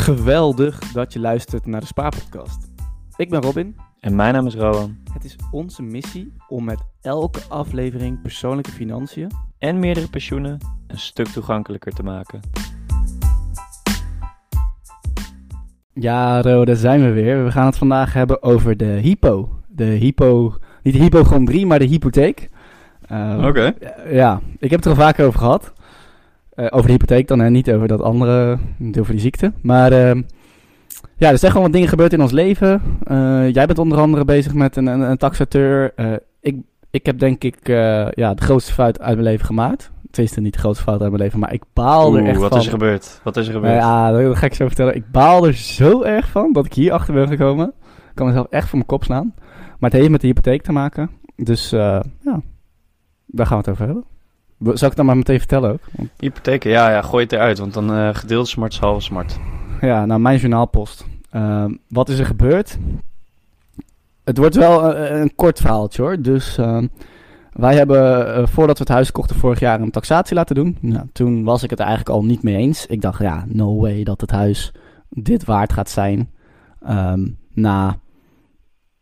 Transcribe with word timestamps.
Geweldig 0.00 0.78
dat 0.78 1.12
je 1.12 1.20
luistert 1.20 1.66
naar 1.66 1.80
de 1.80 1.86
Spaarpodcast. 1.86 2.68
Ik 3.16 3.30
ben 3.30 3.42
Robin. 3.42 3.76
En 4.00 4.14
mijn 4.14 4.34
naam 4.34 4.46
is 4.46 4.54
Rowan. 4.54 4.96
Het 5.12 5.24
is 5.24 5.36
onze 5.50 5.82
missie 5.82 6.32
om 6.48 6.64
met 6.64 6.82
elke 7.00 7.40
aflevering 7.48 8.22
persoonlijke 8.22 8.70
financiën 8.70 9.30
En 9.58 9.78
meerdere 9.78 10.08
pensioenen 10.08 10.58
een 10.86 10.98
stuk 10.98 11.26
toegankelijker 11.26 11.92
te 11.92 12.02
maken. 12.02 12.40
Ja, 15.92 16.42
Ro, 16.42 16.64
daar 16.64 16.76
zijn 16.76 17.02
we 17.02 17.10
weer. 17.10 17.44
We 17.44 17.50
gaan 17.50 17.66
het 17.66 17.78
vandaag 17.78 18.12
hebben 18.12 18.42
over 18.42 18.76
de 18.76 18.84
hypo. 18.84 19.48
De 19.68 19.84
hypo, 19.84 20.54
niet 20.82 20.94
de 20.94 21.00
hypochondrie, 21.00 21.66
maar 21.66 21.78
de 21.78 21.84
hypotheek. 21.84 22.48
Uh, 23.12 23.44
Oké. 23.46 23.74
Ja, 24.10 24.40
ik 24.58 24.70
heb 24.70 24.82
het 24.82 24.84
er 24.84 24.90
al 24.90 25.04
vaker 25.04 25.26
over 25.26 25.38
gehad. 25.38 25.72
Uh, 26.60 26.66
over 26.70 26.86
de 26.86 26.92
hypotheek 26.92 27.28
dan 27.28 27.40
en 27.40 27.52
niet 27.52 27.70
over 27.70 27.88
dat 27.88 28.02
andere, 28.02 28.58
niet 28.76 28.98
over 28.98 29.12
die 29.12 29.20
ziekte. 29.20 29.52
Maar 29.62 29.92
uh, 29.92 30.22
ja, 31.16 31.30
er 31.30 31.38
zijn 31.38 31.50
gewoon 31.50 31.62
wat 31.66 31.72
dingen 31.72 31.88
gebeurd 31.88 32.12
in 32.12 32.22
ons 32.22 32.32
leven. 32.32 32.82
Uh, 33.10 33.52
jij 33.52 33.66
bent 33.66 33.78
onder 33.78 33.98
andere 33.98 34.24
bezig 34.24 34.54
met 34.54 34.76
een, 34.76 34.86
een, 34.86 35.00
een 35.00 35.16
taxateur. 35.16 35.92
ik, 36.40 36.56
ik 36.90 37.06
heb 37.06 37.18
denk 37.18 37.44
ik 37.44 37.58
ja, 38.14 38.34
de 38.34 38.42
grootste 38.42 38.72
fout 38.72 39.00
uit 39.00 39.14
mijn 39.14 39.28
leven 39.28 39.46
gemaakt. 39.46 39.90
Tenminste, 40.10 40.40
niet 40.40 40.52
de 40.52 40.58
grootste 40.58 40.84
fout 40.84 41.00
uit 41.00 41.10
mijn 41.10 41.22
leven, 41.22 41.38
maar 41.38 41.52
ik 41.52 41.62
baal 41.72 42.16
er 42.16 42.24
echt 42.24 42.38
wat 42.38 42.48
van. 42.48 42.48
Wat 42.48 42.58
is 42.58 42.64
er 42.64 42.72
gebeurd? 42.72 43.20
Wat 43.24 43.36
is 43.36 43.46
er 43.46 43.52
gebeurd? 43.52 43.74
ja, 43.74 44.12
dat 44.12 44.36
ga 44.36 44.46
ik 44.46 44.54
zo 44.54 44.66
vertellen. 44.66 44.94
Ik 44.94 45.10
baal 45.10 45.46
er 45.46 45.54
zo 45.54 46.02
erg 46.02 46.28
van 46.28 46.52
dat 46.52 46.66
ik 46.66 46.72
hier 46.72 46.92
achter 46.92 47.14
ben 47.14 47.28
gekomen. 47.28 47.72
Ik 47.84 48.14
kan 48.14 48.26
mezelf 48.26 48.46
echt 48.50 48.68
voor 48.68 48.78
mijn 48.78 48.90
kop 48.90 49.04
slaan. 49.04 49.34
Maar 49.78 49.90
het 49.90 49.98
heeft 49.98 50.10
met 50.10 50.20
de 50.20 50.26
hypotheek 50.26 50.62
te 50.62 50.72
maken. 50.72 51.10
Dus 51.36 51.70
ja, 51.70 52.02
daar 53.26 53.46
gaan 53.46 53.58
we 53.58 53.64
het 53.64 53.68
over 53.68 53.86
hebben. 53.86 54.04
Zal 54.64 54.88
ik 54.88 54.96
dan 54.96 55.06
maar 55.06 55.16
meteen 55.16 55.38
vertellen 55.38 55.72
ook? 55.72 55.80
Want... 55.96 56.10
Hypotheken, 56.18 56.70
ja, 56.70 56.90
ja, 56.90 57.02
gooi 57.02 57.22
het 57.22 57.32
eruit, 57.32 57.58
want 57.58 57.74
dan 57.74 57.96
uh, 57.96 58.14
gedeeld 58.14 58.48
smart 58.48 58.72
is 58.72 58.78
half 58.78 59.02
smart. 59.02 59.38
Ja, 59.80 60.06
nou, 60.06 60.20
mijn 60.20 60.38
journaalpost. 60.38 61.06
Uh, 61.32 61.64
wat 61.88 62.08
is 62.08 62.18
er 62.18 62.26
gebeurd? 62.26 62.78
Het 64.24 64.38
wordt 64.38 64.54
wel 64.54 64.96
een, 64.96 65.20
een 65.20 65.34
kort 65.34 65.60
verhaaltje 65.60 66.02
hoor. 66.02 66.20
Dus 66.20 66.58
uh, 66.58 66.82
wij 67.52 67.74
hebben, 67.74 68.48
voordat 68.48 68.78
we 68.78 68.84
het 68.84 68.92
huis 68.92 69.12
kochten 69.12 69.36
vorig 69.36 69.60
jaar, 69.60 69.80
een 69.80 69.90
taxatie 69.90 70.34
laten 70.34 70.54
doen. 70.54 70.76
Nou, 70.80 71.06
toen 71.12 71.44
was 71.44 71.62
ik 71.62 71.70
het 71.70 71.80
eigenlijk 71.80 72.10
al 72.10 72.24
niet 72.24 72.42
mee 72.42 72.56
eens. 72.56 72.86
Ik 72.86 73.00
dacht, 73.00 73.20
ja, 73.20 73.44
no 73.46 73.80
way 73.80 74.04
dat 74.04 74.20
het 74.20 74.30
huis 74.30 74.72
dit 75.08 75.44
waard 75.44 75.72
gaat 75.72 75.90
zijn. 75.90 76.30
Um, 76.88 77.38
na, 77.52 77.98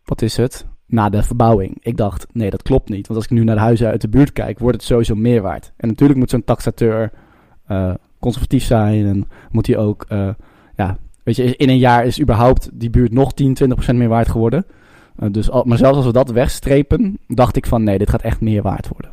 wat 0.05 0.23
is 0.23 0.36
het? 0.36 0.67
Na 0.89 1.08
de 1.08 1.22
verbouwing. 1.22 1.77
Ik 1.81 1.97
dacht, 1.97 2.27
nee, 2.33 2.50
dat 2.50 2.62
klopt 2.62 2.89
niet. 2.89 3.06
Want 3.06 3.19
als 3.20 3.28
ik 3.28 3.36
nu 3.36 3.44
naar 3.44 3.55
de 3.55 3.61
huizen 3.61 3.89
uit 3.89 4.00
de 4.00 4.08
buurt 4.08 4.33
kijk, 4.33 4.58
wordt 4.58 4.77
het 4.77 4.86
sowieso 4.86 5.14
meer 5.14 5.42
waard. 5.42 5.72
En 5.77 5.89
natuurlijk 5.89 6.19
moet 6.19 6.30
zo'n 6.30 6.45
taxateur 6.45 7.11
uh, 7.70 7.95
conservatief 8.19 8.64
zijn. 8.64 9.06
En 9.06 9.28
moet 9.50 9.67
hij 9.67 9.77
ook, 9.77 10.06
uh, 10.08 10.28
ja, 10.77 10.98
weet 11.22 11.36
je, 11.36 11.56
in 11.56 11.69
een 11.69 11.78
jaar 11.78 12.06
is 12.06 12.20
überhaupt 12.20 12.70
die 12.72 12.91
buurt 12.91 13.12
nog 13.12 13.33
10, 13.33 13.56
20% 13.92 13.95
meer 13.95 14.08
waard 14.08 14.28
geworden. 14.28 14.67
Uh, 15.19 15.28
dus, 15.33 15.50
al, 15.50 15.64
maar 15.64 15.78
zelfs 15.78 15.97
als 15.97 16.06
we 16.06 16.12
dat 16.12 16.30
wegstrepen, 16.30 17.19
dacht 17.27 17.56
ik 17.56 17.67
van, 17.67 17.83
nee, 17.83 17.98
dit 17.98 18.11
gaat 18.11 18.23
echt 18.23 18.41
meer 18.41 18.62
waard 18.62 18.89
worden. 18.89 19.12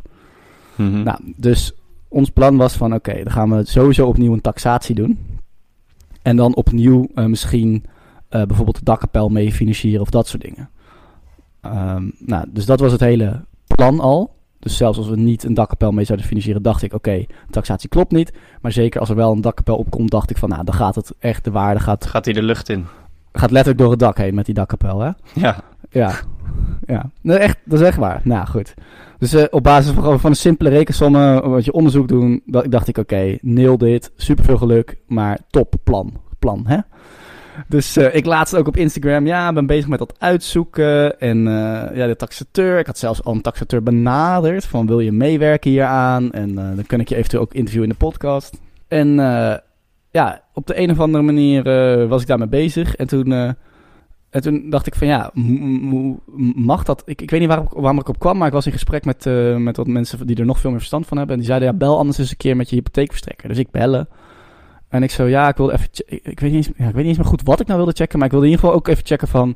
Mm 0.75 0.93
-hmm. 0.93 1.03
Nou, 1.03 1.19
dus 1.35 1.73
ons 2.07 2.29
plan 2.29 2.57
was 2.57 2.73
van, 2.73 2.93
oké, 2.93 3.09
okay, 3.09 3.23
dan 3.23 3.33
gaan 3.33 3.57
we 3.57 3.65
sowieso 3.65 4.07
opnieuw 4.07 4.33
een 4.33 4.41
taxatie 4.41 4.95
doen. 4.95 5.19
En 6.21 6.35
dan 6.35 6.55
opnieuw 6.55 7.07
misschien 7.13 7.83
bijvoorbeeld 8.29 8.77
de 8.77 8.83
dakkapel 8.83 9.29
mee 9.29 9.51
financieren 9.51 10.01
of 10.01 10.09
dat 10.09 10.27
soort 10.27 10.41
dingen. 10.41 10.69
Um, 11.65 12.13
nou, 12.19 12.45
dus 12.49 12.65
dat 12.65 12.79
was 12.79 12.91
het 12.91 13.01
hele 13.01 13.41
plan 13.67 13.99
al. 13.99 14.33
Dus 14.59 14.77
zelfs 14.77 14.97
als 14.97 15.07
we 15.07 15.15
niet 15.15 15.43
een 15.43 15.53
dakkapel 15.53 15.91
mee 15.91 16.05
zouden 16.05 16.27
financieren, 16.27 16.61
dacht 16.61 16.81
ik: 16.81 16.93
oké, 16.93 17.09
okay, 17.09 17.27
taxatie 17.49 17.89
klopt 17.89 18.11
niet. 18.11 18.33
Maar 18.61 18.71
zeker 18.71 18.99
als 18.99 19.09
er 19.09 19.15
wel 19.15 19.31
een 19.31 19.41
dakkapel 19.41 19.77
opkomt, 19.77 20.11
dacht 20.11 20.29
ik 20.29 20.37
van: 20.37 20.49
nou, 20.49 20.63
dan 20.63 20.73
gaat 20.73 20.95
het 20.95 21.13
echt 21.19 21.43
de 21.43 21.51
waarde. 21.51 21.79
Gaat, 21.79 22.05
gaat 22.05 22.25
hij 22.25 22.33
de 22.33 22.43
lucht 22.43 22.69
in? 22.69 22.85
Gaat 23.33 23.51
letterlijk 23.51 23.77
door 23.77 23.91
het 23.91 23.99
dak 23.99 24.17
heen 24.17 24.35
met 24.35 24.45
die 24.45 24.53
dakkapel, 24.53 24.99
hè? 24.99 25.11
Ja. 25.33 25.55
Ja. 25.89 26.13
Ja. 26.85 27.09
Nee, 27.21 27.37
echt, 27.37 27.57
dat 27.63 27.79
is 27.79 27.87
echt 27.87 27.97
waar. 27.97 28.21
Nou 28.23 28.47
goed. 28.47 28.73
Dus 29.17 29.33
uh, 29.33 29.43
op 29.49 29.63
basis 29.63 29.91
van, 29.91 30.19
van 30.19 30.29
een 30.29 30.35
simpele 30.35 30.69
rekensommen, 30.69 31.49
wat 31.49 31.65
je 31.65 31.73
onderzoek 31.73 32.07
doen, 32.07 32.41
dacht 32.45 32.87
ik: 32.87 32.97
oké, 32.97 33.13
okay, 33.13 33.39
neel 33.41 33.77
dit, 33.77 34.11
superveel 34.15 34.57
geluk, 34.57 34.97
maar 35.07 35.39
top 35.49 35.75
plan. 35.83 36.13
Plan, 36.39 36.63
hè? 36.67 36.77
Dus 37.67 37.97
uh, 37.97 38.15
ik 38.15 38.25
laatst 38.25 38.55
ook 38.55 38.67
op 38.67 38.77
Instagram, 38.77 39.27
ja, 39.27 39.53
ben 39.53 39.65
bezig 39.65 39.87
met 39.87 39.99
dat 39.99 40.15
uitzoeken. 40.19 41.19
En 41.19 41.37
uh, 41.37 41.85
ja, 41.93 42.07
de 42.07 42.15
taxateur, 42.15 42.79
ik 42.79 42.85
had 42.85 42.97
zelfs 42.97 43.23
al 43.23 43.33
een 43.33 43.41
taxateur 43.41 43.83
benaderd 43.83 44.65
van 44.65 44.87
wil 44.87 44.99
je 44.99 45.11
meewerken 45.11 45.71
hieraan? 45.71 46.31
En 46.31 46.49
uh, 46.49 46.55
dan 46.55 46.85
kan 46.87 46.99
ik 46.99 47.09
je 47.09 47.15
eventueel 47.15 47.41
ook 47.41 47.53
interviewen 47.53 47.89
in 47.89 47.95
de 47.99 48.05
podcast. 48.05 48.59
En 48.87 49.15
ja, 50.11 50.41
op 50.53 50.67
de 50.67 50.79
een 50.79 50.91
of 50.91 50.99
andere 50.99 51.23
manier 51.23 51.63
was 52.07 52.21
ik 52.21 52.27
daarmee 52.27 52.47
bezig. 52.47 52.95
En 52.95 53.07
toen, 53.07 53.31
en 54.29 54.41
toen 54.41 54.69
dacht 54.69 54.87
ik 54.87 54.95
van 54.95 55.07
ja, 55.07 55.31
mag 56.55 56.83
dat? 56.83 57.03
Ik, 57.05 57.21
ik 57.21 57.29
weet 57.29 57.39
niet 57.39 57.49
waar, 57.49 57.63
waarom 57.69 57.99
ik 57.99 58.09
op 58.09 58.19
kwam, 58.19 58.37
maar 58.37 58.47
ik 58.47 58.53
was 58.53 58.65
in 58.65 58.71
gesprek 58.71 59.05
met, 59.05 59.25
met 59.57 59.77
wat 59.77 59.87
mensen 59.87 60.27
die 60.27 60.35
er 60.35 60.45
nog 60.45 60.59
veel 60.59 60.69
meer 60.69 60.79
verstand 60.79 61.07
van 61.07 61.17
hebben. 61.17 61.35
En 61.35 61.41
die 61.41 61.51
zeiden 61.51 61.71
ja, 61.71 61.77
bel 61.77 61.97
anders 61.97 62.17
eens 62.17 62.31
een 62.31 62.37
keer 62.37 62.55
met 62.55 62.69
je 62.69 62.75
hypotheekverstrekker. 62.75 63.49
Dus 63.49 63.57
ik 63.57 63.71
bellen. 63.71 64.07
En 64.89 65.03
ik 65.03 65.11
zo, 65.11 65.25
ja, 65.25 65.47
ik 65.47 65.57
wilde 65.57 65.73
even, 65.73 65.89
ik 66.05 66.39
weet, 66.39 66.51
niet 66.51 66.65
eens, 66.65 66.77
ja, 66.77 66.87
ik 66.87 66.93
weet 66.93 66.95
niet 66.95 67.05
eens 67.05 67.17
meer 67.17 67.27
goed 67.27 67.41
wat 67.43 67.59
ik 67.59 67.67
nou 67.67 67.79
wilde 67.79 67.95
checken, 67.95 68.17
maar 68.17 68.27
ik 68.27 68.33
wilde 68.33 68.45
in 68.47 68.51
ieder 68.51 68.65
geval 68.65 68.79
ook 68.81 68.87
even 68.87 69.05
checken 69.05 69.27
van, 69.27 69.55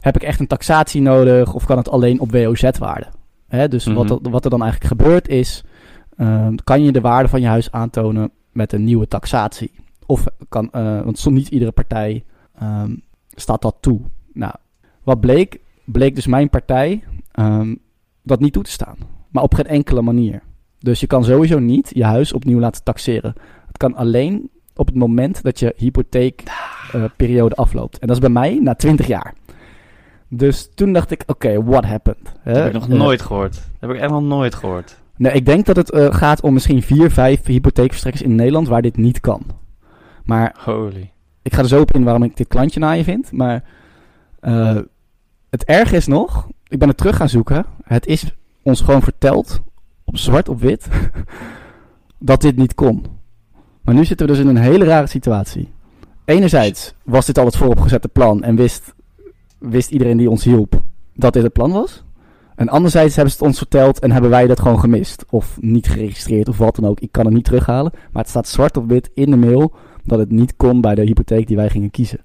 heb 0.00 0.16
ik 0.16 0.22
echt 0.22 0.40
een 0.40 0.46
taxatie 0.46 1.02
nodig 1.02 1.54
of 1.54 1.66
kan 1.66 1.76
het 1.76 1.90
alleen 1.90 2.20
op 2.20 2.32
WOZ-waarde? 2.32 3.06
Dus 3.68 3.86
mm 3.86 3.96
-hmm. 3.96 4.08
wat, 4.08 4.20
wat 4.22 4.44
er 4.44 4.50
dan 4.50 4.62
eigenlijk 4.62 4.92
gebeurt 4.92 5.28
is, 5.28 5.64
uh, 6.16 6.48
kan 6.64 6.82
je 6.82 6.92
de 6.92 7.00
waarde 7.00 7.28
van 7.28 7.40
je 7.40 7.46
huis 7.46 7.72
aantonen 7.72 8.30
met 8.52 8.72
een 8.72 8.84
nieuwe 8.84 9.08
taxatie? 9.08 9.70
Of 10.06 10.26
kan, 10.48 10.68
uh, 10.72 11.00
want 11.00 11.18
soms 11.18 11.36
niet 11.36 11.48
iedere 11.48 11.72
partij 11.72 12.24
um, 12.62 13.02
staat 13.30 13.62
dat 13.62 13.76
toe. 13.80 14.00
Nou, 14.32 14.54
wat 15.02 15.20
bleek, 15.20 15.60
bleek 15.84 16.14
dus 16.14 16.26
mijn 16.26 16.50
partij 16.50 17.04
um, 17.40 17.78
dat 18.22 18.40
niet 18.40 18.52
toe 18.52 18.62
te 18.62 18.70
staan. 18.70 18.96
Maar 19.30 19.42
op 19.42 19.54
geen 19.54 19.66
enkele 19.66 20.02
manier. 20.02 20.42
Dus 20.78 21.00
je 21.00 21.06
kan 21.06 21.24
sowieso 21.24 21.58
niet 21.58 21.90
je 21.94 22.04
huis 22.04 22.32
opnieuw 22.32 22.58
laten 22.58 22.84
taxeren. 22.84 23.34
Kan 23.78 23.94
alleen 23.94 24.50
op 24.74 24.86
het 24.86 24.94
moment 24.94 25.42
dat 25.42 25.58
je 25.58 25.74
hypotheekperiode 25.76 27.54
uh, 27.54 27.64
afloopt. 27.64 27.98
En 27.98 28.06
dat 28.06 28.16
is 28.16 28.22
bij 28.22 28.30
mij 28.30 28.58
na 28.62 28.74
20 28.74 29.06
jaar. 29.06 29.34
Dus 30.28 30.70
toen 30.74 30.92
dacht 30.92 31.10
ik, 31.10 31.22
oké, 31.26 31.46
okay, 31.46 31.62
what 31.62 31.84
happened? 31.84 32.32
Dat 32.44 32.56
heb 32.56 32.66
ik 32.66 32.72
nog 32.72 32.88
uh, 32.88 32.98
nooit 32.98 33.22
gehoord. 33.22 33.54
Dat 33.54 33.62
heb 33.80 33.90
ik 33.90 33.96
echt 33.96 34.10
nog 34.10 34.22
nooit 34.22 34.54
gehoord. 34.54 35.00
Nee, 35.16 35.32
ik 35.32 35.46
denk 35.46 35.66
dat 35.66 35.76
het 35.76 35.94
uh, 35.94 36.14
gaat 36.14 36.40
om 36.40 36.52
misschien 36.52 36.82
vier, 36.82 37.10
vijf 37.10 37.46
hypotheekverstrekkers 37.46 38.24
in 38.24 38.34
Nederland 38.34 38.68
waar 38.68 38.82
dit 38.82 38.96
niet 38.96 39.20
kan. 39.20 39.42
Maar 40.24 40.54
Holy. 40.64 41.10
ik 41.42 41.54
ga 41.54 41.62
er 41.62 41.68
zo 41.68 41.80
op 41.80 41.92
in 41.92 42.04
waarom 42.04 42.22
ik 42.22 42.36
dit 42.36 42.48
klantje 42.48 42.80
naar 42.80 42.96
je 42.96 43.04
vind. 43.04 43.32
Maar 43.32 43.64
uh, 44.40 44.78
het 45.50 45.64
erg 45.64 45.92
is 45.92 46.06
nog, 46.06 46.48
ik 46.68 46.78
ben 46.78 46.88
het 46.88 46.96
terug 46.96 47.16
gaan 47.16 47.28
zoeken. 47.28 47.66
Het 47.84 48.06
is 48.06 48.34
ons 48.62 48.80
gewoon 48.80 49.02
verteld, 49.02 49.60
op 50.04 50.16
zwart 50.16 50.48
op 50.48 50.60
wit, 50.60 50.88
dat 52.18 52.40
dit 52.40 52.56
niet 52.56 52.74
kon. 52.74 53.17
Maar 53.88 53.96
nu 53.96 54.04
zitten 54.04 54.26
we 54.26 54.32
dus 54.32 54.42
in 54.42 54.48
een 54.48 54.56
hele 54.56 54.84
rare 54.84 55.06
situatie. 55.06 55.72
Enerzijds 56.24 56.94
was 57.04 57.26
dit 57.26 57.38
al 57.38 57.44
het 57.44 57.56
vooropgezette 57.56 58.08
plan 58.08 58.42
en 58.42 58.56
wist, 58.56 58.94
wist 59.58 59.90
iedereen 59.90 60.16
die 60.16 60.30
ons 60.30 60.44
hielp 60.44 60.82
dat 61.14 61.32
dit 61.32 61.42
het 61.42 61.52
plan 61.52 61.72
was. 61.72 62.04
En 62.56 62.68
anderzijds 62.68 63.14
hebben 63.14 63.32
ze 63.32 63.38
het 63.38 63.48
ons 63.48 63.58
verteld 63.58 63.98
en 63.98 64.10
hebben 64.10 64.30
wij 64.30 64.46
dat 64.46 64.60
gewoon 64.60 64.80
gemist. 64.80 65.24
Of 65.30 65.56
niet 65.60 65.88
geregistreerd 65.88 66.48
of 66.48 66.58
wat 66.58 66.76
dan 66.76 66.86
ook. 66.86 67.00
Ik 67.00 67.12
kan 67.12 67.24
het 67.24 67.34
niet 67.34 67.44
terughalen. 67.44 67.92
Maar 67.92 68.22
het 68.22 68.30
staat 68.30 68.48
zwart 68.48 68.76
op 68.76 68.88
wit 68.88 69.10
in 69.14 69.30
de 69.30 69.36
mail 69.36 69.74
dat 70.04 70.18
het 70.18 70.30
niet 70.30 70.56
kon 70.56 70.80
bij 70.80 70.94
de 70.94 71.02
hypotheek 71.02 71.46
die 71.46 71.56
wij 71.56 71.70
gingen 71.70 71.90
kiezen. 71.90 72.20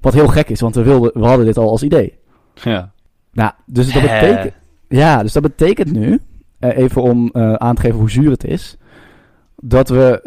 Wat 0.00 0.14
heel 0.14 0.28
gek 0.28 0.48
is, 0.48 0.60
want 0.60 0.74
we, 0.74 0.82
wilden, 0.82 1.10
we 1.14 1.26
hadden 1.26 1.46
dit 1.46 1.58
al 1.58 1.70
als 1.70 1.82
idee. 1.82 2.18
Ja. 2.54 2.92
Nou, 3.32 3.52
dus 3.66 3.92
dat 3.92 4.02
betekent, 4.02 4.54
ja, 4.88 5.22
dus 5.22 5.32
dat 5.32 5.42
betekent 5.42 5.92
nu, 5.92 6.20
uh, 6.60 6.76
even 6.76 7.02
om 7.02 7.30
uh, 7.32 7.54
aan 7.54 7.74
te 7.74 7.80
geven 7.80 7.98
hoe 7.98 8.10
zuur 8.10 8.30
het 8.30 8.44
is, 8.44 8.76
dat 9.56 9.88
we 9.88 10.20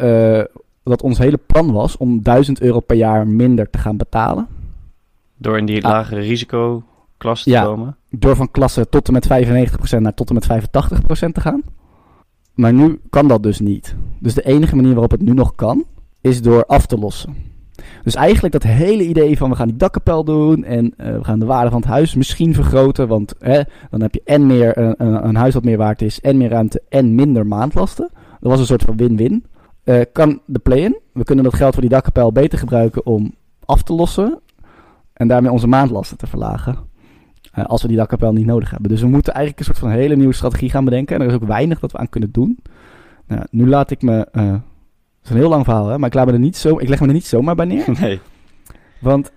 uh, 0.50 0.60
dat 0.90 1.02
ons 1.02 1.18
hele 1.18 1.36
plan 1.46 1.72
was 1.72 1.96
om 1.96 2.22
1000 2.22 2.60
euro 2.60 2.80
per 2.80 2.96
jaar 2.96 3.26
minder 3.26 3.70
te 3.70 3.78
gaan 3.78 3.96
betalen. 3.96 4.46
Door 5.36 5.58
in 5.58 5.66
die 5.66 5.84
Ah. 5.84 5.90
lagere 5.90 6.20
risicoklasse 6.20 7.44
te 7.44 7.50
Ja. 7.50 7.64
komen. 7.64 7.96
Door 8.10 8.36
van 8.36 8.50
klasse 8.50 8.88
tot 8.88 9.06
en 9.06 9.12
met 9.12 9.26
95% 9.26 10.02
naar 10.02 10.14
tot 10.14 10.28
en 10.28 10.34
met 10.34 10.46
85% 10.46 11.34
te 11.34 11.40
gaan. 11.40 11.62
Maar 12.54 12.72
nu 12.72 13.00
kan 13.10 13.28
dat 13.28 13.42
dus 13.42 13.60
niet. 13.60 13.94
Dus 14.20 14.34
de 14.34 14.42
enige 14.46 14.76
manier 14.76 14.92
waarop 14.92 15.10
het 15.10 15.22
nu 15.22 15.32
nog 15.32 15.54
kan, 15.54 15.84
is 16.20 16.42
door 16.42 16.64
af 16.66 16.86
te 16.86 16.98
lossen. 16.98 17.34
Dus 18.02 18.14
eigenlijk 18.14 18.52
dat 18.52 18.62
hele 18.62 19.04
idee 19.06 19.36
van 19.36 19.50
we 19.50 19.56
gaan 19.56 19.68
die 19.68 19.76
dakkapel 19.76 20.24
doen 20.24 20.64
en 20.64 20.94
eh, 20.96 21.12
we 21.16 21.24
gaan 21.24 21.38
de 21.38 21.46
waarde 21.46 21.70
van 21.70 21.80
het 21.80 21.88
huis 21.90 22.14
misschien 22.14 22.54
vergroten. 22.54 23.08
Want 23.08 23.34
hè, 23.38 23.60
dan 23.90 24.00
heb 24.00 24.14
je 24.14 24.20
en 24.24 24.46
meer 24.46 24.78
een, 24.78 24.94
een, 24.98 25.28
een 25.28 25.36
huis 25.36 25.52
dat 25.54 25.64
meer 25.64 25.76
waard 25.76 26.02
is, 26.02 26.20
en 26.20 26.36
meer 26.36 26.48
ruimte 26.48 26.82
en 26.88 27.14
minder 27.14 27.46
maandlasten. 27.46 28.08
Dat 28.40 28.50
was 28.50 28.60
een 28.60 28.66
soort 28.66 28.82
van 28.82 28.96
win-win. 28.96 29.44
Eh, 29.86 30.00
kan 30.12 30.40
de 30.44 30.58
play-in. 30.58 30.98
We 31.12 31.24
kunnen 31.24 31.44
dat 31.44 31.54
geld 31.54 31.72
voor 31.72 31.82
die 31.82 31.90
dakkapel 31.90 32.32
beter 32.32 32.58
gebruiken 32.58 33.06
om 33.06 33.34
af 33.64 33.82
te 33.82 33.92
lossen. 33.92 34.40
En 35.12 35.28
daarmee 35.28 35.50
onze 35.52 35.66
maandlasten 35.66 36.16
te 36.16 36.26
verlagen. 36.26 36.76
Eh, 37.52 37.64
als 37.64 37.82
we 37.82 37.88
die 37.88 37.96
dakkapel 37.96 38.32
niet 38.32 38.46
nodig 38.46 38.70
hebben. 38.70 38.90
Dus 38.90 39.00
we 39.00 39.06
moeten 39.06 39.32
eigenlijk 39.34 39.58
een 39.68 39.74
soort 39.74 39.86
van 39.86 39.98
hele 39.98 40.16
nieuwe 40.16 40.32
strategie 40.34 40.70
gaan 40.70 40.84
bedenken. 40.84 41.14
En 41.16 41.22
er 41.22 41.28
is 41.28 41.34
ook 41.34 41.44
weinig 41.44 41.80
dat 41.80 41.92
we 41.92 41.98
aan 41.98 42.08
kunnen 42.08 42.30
doen. 42.32 42.58
Nou, 43.26 43.42
nu 43.50 43.68
laat 43.68 43.90
ik 43.90 44.02
me. 44.02 44.28
eh, 44.32 44.52
het 44.52 44.60
is 45.24 45.30
een 45.30 45.36
heel 45.36 45.48
lang 45.48 45.64
verhaal, 45.64 45.88
hè? 45.88 45.98
Maar 45.98 46.08
ik, 46.08 46.14
laat 46.14 46.26
me 46.26 46.32
er 46.32 46.38
niet 46.38 46.56
zo, 46.56 46.78
ik 46.78 46.88
leg 46.88 47.00
me 47.00 47.06
er 47.06 47.12
niet 47.12 47.26
zomaar 47.26 47.54
bij 47.54 47.66
neer. 47.66 47.84
Nee. 48.00 48.20
Want 49.00 49.32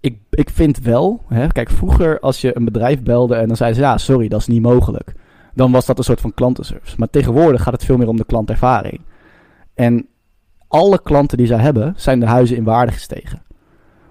ik, 0.00 0.18
ik 0.30 0.50
vind 0.50 0.78
wel, 0.78 1.24
hè, 1.28 1.46
kijk, 1.46 1.70
vroeger 1.70 2.20
als 2.20 2.40
je 2.40 2.56
een 2.56 2.64
bedrijf 2.64 3.02
belde 3.02 3.34
en 3.34 3.48
dan 3.48 3.56
zeiden 3.56 3.78
ze, 3.80 3.84
ja, 3.86 3.98
sorry, 3.98 4.28
dat 4.28 4.40
is 4.40 4.46
niet 4.46 4.62
mogelijk. 4.62 5.14
Dan 5.54 5.72
was 5.72 5.86
dat 5.86 5.98
een 5.98 6.04
soort 6.04 6.20
van 6.20 6.34
klantenservice. 6.34 6.94
Maar 6.98 7.10
tegenwoordig 7.10 7.62
gaat 7.62 7.72
het 7.72 7.84
veel 7.84 7.96
meer 7.96 8.08
om 8.08 8.16
de 8.16 8.24
klantervaring. 8.24 9.00
En 9.80 10.06
alle 10.68 11.02
klanten 11.02 11.38
die 11.38 11.46
zij 11.46 11.58
hebben, 11.58 11.94
zijn 11.96 12.20
de 12.20 12.26
huizen 12.26 12.56
in 12.56 12.64
waarde 12.64 12.92
gestegen. 12.92 13.42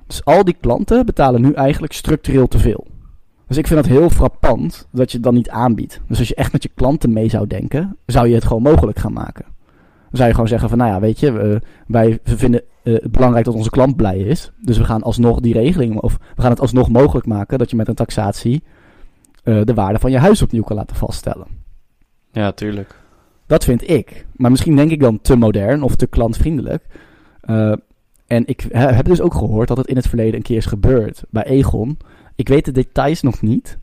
Dus 0.08 0.26
al 0.26 0.44
die 0.44 0.56
klanten 0.60 1.06
betalen 1.06 1.42
nu 1.42 1.54
eigenlijk 1.54 1.94
structureel 1.94 2.48
te 2.48 2.60
veel. 2.60 2.88
Dus 3.48 3.58
ik 3.58 3.68
vind 3.68 3.80
het 3.80 3.90
heel 3.90 4.10
frappant 4.10 4.88
dat 4.92 5.10
je 5.10 5.18
het 5.18 5.26
dan 5.26 5.34
niet 5.34 5.50
aanbiedt. 5.50 6.02
Dus 6.08 6.20
als 6.20 6.28
je 6.28 6.36
echt 6.36 6.52
met 6.52 6.64
je 6.64 6.70
klanten 6.76 7.14
mee 7.14 7.30
zou 7.30 7.48
denken, 7.48 7.98
zou 8.06 8.28
je 8.28 8.36
het 8.36 8.46
gewoon 8.46 8.62
mogelijk 8.62 9.00
gaan 9.00 9.14
maken. 9.14 9.46
Dan 9.66 10.18
zou 10.18 10.28
je 10.28 10.34
gewoon 10.34 10.50
zeggen 10.50 10.70
van, 10.70 10.78
nou 10.78 10.92
ja, 10.92 11.00
weet 11.00 11.20
je, 11.20 11.32
we, 11.32 11.62
wij 11.88 12.20
vinden 12.24 12.62
uh, 12.84 12.94
het 12.94 13.12
belangrijk 13.12 13.46
dat 13.46 13.54
onze 13.54 13.70
klant 13.70 13.96
blij 13.96 14.18
is. 14.18 14.52
Dus 14.62 14.78
we 14.78 14.84
gaan 14.84 15.04
alsnog 15.04 15.40
die 15.40 15.54
regeling, 15.54 16.00
of 16.00 16.18
we 16.36 16.42
gaan 16.42 16.52
het 16.52 16.62
alsnog 16.62 16.90
mogelijk 16.90 17.26
maken 17.26 17.58
dat 17.58 17.70
je 17.70 17.76
met 17.76 17.88
een 17.88 17.96
taxatie 17.96 18.64
uh, 19.44 19.62
de 19.64 19.74
waarde 19.74 20.00
van 20.00 20.12
je 20.12 20.18
huis 20.18 20.42
opnieuw 20.42 20.64
kan 20.64 20.76
laten 20.76 20.96
vaststellen. 20.96 21.48
Ja, 22.32 22.52
tuurlijk. 22.52 22.99
Dat 23.50 23.64
vind 23.64 23.90
ik. 23.90 24.26
Maar 24.36 24.52
misschien 24.52 24.76
denk 24.76 24.92
ik 24.92 25.00
dan 25.00 25.22
te 25.22 25.36
modern 25.36 25.82
of 25.82 25.96
te 25.96 26.08
klantvriendelijk. 26.08 26.84
Uh, 27.50 27.74
en 28.28 28.48
ik 28.48 28.66
heb 28.72 29.06
dus 29.06 29.22
ook 29.22 29.34
gehoord 29.34 29.68
dat 29.68 29.78
het 29.78 29.88
in 29.88 29.96
het 29.96 30.08
verleden 30.08 30.36
een 30.36 30.42
keer 30.42 30.58
is 30.58 30.66
gebeurd 30.66 31.24
bij 31.30 31.44
Egon. 31.44 31.98
Ik 32.36 32.48
weet 32.48 32.66
de 32.66 32.72
details 32.72 33.22
nog 33.22 33.42
niet. 33.42 33.78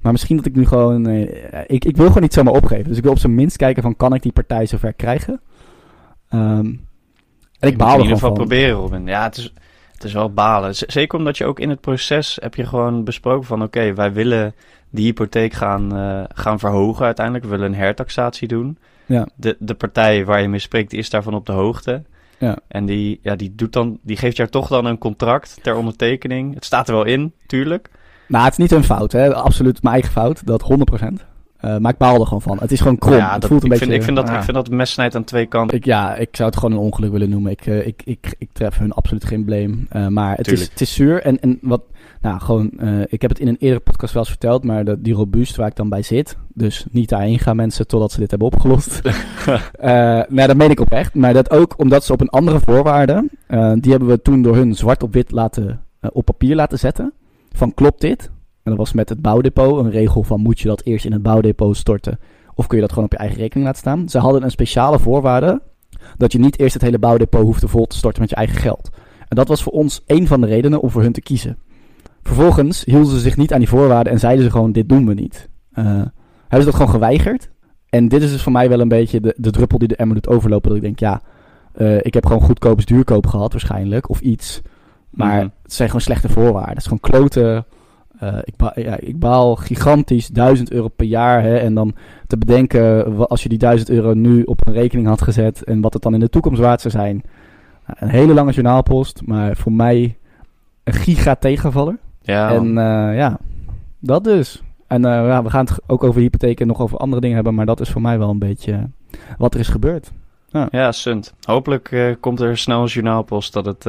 Maar 0.00 0.12
misschien 0.12 0.36
dat 0.36 0.46
ik 0.46 0.56
nu 0.56 0.66
gewoon... 0.66 1.08
Uh, 1.08 1.20
ik, 1.66 1.84
ik 1.84 1.96
wil 1.96 2.06
gewoon 2.06 2.22
niet 2.22 2.32
zomaar 2.32 2.54
opgeven. 2.54 2.88
Dus 2.88 2.96
ik 2.96 3.02
wil 3.02 3.12
op 3.12 3.18
zijn 3.18 3.34
minst 3.34 3.56
kijken 3.56 3.82
van... 3.82 3.96
kan 3.96 4.14
ik 4.14 4.22
die 4.22 4.32
partij 4.32 4.66
zover 4.66 4.92
krijgen? 4.92 5.40
Um, 6.30 6.86
en 7.58 7.68
ik 7.68 7.76
baal 7.76 7.88
er 7.88 7.94
in 7.94 8.02
ieder 8.02 8.14
geval 8.14 8.34
van. 8.34 8.46
proberen, 8.46 8.76
Robin. 8.76 9.06
Ja, 9.06 9.22
het 9.22 9.36
is, 9.36 9.52
het 9.92 10.04
is 10.04 10.12
wel 10.12 10.32
balen. 10.32 10.74
Z 10.74 10.82
zeker 10.86 11.18
omdat 11.18 11.38
je 11.38 11.44
ook 11.44 11.60
in 11.60 11.70
het 11.70 11.80
proces 11.80 12.38
heb 12.40 12.54
je 12.54 12.66
gewoon 12.66 13.04
besproken 13.04 13.46
van... 13.46 13.62
oké, 13.62 13.78
okay, 13.78 13.94
wij 13.94 14.12
willen 14.12 14.54
die 14.90 15.04
hypotheek 15.04 15.52
gaan, 15.52 15.96
uh, 15.96 16.24
gaan 16.28 16.58
verhogen 16.58 17.04
uiteindelijk. 17.06 17.44
We 17.44 17.50
willen 17.50 17.66
een 17.66 17.78
hertaxatie 17.78 18.48
doen. 18.48 18.78
Ja. 19.06 19.28
De, 19.34 19.56
de 19.58 19.74
partij 19.74 20.24
waar 20.24 20.42
je 20.42 20.48
mee 20.48 20.58
spreekt, 20.58 20.90
die 20.90 20.98
is 20.98 21.10
daarvan 21.10 21.34
op 21.34 21.46
de 21.46 21.52
hoogte. 21.52 22.02
Ja. 22.38 22.58
En 22.68 22.86
die, 22.86 23.20
ja, 23.22 23.36
die, 23.36 23.54
doet 23.54 23.72
dan, 23.72 23.98
die 24.02 24.16
geeft 24.16 24.36
jou 24.36 24.48
toch 24.48 24.68
dan 24.68 24.84
een 24.84 24.98
contract 24.98 25.58
ter 25.62 25.76
ondertekening. 25.76 26.54
Het 26.54 26.64
staat 26.64 26.88
er 26.88 26.94
wel 26.94 27.04
in, 27.04 27.32
tuurlijk. 27.46 27.90
Nou, 28.28 28.44
het 28.44 28.52
is 28.52 28.58
niet 28.58 28.70
hun 28.70 28.84
fout, 28.84 29.12
hè. 29.12 29.34
Absoluut 29.34 29.82
mijn 29.82 29.94
eigen 29.94 30.12
fout, 30.12 30.46
dat 30.46 30.62
100%. 30.62 31.31
Uh, 31.64 31.76
maar 31.76 31.92
ik 31.92 31.98
baal 31.98 32.20
er 32.20 32.26
gewoon 32.26 32.42
van. 32.42 32.58
Het 32.60 32.72
is 32.72 32.80
gewoon 32.80 32.98
krom. 32.98 33.16
Ja, 33.16 33.32
het 33.32 33.40
dat, 33.40 33.50
voelt 33.50 33.62
een 33.62 33.66
ik, 33.66 33.72
beetje, 33.72 33.84
vind, 33.84 33.98
ik, 33.98 34.04
vind 34.04 34.16
dat, 34.16 34.28
ik 34.28 34.42
vind 34.42 34.56
dat 34.56 34.70
mes 34.70 34.92
snijdt 34.92 35.14
aan 35.14 35.24
twee 35.24 35.46
kanten. 35.46 35.76
Ik, 35.76 35.84
ja, 35.84 36.14
ik 36.14 36.36
zou 36.36 36.48
het 36.48 36.58
gewoon 36.58 36.74
een 36.74 36.84
ongeluk 36.84 37.12
willen 37.12 37.30
noemen. 37.30 37.50
Ik, 37.50 37.66
uh, 37.66 37.86
ik, 37.86 38.02
ik, 38.04 38.34
ik 38.38 38.48
tref 38.52 38.78
hun 38.78 38.92
absoluut 38.92 39.24
geen 39.24 39.44
blame. 39.44 39.74
Uh, 39.92 40.06
maar 40.06 40.36
het 40.36 40.52
is, 40.52 40.60
het 40.60 40.80
is 40.80 40.94
zuur. 40.94 41.22
En, 41.22 41.40
en 41.40 41.58
wat, 41.62 41.82
nou, 42.20 42.40
gewoon, 42.40 42.70
ik 43.06 43.20
heb 43.20 43.30
het 43.30 43.38
in 43.38 43.48
een 43.48 43.56
eerdere 43.58 43.80
podcast 43.80 44.12
wel 44.12 44.22
eens 44.22 44.30
verteld, 44.30 44.64
maar 44.64 44.84
de, 44.84 45.00
die 45.00 45.14
robuust 45.14 45.56
waar 45.56 45.68
ik 45.68 45.76
dan 45.76 45.88
bij 45.88 46.02
zit. 46.02 46.36
Dus 46.54 46.86
niet 46.90 47.08
daarheen 47.08 47.38
gaan 47.38 47.56
mensen 47.56 47.86
totdat 47.86 48.12
ze 48.12 48.18
dit 48.18 48.30
hebben 48.30 48.48
opgelost. 48.48 49.00
nou, 50.28 50.46
dat 50.46 50.56
meen 50.56 50.70
ik 50.70 50.80
oprecht. 50.80 51.14
Maar 51.14 51.32
dat 51.32 51.50
ook 51.50 51.74
omdat 51.78 52.04
ze 52.04 52.12
op 52.12 52.20
een 52.20 52.28
andere 52.28 52.60
voorwaarde, 52.60 53.28
die 53.74 53.90
hebben 53.90 54.08
we 54.08 54.22
toen 54.22 54.42
door 54.42 54.56
hun 54.56 54.74
zwart 54.74 55.02
op 55.02 55.12
wit 55.12 55.30
laten, 55.30 55.84
op 56.00 56.24
papier 56.24 56.54
laten 56.54 56.78
zetten. 56.78 57.12
Van 57.52 57.74
klopt 57.74 58.00
dit? 58.00 58.30
En 58.62 58.70
dat 58.70 58.76
was 58.76 58.92
met 58.92 59.08
het 59.08 59.22
bouwdepot. 59.22 59.78
Een 59.84 59.90
regel 59.90 60.22
van 60.22 60.40
moet 60.40 60.60
je 60.60 60.68
dat 60.68 60.82
eerst 60.84 61.04
in 61.04 61.12
het 61.12 61.22
bouwdepot 61.22 61.76
storten. 61.76 62.18
Of 62.54 62.66
kun 62.66 62.76
je 62.76 62.82
dat 62.82 62.90
gewoon 62.92 63.04
op 63.04 63.12
je 63.12 63.18
eigen 63.18 63.38
rekening 63.38 63.66
laten 63.66 63.80
staan. 63.80 64.08
Ze 64.08 64.18
hadden 64.18 64.42
een 64.42 64.50
speciale 64.50 64.98
voorwaarde. 64.98 65.62
Dat 66.16 66.32
je 66.32 66.38
niet 66.38 66.58
eerst 66.58 66.74
het 66.74 66.82
hele 66.82 66.98
bouwdepot 66.98 67.42
hoefde 67.42 67.68
vol 67.68 67.86
te 67.86 67.96
storten 67.96 68.20
met 68.20 68.30
je 68.30 68.36
eigen 68.36 68.56
geld. 68.60 68.90
En 69.28 69.36
dat 69.36 69.48
was 69.48 69.62
voor 69.62 69.72
ons 69.72 70.02
een 70.06 70.26
van 70.26 70.40
de 70.40 70.46
redenen 70.46 70.80
om 70.80 70.90
voor 70.90 71.02
hun 71.02 71.12
te 71.12 71.20
kiezen. 71.20 71.58
Vervolgens 72.22 72.84
hielden 72.84 73.10
ze 73.10 73.20
zich 73.20 73.36
niet 73.36 73.52
aan 73.52 73.58
die 73.58 73.68
voorwaarden 73.68 74.12
en 74.12 74.18
zeiden 74.18 74.44
ze 74.44 74.50
gewoon 74.50 74.72
dit 74.72 74.88
doen 74.88 75.06
we 75.06 75.14
niet. 75.14 75.48
Uh, 75.74 75.84
hebben 75.84 76.58
ze 76.58 76.64
dat 76.64 76.74
gewoon 76.74 76.90
geweigerd. 76.90 77.50
En 77.88 78.08
dit 78.08 78.22
is 78.22 78.30
dus 78.30 78.42
voor 78.42 78.52
mij 78.52 78.68
wel 78.68 78.80
een 78.80 78.88
beetje 78.88 79.20
de, 79.20 79.34
de 79.36 79.50
druppel 79.50 79.78
die 79.78 79.88
de 79.88 79.96
emmer 79.96 80.14
doet 80.14 80.34
overlopen. 80.34 80.68
Dat 80.68 80.76
ik 80.76 80.84
denk 80.84 80.98
ja, 80.98 81.22
uh, 81.76 81.96
ik 81.96 82.14
heb 82.14 82.26
gewoon 82.26 82.42
goedkoop 82.42 82.86
duurkoop 82.86 83.26
gehad 83.26 83.52
waarschijnlijk. 83.52 84.08
Of 84.08 84.20
iets. 84.20 84.60
Maar 85.10 85.34
Mhm. 85.34 85.42
mm 85.44 85.52
het 85.62 85.72
zijn 85.72 85.88
gewoon 85.88 86.04
slechte 86.04 86.28
voorwaarden. 86.28 86.68
Het 86.68 86.78
is 86.78 86.84
gewoon 86.84 87.00
kloten. 87.00 87.66
Uh, 88.22 88.38
ik, 88.44 88.56
ba 88.56 88.72
ja, 88.74 88.96
ik 88.98 89.18
baal 89.18 89.56
gigantisch 89.56 90.26
1000 90.26 90.72
euro 90.72 90.88
per 90.88 91.06
jaar. 91.06 91.42
Hè, 91.42 91.56
en 91.56 91.74
dan 91.74 91.94
te 92.26 92.36
bedenken, 92.36 93.16
als 93.28 93.42
je 93.42 93.48
die 93.48 93.58
1000 93.58 93.90
euro 93.90 94.14
nu 94.14 94.42
op 94.42 94.66
een 94.66 94.72
rekening 94.72 95.06
had 95.06 95.22
gezet. 95.22 95.64
en 95.64 95.80
wat 95.80 95.92
het 95.92 96.02
dan 96.02 96.14
in 96.14 96.20
de 96.20 96.28
toekomst 96.28 96.60
waard 96.60 96.80
zou 96.80 96.94
zijn. 96.94 97.22
Nou, 97.86 97.98
een 98.00 98.08
hele 98.08 98.34
lange 98.34 98.52
journaalpost, 98.52 99.22
maar 99.24 99.56
voor 99.56 99.72
mij 99.72 100.16
een 100.84 100.92
giga 100.92 101.34
tegenvaller. 101.34 101.98
Ja, 102.20 102.50
en 102.50 102.66
uh, 102.66 103.16
ja, 103.16 103.38
dat 103.98 104.24
dus. 104.24 104.62
En 104.86 105.04
uh, 105.04 105.10
ja, 105.10 105.42
we 105.42 105.50
gaan 105.50 105.64
het 105.64 105.80
ook 105.86 106.04
over 106.04 106.20
hypotheken 106.20 106.60
en 106.60 106.66
nog 106.66 106.80
over 106.80 106.98
andere 106.98 107.20
dingen 107.20 107.36
hebben. 107.36 107.54
maar 107.54 107.66
dat 107.66 107.80
is 107.80 107.90
voor 107.90 108.02
mij 108.02 108.18
wel 108.18 108.30
een 108.30 108.38
beetje 108.38 108.88
wat 109.38 109.54
er 109.54 109.60
is 109.60 109.68
gebeurd. 109.68 110.12
Ja, 110.48 110.68
ja 110.70 110.92
sunt. 110.92 111.34
Hopelijk 111.42 112.16
komt 112.20 112.40
er 112.40 112.58
snel 112.58 112.82
een 112.82 112.86
journaalpost 112.86 113.52
dat 113.52 113.64
het 113.64 113.86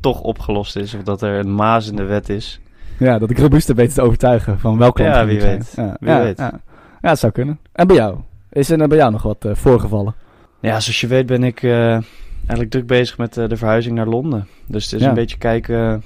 toch 0.00 0.20
opgelost 0.20 0.76
is. 0.76 0.94
of 0.94 1.02
dat 1.02 1.22
er 1.22 1.38
een 1.38 1.54
maas 1.54 1.88
in 1.88 1.96
de 1.96 2.04
wet 2.04 2.28
is. 2.28 2.61
Ja, 2.98 3.18
dat 3.18 3.30
ik 3.30 3.38
robuuster 3.38 3.74
weet 3.74 3.94
te 3.94 4.02
overtuigen 4.02 4.58
van 4.58 4.78
welke 4.78 5.02
Ja, 5.02 5.26
wie 5.26 5.40
weet. 5.40 5.72
Ja, 5.76 5.96
wie 6.00 6.14
weet. 6.14 6.38
Ja. 6.38 6.60
ja, 7.02 7.08
het 7.08 7.18
zou 7.18 7.32
kunnen. 7.32 7.58
En 7.72 7.86
bij 7.86 7.96
jou? 7.96 8.18
Is 8.50 8.70
er 8.70 8.88
bij 8.88 8.98
jou 8.98 9.12
nog 9.12 9.22
wat 9.22 9.44
uh, 9.44 9.54
voorgevallen? 9.54 10.14
Ja, 10.60 10.80
zoals 10.80 11.00
je 11.00 11.06
weet 11.06 11.26
ben 11.26 11.42
ik 11.44 11.62
uh, 11.62 11.90
eigenlijk 12.36 12.70
druk 12.70 12.86
bezig 12.86 13.18
met 13.18 13.36
uh, 13.36 13.48
de 13.48 13.56
verhuizing 13.56 13.94
naar 13.94 14.06
Londen. 14.06 14.48
Dus 14.66 14.84
het 14.84 14.92
is 14.92 15.00
Ja. 15.00 15.08
een 15.08 15.14
beetje 15.14 15.38
kijken 15.38 16.02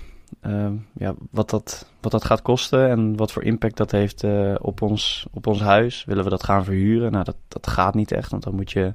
ja, 0.92 1.14
wat, 1.30 1.50
dat, 1.50 1.90
wat 2.00 2.12
dat 2.12 2.24
gaat 2.24 2.42
kosten 2.42 2.88
en 2.88 3.16
wat 3.16 3.32
voor 3.32 3.42
impact 3.42 3.76
dat 3.76 3.90
heeft 3.90 4.24
op, 4.58 4.82
ons, 4.82 5.26
op 5.32 5.46
ons 5.46 5.60
huis. 5.60 6.04
Willen 6.04 6.24
we 6.24 6.30
dat 6.30 6.44
gaan 6.44 6.64
verhuren? 6.64 7.12
Nou, 7.12 7.24
dat, 7.24 7.36
dat 7.48 7.66
gaat 7.66 7.94
niet 7.94 8.12
echt, 8.12 8.30
want 8.30 8.42
dan 8.42 8.54
moet 8.54 8.72
je 8.72 8.94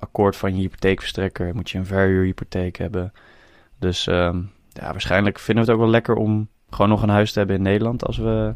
akkoord 0.00 0.36
van 0.36 0.54
je 0.54 0.60
hypotheekverstrekker, 0.60 1.54
moet 1.54 1.70
je 1.70 1.78
een 1.78 1.86
verhuurhypotheek 1.86 2.76
hebben. 2.76 3.12
Dus 3.78 4.06
um, 4.06 4.50
ja, 4.72 4.90
waarschijnlijk 4.90 5.38
vinden 5.38 5.64
we 5.64 5.70
het 5.70 5.78
ook 5.78 5.84
wel 5.84 5.92
lekker 5.94 6.14
om 6.14 6.48
gewoon 6.74 6.90
nog 6.90 7.02
een 7.02 7.08
huis 7.08 7.32
te 7.32 7.38
hebben 7.38 7.56
in 7.56 7.62
Nederland 7.62 8.04
als 8.06 8.16
we, 8.16 8.54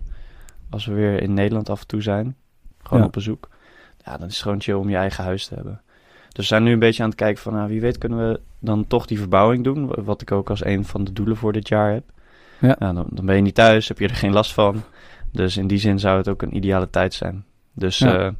als 0.70 0.86
we 0.86 0.92
weer 0.94 1.22
in 1.22 1.34
Nederland 1.34 1.70
af 1.70 1.80
en 1.80 1.86
toe 1.86 2.02
zijn. 2.02 2.36
Gewoon 2.82 2.98
Ja. 3.00 3.06
op 3.06 3.12
bezoek. 3.12 3.48
Ja, 4.04 4.16
dan 4.16 4.26
is 4.26 4.32
het 4.34 4.42
gewoon 4.42 4.60
chill 4.60 4.74
om 4.74 4.88
je 4.88 4.96
eigen 4.96 5.24
huis 5.24 5.46
te 5.46 5.54
hebben. 5.54 5.80
Dus 6.28 6.36
we 6.36 6.42
zijn 6.54 6.62
nu 6.62 6.72
een 6.72 6.78
beetje 6.78 7.02
aan 7.02 7.08
het 7.08 7.18
kijken 7.18 7.42
van, 7.42 7.52
nou, 7.52 7.68
wie 7.68 7.80
weet 7.80 7.98
kunnen 7.98 8.28
we 8.28 8.40
dan 8.58 8.86
toch 8.86 9.06
die 9.06 9.18
verbouwing 9.18 9.64
doen. 9.64 10.04
Wat 10.04 10.22
ik 10.22 10.32
ook 10.32 10.50
als 10.50 10.64
een 10.64 10.84
van 10.84 11.04
de 11.04 11.12
doelen 11.12 11.36
voor 11.36 11.52
dit 11.52 11.68
jaar 11.68 11.92
heb. 11.92 12.04
Ja. 12.60 12.76
Nou, 12.78 12.94
dan, 12.94 13.06
dan 13.10 13.26
ben 13.26 13.36
je 13.36 13.42
niet 13.42 13.54
thuis, 13.54 13.88
heb 13.88 13.98
je 13.98 14.08
er 14.08 14.14
geen 14.14 14.32
last 14.32 14.52
van. 14.52 14.82
Dus 15.32 15.56
in 15.56 15.66
die 15.66 15.78
zin 15.78 15.98
zou 15.98 16.16
het 16.18 16.28
ook 16.28 16.42
een 16.42 16.56
ideale 16.56 16.90
tijd 16.90 17.14
zijn. 17.14 17.44
Dus 17.72 17.98
Ja. 17.98 18.20
ja, 18.20 18.34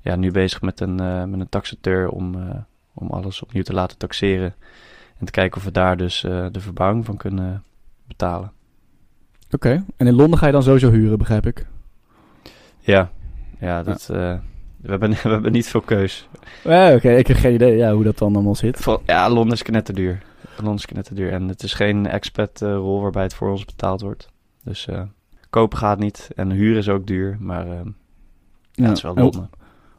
ja 0.00 0.16
nu 0.16 0.30
bezig 0.30 0.62
met 0.62 0.80
een, 0.80 1.00
uh, 1.02 1.24
met 1.24 1.40
een 1.40 1.48
taxateur 1.48 2.08
om, 2.08 2.34
uh, 2.34 2.54
om 2.94 3.10
alles 3.10 3.42
opnieuw 3.42 3.62
te 3.62 3.72
laten 3.72 3.98
taxeren. 3.98 4.54
En 5.18 5.26
te 5.26 5.32
kijken 5.32 5.58
of 5.58 5.64
we 5.64 5.70
daar 5.72 5.96
dus 5.96 6.20
de 6.20 6.50
verbouwing 6.60 7.04
van 7.04 7.16
kunnen 7.16 7.62
betalen. 8.06 8.52
Oké. 9.50 9.66
Okay. 9.66 9.84
En 9.96 10.06
in 10.06 10.14
Londen 10.14 10.38
ga 10.38 10.46
je 10.46 10.52
dan 10.52 10.62
sowieso 10.62 10.90
huren, 10.90 11.18
begrijp 11.18 11.46
ik? 11.46 11.66
Ja, 12.80 13.10
ja, 13.60 13.82
dat, 13.82 14.08
ja. 14.12 14.42
we, 14.80 14.90
hebben, 14.90 15.10
we 15.22 15.28
hebben 15.28 15.52
niet 15.52 15.68
veel 15.68 15.80
keus. 15.80 16.28
Ja, 16.64 16.86
Oké, 16.86 16.96
okay. 16.96 17.16
ik 17.16 17.26
heb 17.26 17.36
geen 17.36 17.54
idee 17.54 17.76
ja, 17.76 17.92
hoe 17.92 18.04
dat 18.04 18.18
dan 18.18 18.34
allemaal 18.34 18.54
zit. 18.54 18.86
Ja, 19.06 19.30
Londen 19.30 19.54
is 19.54 19.62
knetterduur. 19.62 20.22
Londen 20.56 20.74
is 20.74 20.86
knetterduur. 20.86 21.32
En 21.32 21.48
het 21.48 21.62
is 21.62 21.74
geen 21.74 22.06
expat-rol 22.06 23.00
waarbij 23.00 23.22
het 23.22 23.34
voor 23.34 23.50
ons 23.50 23.64
betaald 23.64 24.00
wordt. 24.00 24.28
Dus 24.62 24.86
uh, 24.86 25.02
kopen 25.50 25.78
gaat 25.78 25.98
niet. 25.98 26.28
En 26.34 26.50
huren 26.50 26.78
is 26.78 26.88
ook 26.88 27.06
duur. 27.06 27.36
Maar 27.40 27.66
uh, 27.66 27.80
ja, 28.72 28.84
het 28.84 28.96
is 28.96 29.02
wel 29.02 29.14
Londen. 29.14 29.50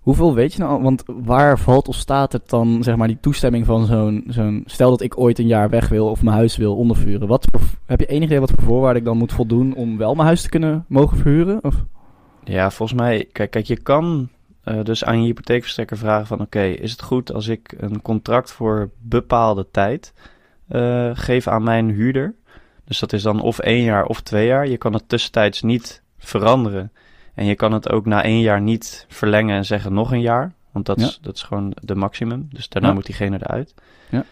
Hoeveel 0.07 0.33
weet 0.33 0.53
je 0.53 0.59
nou? 0.59 0.81
Want 0.81 1.03
waar 1.05 1.59
valt 1.59 1.87
of 1.87 1.95
staat 1.95 2.31
het 2.31 2.49
dan, 2.49 2.83
zeg 2.83 2.95
maar, 2.95 3.07
die 3.07 3.19
toestemming 3.19 3.65
van 3.65 3.85
zo'n... 3.85 4.23
zo'n 4.27 4.63
stel 4.65 4.89
dat 4.89 5.01
ik 5.01 5.19
ooit 5.19 5.39
een 5.39 5.47
jaar 5.47 5.69
weg 5.69 5.89
wil 5.89 6.09
of 6.09 6.23
mijn 6.23 6.35
huis 6.35 6.57
wil 6.57 6.75
ondervuren. 6.75 7.27
Wat, 7.27 7.47
heb 7.85 7.99
je 7.99 8.05
enig 8.05 8.27
idee 8.27 8.39
wat 8.39 8.51
voor 8.51 8.63
voorwaarden 8.63 9.01
ik 9.01 9.07
dan 9.07 9.17
moet 9.17 9.33
voldoen 9.33 9.75
om 9.75 9.97
wel 9.97 10.13
mijn 10.13 10.27
huis 10.27 10.41
te 10.41 10.49
kunnen 10.49 10.85
mogen 10.87 11.17
verhuren? 11.17 11.63
Of? 11.63 11.83
Ja, 12.43 12.71
volgens 12.71 12.99
mij... 12.99 13.27
Kijk, 13.31 13.51
kijk 13.51 13.65
je 13.65 13.81
kan 13.81 14.29
uh, 14.65 14.83
dus 14.83 15.03
aan 15.03 15.19
je 15.19 15.25
hypotheekverstrekker 15.25 15.97
vragen 15.97 16.27
van... 16.27 16.41
Oké, 16.41 16.63
is 16.63 16.91
het 16.91 17.01
goed 17.01 17.33
als 17.33 17.47
ik 17.47 17.75
een 17.77 18.01
contract 18.01 18.51
voor 18.51 18.89
bepaalde 18.99 19.67
tijd 19.71 20.13
uh, 20.69 21.09
geef 21.13 21.47
aan 21.47 21.63
mijn 21.63 21.89
huurder? 21.89 22.35
Dus 22.85 22.99
dat 22.99 23.13
is 23.13 23.23
dan 23.23 23.41
of 23.41 23.59
één 23.59 23.83
jaar 23.83 24.05
of 24.05 24.21
twee 24.21 24.47
jaar. 24.47 24.67
Je 24.67 24.77
kan 24.77 24.93
het 24.93 25.09
tussentijds 25.09 25.61
niet 25.61 26.03
veranderen. 26.17 26.91
En 27.38 27.46
je 27.46 27.56
kan 27.56 27.72
het 27.72 27.89
ook 27.91 28.06
na 28.06 28.24
één 28.24 28.39
jaar 28.41 28.62
niet 28.62 29.06
verlengen 29.10 29.56
en 29.56 29.65
zeggen 29.65 29.94
nog 29.94 30.12
een 30.12 30.22
jaar. 30.22 30.53
Want 30.72 30.86
dat, 30.86 31.00
Ja. 31.00 31.06
is, 31.06 31.20
dat 31.22 31.36
is 31.36 31.41
gewoon 31.41 31.72
de 31.82 31.96
maximum. 31.96 32.48
Dus 32.51 32.70
daarna 32.70 32.88
Ja. 32.88 32.94
moet 32.94 33.06
diegene 33.06 33.38
eruit. 33.41 33.74
Ja. 34.10 34.24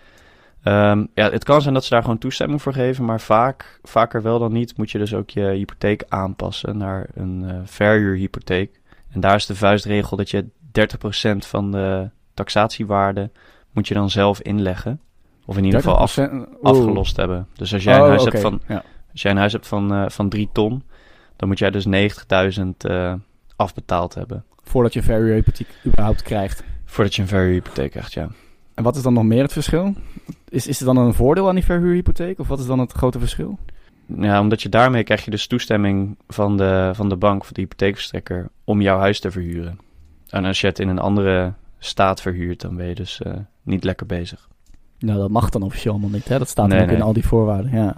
Ehm, 0.63 1.05
ja, 1.13 1.29
het 1.31 1.43
kan 1.43 1.61
zijn 1.61 1.73
dat 1.73 1.83
ze 1.83 1.89
daar 1.89 2.01
gewoon 2.01 2.17
toestemming 2.17 2.61
voor 2.61 2.73
geven. 2.73 3.05
Maar 3.05 3.21
vaak, 3.21 3.79
vaker 3.83 4.21
wel 4.21 4.39
dan 4.39 4.51
niet 4.53 4.77
moet 4.77 4.91
je 4.91 4.97
dus 4.97 5.13
ook 5.13 5.29
je 5.29 5.41
hypotheek 5.41 6.03
aanpassen 6.09 6.77
naar 6.77 7.07
een 7.13 7.43
eh 7.47 7.55
verhuurhypotheek. 7.63 8.79
En 9.11 9.19
daar 9.19 9.35
is 9.35 9.45
de 9.45 9.55
vuistregel 9.55 10.17
dat 10.17 10.29
je 10.29 10.45
30% 10.71 11.45
van 11.47 11.71
de 11.71 12.09
taxatiewaarde 12.33 13.29
moet 13.71 13.87
je 13.87 13.93
dan 13.93 14.09
zelf 14.09 14.41
inleggen. 14.41 14.99
Of 15.45 15.57
in 15.57 15.63
ieder 15.63 15.79
geval 15.81 15.97
af, 15.97 16.13
30%? 16.15 16.19
Oeh. 16.31 16.47
afgelost 16.61 17.17
hebben. 17.17 17.47
Dus 17.53 17.73
als 17.73 17.83
jij 17.83 17.95
een 17.95 18.01
huis 18.01 18.25
Oh, 18.25 18.27
hebt 18.31 18.41
van, 18.41 18.51
30%? 18.59 18.61
afgelost 18.65 18.67
hebben. 18.67 18.97
Als 19.11 19.23
jij 19.23 19.31
een 19.31 19.37
huis 19.37 19.51
hebt 19.51 19.67
van, 19.69 19.71
als 19.71 19.71
jij 19.77 19.89
huis 19.89 19.99
hebt 19.99 20.07
van, 20.07 20.11
van 20.11 20.29
3 20.29 20.49
ton, 20.51 20.83
dan 21.35 21.47
moet 21.47 21.59
jij 21.59 21.71
dus 21.71 21.85
90.000 22.59 22.63
eh 22.77 23.13
afbetaald 23.55 24.13
hebben. 24.13 24.43
Voordat 24.63 24.93
je 24.93 24.99
een 24.99 25.05
verhuurhypotheek 25.05 25.67
überhaupt 25.85 26.21
krijgt. 26.21 26.63
Voordat 26.85 27.15
je 27.15 27.21
een 27.21 27.27
verhuurhypotheek 27.27 27.91
krijgt, 27.91 28.13
ja. 28.13 28.27
En 28.73 28.83
wat 28.83 28.95
is 28.95 29.01
dan 29.01 29.13
nog 29.13 29.23
meer 29.23 29.41
het 29.41 29.53
verschil? 29.53 29.93
Is, 30.49 30.67
is 30.67 30.79
er 30.79 30.85
dan 30.85 30.97
een 30.97 31.13
voordeel 31.13 31.47
aan 31.47 31.55
die 31.55 31.63
verhuurhypotheek? 31.63 32.39
Of 32.39 32.47
wat 32.47 32.59
is 32.59 32.65
dan 32.65 32.79
het 32.79 32.91
grote 32.91 33.19
verschil? 33.19 33.59
Ja, 34.05 34.39
omdat 34.39 34.61
je 34.61 34.69
daarmee 34.69 35.03
krijg 35.03 35.25
je 35.25 35.31
dus 35.31 35.47
toestemming 35.47 36.17
van 36.27 36.57
de, 36.57 36.91
van 36.93 37.09
de 37.09 37.15
bank 37.15 37.41
of 37.41 37.51
de 37.51 37.61
hypotheekverstrekker 37.61 38.49
om 38.63 38.81
jouw 38.81 38.97
huis 38.97 39.19
te 39.19 39.31
verhuren. 39.31 39.79
En 40.29 40.45
als 40.45 40.61
je 40.61 40.67
het 40.67 40.79
in 40.79 40.87
een 40.87 40.99
andere 40.99 41.53
staat 41.79 42.21
verhuurt, 42.21 42.61
dan 42.61 42.75
ben 42.75 42.87
je 42.87 42.95
dus 42.95 43.21
eh, 43.21 43.33
niet 43.61 43.83
lekker 43.83 44.05
bezig. 44.05 44.49
Nou, 44.99 45.19
dat 45.19 45.29
mag 45.29 45.49
dan 45.49 45.61
officieel 45.61 45.93
allemaal 45.93 46.11
niet, 46.11 46.27
hè? 46.27 46.37
Dat 46.37 46.49
staat 46.49 46.67
Nee, 46.67 46.81
ook 46.81 46.89
in 46.89 47.01
al 47.01 47.13
die 47.13 47.25
voorwaarden, 47.25 47.71
ja. 47.71 47.97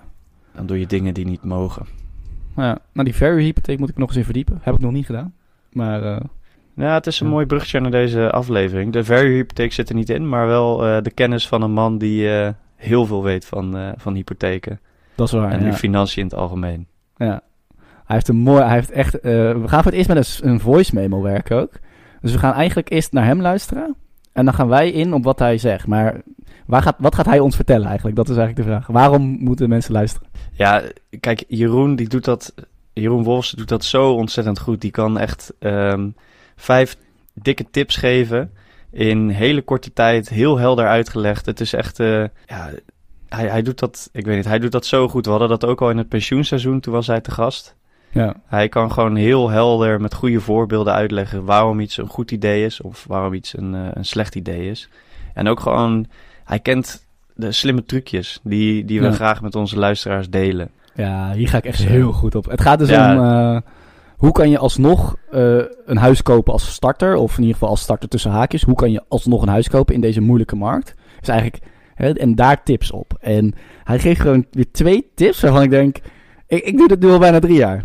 Dan 0.55 0.65
doe 0.65 0.79
je 0.79 0.87
dingen 0.87 1.13
die 1.13 1.25
niet 1.25 1.43
mogen. 1.43 1.85
Ja. 2.65 2.77
Nou, 2.91 3.05
die 3.05 3.15
verhuurhypotheek 3.15 3.79
moet 3.79 3.89
ik 3.89 3.97
nog 3.97 4.07
eens 4.07 4.17
in 4.17 4.23
verdiepen. 4.23 4.59
Heb 4.61 4.73
ik 4.73 4.79
nog 4.79 4.91
niet 4.91 5.05
gedaan. 5.05 5.33
Maar, 5.71 6.03
eh, 6.03 6.21
Ja, 6.75 6.93
het 6.93 7.07
is 7.07 7.19
een 7.19 7.25
Ja. 7.27 7.33
mooi 7.33 7.45
bruggetje 7.45 7.79
naar 7.79 7.91
deze 7.91 8.31
aflevering. 8.31 8.93
De 8.93 9.03
verhuurhypotheek 9.03 9.73
zit 9.73 9.89
er 9.89 9.95
niet 9.95 10.09
in, 10.09 10.29
maar 10.29 10.47
wel 10.47 10.85
eh, 10.85 11.01
de 11.01 11.11
kennis 11.11 11.47
van 11.47 11.61
een 11.61 11.71
man 11.71 11.97
die 11.97 12.29
eh, 12.39 12.49
heel 12.75 13.05
veel 13.05 13.23
weet 13.23 13.45
van, 13.45 13.93
van 13.97 14.13
hypotheken. 14.15 14.79
dat 15.15 15.27
is 15.27 15.33
waar, 15.33 15.51
en 15.51 15.65
ja. 15.65 15.73
financiën 15.73 16.21
in 16.21 16.27
het 16.27 16.37
algemeen. 16.37 16.87
Ja. 17.15 17.41
Hij 18.05 18.15
heeft 18.15 18.27
een 18.27 18.35
mooi, 18.37 18.63
hij 18.63 18.73
heeft 18.73 18.91
echt, 18.91 19.21
we 19.21 19.63
gaan 19.65 19.83
voor 19.83 19.91
het 19.91 19.93
eerst 19.93 20.07
met 20.07 20.41
een, 20.41 20.49
een 20.49 20.59
voice 20.59 20.95
memo 20.95 21.21
werken 21.21 21.57
ook. 21.57 21.71
Dus 22.21 22.31
we 22.31 22.37
gaan 22.37 22.53
eigenlijk 22.53 22.89
eerst 22.89 23.11
naar 23.11 23.25
hem 23.25 23.41
luisteren. 23.41 23.95
En 24.33 24.45
dan 24.45 24.53
gaan 24.53 24.67
wij 24.67 24.91
in 24.91 25.13
op 25.13 25.23
wat 25.23 25.39
hij 25.39 25.57
zegt. 25.57 25.87
Maar 25.87 26.21
waar 26.67 26.81
gaat, 26.81 26.95
wat 26.99 27.15
gaat 27.15 27.25
hij 27.25 27.39
ons 27.39 27.55
vertellen 27.55 27.87
eigenlijk? 27.87 28.15
Dat 28.15 28.29
is 28.29 28.37
eigenlijk 28.37 28.67
de 28.67 28.73
vraag. 28.73 28.87
Waarom 28.87 29.37
moeten 29.39 29.69
mensen 29.69 29.93
luisteren? 29.93 30.27
Ja, 30.51 30.83
kijk, 31.19 31.43
Jeroen, 31.47 31.95
die 31.95 32.09
doet 32.09 32.25
dat, 32.25 32.53
Jeroen 32.93 33.23
Wolfs 33.23 33.51
doet 33.51 33.67
dat 33.67 33.85
zo 33.85 34.11
ontzettend 34.11 34.59
goed. 34.59 34.81
Die 34.81 34.91
kan 34.91 35.17
echt 35.17 35.53
ehm, 35.59 36.09
vijf 36.55 36.97
dikke 37.33 37.65
tips 37.71 37.95
geven 37.95 38.51
in 38.91 39.29
hele 39.29 39.61
korte 39.61 39.93
tijd, 39.93 40.29
heel 40.29 40.57
helder 40.57 40.87
uitgelegd. 40.87 41.45
Het 41.45 41.59
is 41.59 41.73
echt, 41.73 41.99
eh, 41.99 42.23
ja, 42.45 42.71
hij, 43.27 43.47
hij 43.47 43.61
doet 43.61 43.79
dat, 43.79 44.09
ik 44.11 44.25
weet 44.25 44.35
niet, 44.35 44.45
hij 44.45 44.59
doet 44.59 44.71
dat 44.71 44.85
zo 44.85 45.07
goed. 45.07 45.25
We 45.25 45.31
hadden 45.31 45.49
dat 45.49 45.65
ook 45.65 45.81
al 45.81 45.89
in 45.89 45.97
het 45.97 46.09
pensioenseizoen, 46.09 46.79
toen 46.79 46.93
was 46.93 47.07
hij 47.07 47.21
te 47.21 47.31
gast. 47.31 47.75
Ja, 48.11 48.35
Hij 48.45 48.69
kan 48.69 48.91
gewoon 48.91 49.15
heel 49.15 49.49
helder 49.49 50.01
met 50.01 50.13
goede 50.13 50.39
voorbeelden 50.39 50.93
uitleggen 50.93 51.45
waarom 51.45 51.79
iets 51.79 51.97
een 51.97 52.07
goed 52.07 52.31
idee 52.31 52.65
is 52.65 52.81
of 52.81 53.05
waarom 53.07 53.33
iets 53.33 53.57
een, 53.57 53.75
eh, 53.75 53.87
een 53.93 54.05
slecht 54.05 54.35
idee 54.35 54.69
is. 54.69 54.89
En 55.33 55.47
ook 55.47 55.59
gewoon, 55.59 56.07
hij 56.47 56.59
kent 56.59 57.05
de 57.35 57.51
slimme 57.51 57.83
trucjes 57.83 58.39
die, 58.43 58.85
die 58.85 58.99
we 58.99 59.05
Ja. 59.05 59.11
graag 59.11 59.41
met 59.41 59.55
onze 59.55 59.77
luisteraars 59.79 60.29
delen. 60.29 60.69
ja 60.95 61.31
hier 61.33 61.47
ga 61.47 61.57
ik 61.57 61.65
echt 61.65 61.79
Zo. 61.79 61.87
heel 61.87 62.11
goed 62.11 62.35
op. 62.35 62.45
Het 62.45 62.61
gaat 62.61 62.79
dus 62.79 62.89
Ja. 62.89 63.13
om, 63.15 63.23
eh, 63.55 63.61
hoe 64.17 64.31
kan 64.31 64.49
je 64.49 64.57
alsnog 64.57 65.15
eh, 65.31 65.57
een 65.85 65.97
huis 65.97 66.21
kopen 66.21 66.53
als 66.53 66.71
starter? 66.73 67.15
Of 67.15 67.31
in 67.33 67.39
ieder 67.39 67.53
geval 67.53 67.69
als 67.69 67.81
starter 67.81 68.09
tussen 68.09 68.31
haakjes. 68.31 68.63
Hoe 68.63 68.75
kan 68.75 68.91
je 68.91 69.03
alsnog 69.07 69.41
een 69.41 69.47
huis 69.47 69.69
kopen 69.69 69.95
in 69.95 70.01
deze 70.01 70.21
moeilijke 70.21 70.55
markt? 70.55 70.93
Dus 71.19 71.27
eigenlijk, 71.27 71.63
hè, 71.95 72.13
en 72.13 72.35
daar 72.35 72.63
tips 72.63 72.91
op. 72.91 73.17
En 73.19 73.53
hij 73.83 73.99
geeft 73.99 74.21
gewoon 74.21 74.45
weer 74.51 74.71
twee 74.71 75.11
tips 75.15 75.41
waarvan 75.41 75.61
ik 75.61 75.69
denk, 75.69 75.97
ik, 76.47 76.63
ik 76.63 76.77
doe 76.77 76.87
dit 76.87 76.99
nu 76.99 77.09
al 77.09 77.19
bijna 77.19 77.39
drie 77.39 77.57
jaar. 77.57 77.83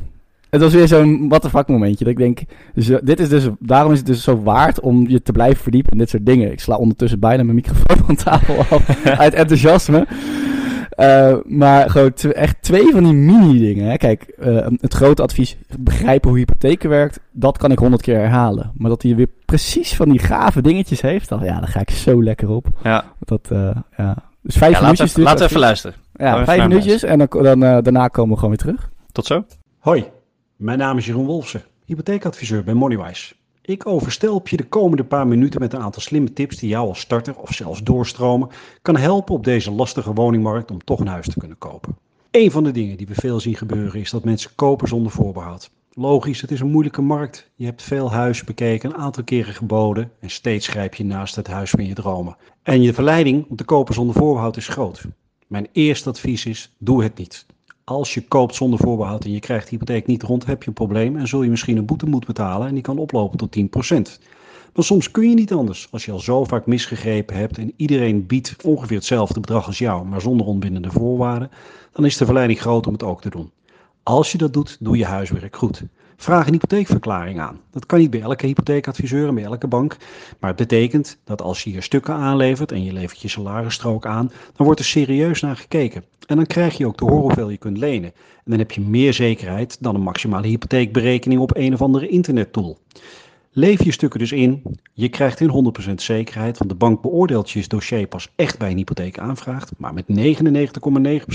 Het 0.53 0.61
was 0.61 0.73
weer 0.73 0.89
zo'n 0.89 1.29
what 1.29 1.43
the 1.43 1.51
fuck 1.51 1.69
momentje. 1.69 2.05
Dat 2.05 2.13
ik 2.13 2.19
denk, 2.19 2.41
dus, 2.75 2.87
dit 3.03 3.21
is 3.21 3.29
dus, 3.29 3.49
daarom 3.59 3.93
is 3.93 3.99
het 3.99 4.07
dus 4.07 4.23
zo 4.23 4.43
waard 4.43 4.81
om 4.81 5.09
je 5.09 5.23
te 5.23 5.33
blijven 5.33 5.63
verdiepen 5.63 5.93
in 5.93 5.99
dit 5.99 6.09
soort 6.11 6.27
dingen. 6.27 6.53
Ik 6.53 6.61
sla 6.61 6.77
ondertussen 6.77 7.21
bijna 7.21 7.43
mijn 7.43 7.55
microfoon 7.55 7.97
van 8.07 8.17
tafel 8.17 8.59
af 8.59 9.07
uit 9.07 9.35
enthousiasme. 9.35 10.07
Eh, 10.91 11.37
maar 11.45 11.91
gewoon 11.91 12.13
tw- 12.13 12.25
echt 12.27 12.63
twee 12.63 12.91
van 12.91 13.05
die 13.05 13.13
mini-dingen. 13.13 13.87
Hè. 13.91 13.97
Kijk, 13.97 14.23
eh, 14.23 14.67
het 14.81 14.95
grote 14.95 15.23
advies, 15.23 15.57
begrijpen 15.79 16.29
hoe 16.31 16.39
hypotheken 16.39 16.89
werkt, 16.91 17.21
dat 17.31 17.59
kan 17.59 17.71
ik 17.71 17.79
honderd 17.79 18.03
keer 18.03 18.17
herhalen. 18.19 18.71
Maar 18.75 18.91
dat 18.91 19.03
hij 19.03 19.15
weer 19.17 19.29
precies 19.45 19.95
van 19.97 20.09
die 20.09 20.19
gave 20.19 20.63
dingetjes 20.63 21.01
heeft, 21.01 21.29
dan, 21.29 21.45
ja, 21.45 21.59
daar 21.59 21.69
ga 21.69 21.81
ik 21.81 21.91
zo 21.91 22.23
lekker 22.23 22.49
op. 22.49 22.67
Ja, 22.83 23.05
Dat, 23.19 23.49
eh, 23.51 23.71
ja. 23.97 24.17
Dus 24.43 24.57
vijf 24.57 24.73
ja 24.75 24.81
minuutjes. 24.81 25.09
we, 25.13 25.15
dus 25.15 25.25
laten 25.25 25.41
we 25.41 25.49
even 25.49 25.61
luisteren. 25.61 25.97
Ja, 26.15 26.45
vijf 26.45 26.67
minuutjes 26.69 27.03
en 27.03 27.19
dan, 27.19 27.29
dan, 27.43 27.61
daarna 27.61 28.09
komen 28.09 28.31
we 28.31 28.35
gewoon 28.39 28.57
weer 28.57 28.75
terug. 28.75 28.91
Tot 29.13 29.27
zo. 29.27 29.45
Hoi, 29.79 30.05
mijn 30.63 30.79
naam 30.79 30.99
is 30.99 31.07
Jeroen 31.07 31.27
Wolfsen, 31.27 31.63
hypotheekadviseur 31.85 32.65
bij 32.65 32.75
Moneywise. 32.75 33.35
Ik 33.63 33.87
overstelp 33.87 34.49
je 34.49 34.57
de 34.57 34.69
komende 34.69 35.05
paar 35.05 35.27
minuten 35.27 35.61
met 35.61 35.73
een 35.73 35.81
aantal 35.81 36.03
slimme 36.03 36.33
tips 36.33 36.57
die 36.57 36.69
jou 36.69 36.89
als 36.89 37.01
starter 37.01 37.37
of 37.37 37.53
zelfs 37.53 37.83
doorstromen 37.83 38.49
kan 38.83 38.97
helpen 38.97 39.35
op 39.35 39.45
deze 39.45 39.71
lastige 39.71 40.13
woningmarkt 40.13 40.71
om 40.71 40.85
toch 40.85 41.01
een 41.01 41.07
huis 41.07 41.29
te 41.29 41.39
kunnen 41.39 41.59
kopen. 41.59 41.97
Een 42.31 42.51
van 42.51 42.65
de 42.65 42.71
dingen 42.71 42.97
die 42.97 43.07
we 43.07 43.15
veel 43.15 43.41
zien 43.41 43.57
gebeuren 43.57 44.01
is 44.01 44.11
dat 44.11 44.25
mensen 44.25 44.51
kopen 44.55 44.89
zonder 44.89 45.13
voorbehoud. 45.13 45.71
Logisch, 45.93 46.41
het 46.41 46.51
is 46.51 46.61
een 46.61 46.71
moeilijke 46.71 47.03
markt. 47.03 47.51
Je 47.55 47.65
hebt 47.65 47.83
veel 47.83 48.13
huizen 48.13 48.47
bekeken, 48.47 48.91
een 48.91 48.97
aantal 48.97 49.25
keren 49.25 49.55
geboden 49.55 50.11
en 50.21 50.31
steeds 50.31 50.69
grijp 50.69 50.95
je 50.95 51.05
naast 51.05 51.37
het 51.37 51.47
huis 51.47 51.71
van 51.71 51.87
je 51.87 51.95
dromen. 51.95 52.37
En 52.63 52.83
je 52.83 52.95
verleiding 52.95 53.47
om 53.49 53.57
te 53.57 53.65
kopen 53.65 53.95
zonder 53.95 54.15
voorbehoud 54.15 54.57
is 54.57 54.69
groot. 54.69 55.05
Mijn 55.47 55.69
eerste 55.73 56.09
advies 56.09 56.47
is, 56.47 56.73
doe 56.79 57.03
het 57.03 57.19
niet. 57.19 57.47
Als 57.85 58.15
je 58.15 58.27
koopt 58.29 58.55
zonder 58.55 58.79
voorbehoud 58.79 59.25
en 59.25 59.33
je 59.33 59.41
krijgt 59.41 59.65
de 59.65 59.71
hypotheek 59.71 60.07
niet 60.07 60.23
rond, 60.23 60.47
heb 60.47 60.63
je 60.63 60.69
een 60.69 60.75
probleem 60.75 61.17
en 61.17 61.29
zul 61.29 61.43
je 61.43 61.51
misschien 61.51 61.77
een 61.77 61.87
boete 61.87 62.07
moeten 62.07 62.35
betalen 62.35 62.69
en 62.69 62.75
die 62.75 62.83
kan 62.83 62.99
oplopen 62.99 63.39
tot 63.39 63.57
10%. 63.57 64.23
Maar 64.75 64.85
soms 64.85 65.11
kun 65.11 65.29
je 65.29 65.35
niet 65.35 65.53
anders. 65.53 65.89
Als 65.91 66.05
je 66.05 66.13
al 66.13 66.19
zo 66.19 66.45
vaak 66.45 66.67
misgegrepen 66.67 67.37
hebt 67.37 67.59
en 67.59 67.73
iedereen 67.77 68.27
biedt 68.27 68.57
ongeveer 68.65 68.97
hetzelfde 68.97 69.41
bedrag 69.41 69.67
als 69.67 69.79
jou, 69.79 70.07
maar 70.07 70.21
zonder 70.21 70.47
onbindende 70.47 70.91
voorwaarden, 70.91 71.51
dan 71.93 72.05
is 72.05 72.17
de 72.17 72.25
verleiding 72.25 72.61
groot 72.61 72.87
om 72.87 72.93
het 72.93 73.03
ook 73.03 73.21
te 73.21 73.31
doen. 73.31 73.51
Als 74.03 74.33
je 74.33 74.39
dat 74.39 74.53
doet, 74.53 74.77
doe 74.81 74.97
je 74.97 75.05
huiswerk 75.05 75.57
goed. 75.57 75.83
Vraag 76.23 76.47
een 76.47 76.53
hypotheekverklaring 76.53 77.41
aan. 77.41 77.61
Dat 77.71 77.87
kan 77.87 77.99
niet 77.99 78.11
bij 78.11 78.21
elke 78.21 78.47
hypotheekadviseur 78.47 79.29
en 79.29 79.35
bij 79.35 79.45
elke 79.45 79.67
bank. 79.67 79.97
Maar 80.41 80.51
het 80.51 80.59
betekent 80.59 81.19
dat 81.25 81.43
als 81.43 81.63
je 81.63 81.71
hier 81.71 81.83
stukken 81.83 82.15
aanlevert 82.15 82.73
en 82.73 82.85
je 82.85 82.93
levert 82.93 83.21
je 83.21 83.29
salarisstrook 83.29 84.07
aan, 84.07 84.33
dan 84.57 84.67
wordt 84.67 84.81
er 84.81 84.87
serieus 84.87 85.41
naar 85.41 85.57
gekeken. 85.57 86.05
En 86.27 86.37
dan 86.37 86.47
krijg 86.47 86.77
je 86.77 86.87
ook 86.87 86.97
te 86.97 87.05
horen 87.05 87.21
hoeveel 87.21 87.49
je 87.51 87.57
kunt 87.57 87.79
lenen. 87.79 88.13
En 88.15 88.51
dan 88.51 88.59
heb 88.59 88.73
je 88.73 88.81
meer 88.81 89.13
zekerheid 89.13 89.77
dan 89.81 89.95
een 89.95 90.01
maximale 90.01 90.47
hypotheekberekening 90.47 91.41
op 91.41 91.57
een 91.57 91.73
of 91.73 91.83
andere 91.83 92.09
internettool. 92.09 92.79
Leef 93.55 93.85
je 93.85 93.93
stukken 93.93 94.21
dus 94.21 94.33
in, 94.33 94.63
je 94.93 95.09
krijgt 95.09 95.41
in 95.41 95.75
100% 95.91 95.95
zekerheid, 95.95 96.59
want 96.59 96.71
de 96.71 96.77
bank 96.77 97.03
beoordeelt 97.03 97.51
je 97.51 97.69
dossier 97.69 98.07
pas 98.07 98.29
echt 98.37 98.59
bij 98.59 98.71
een 98.71 98.77
hypotheek 98.77 99.19
aanvraagt. 99.19 99.73
Maar 99.77 99.95
met 99.95 100.05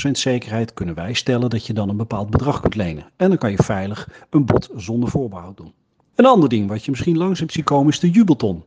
99,9% 0.06 0.12
zekerheid 0.12 0.74
kunnen 0.74 0.96
wij 0.96 1.14
stellen 1.14 1.50
dat 1.50 1.66
je 1.66 1.74
dan 1.74 1.90
een 1.90 1.98
bepaald 1.98 2.30
bedrag 2.30 2.60
kunt 2.60 2.76
lenen. 2.76 3.06
En 3.16 3.30
dan 3.30 3.38
kan 3.38 3.52
je 3.52 3.64
veilig 3.64 4.10
een 4.30 4.46
bod 4.46 4.70
zonder 4.76 5.10
voorbehoud 5.10 5.58
doen. 5.58 5.74
Een 6.16 6.26
ander 6.26 6.50
ding 6.50 6.68
wat 6.68 6.86
je 6.86 6.92
misschien 6.92 7.18
langs 7.18 7.40
hebt 7.40 7.52
zien 7.52 7.64
komen 7.64 7.92
is 7.92 8.00
de 8.00 8.10
jubelton. 8.10 8.64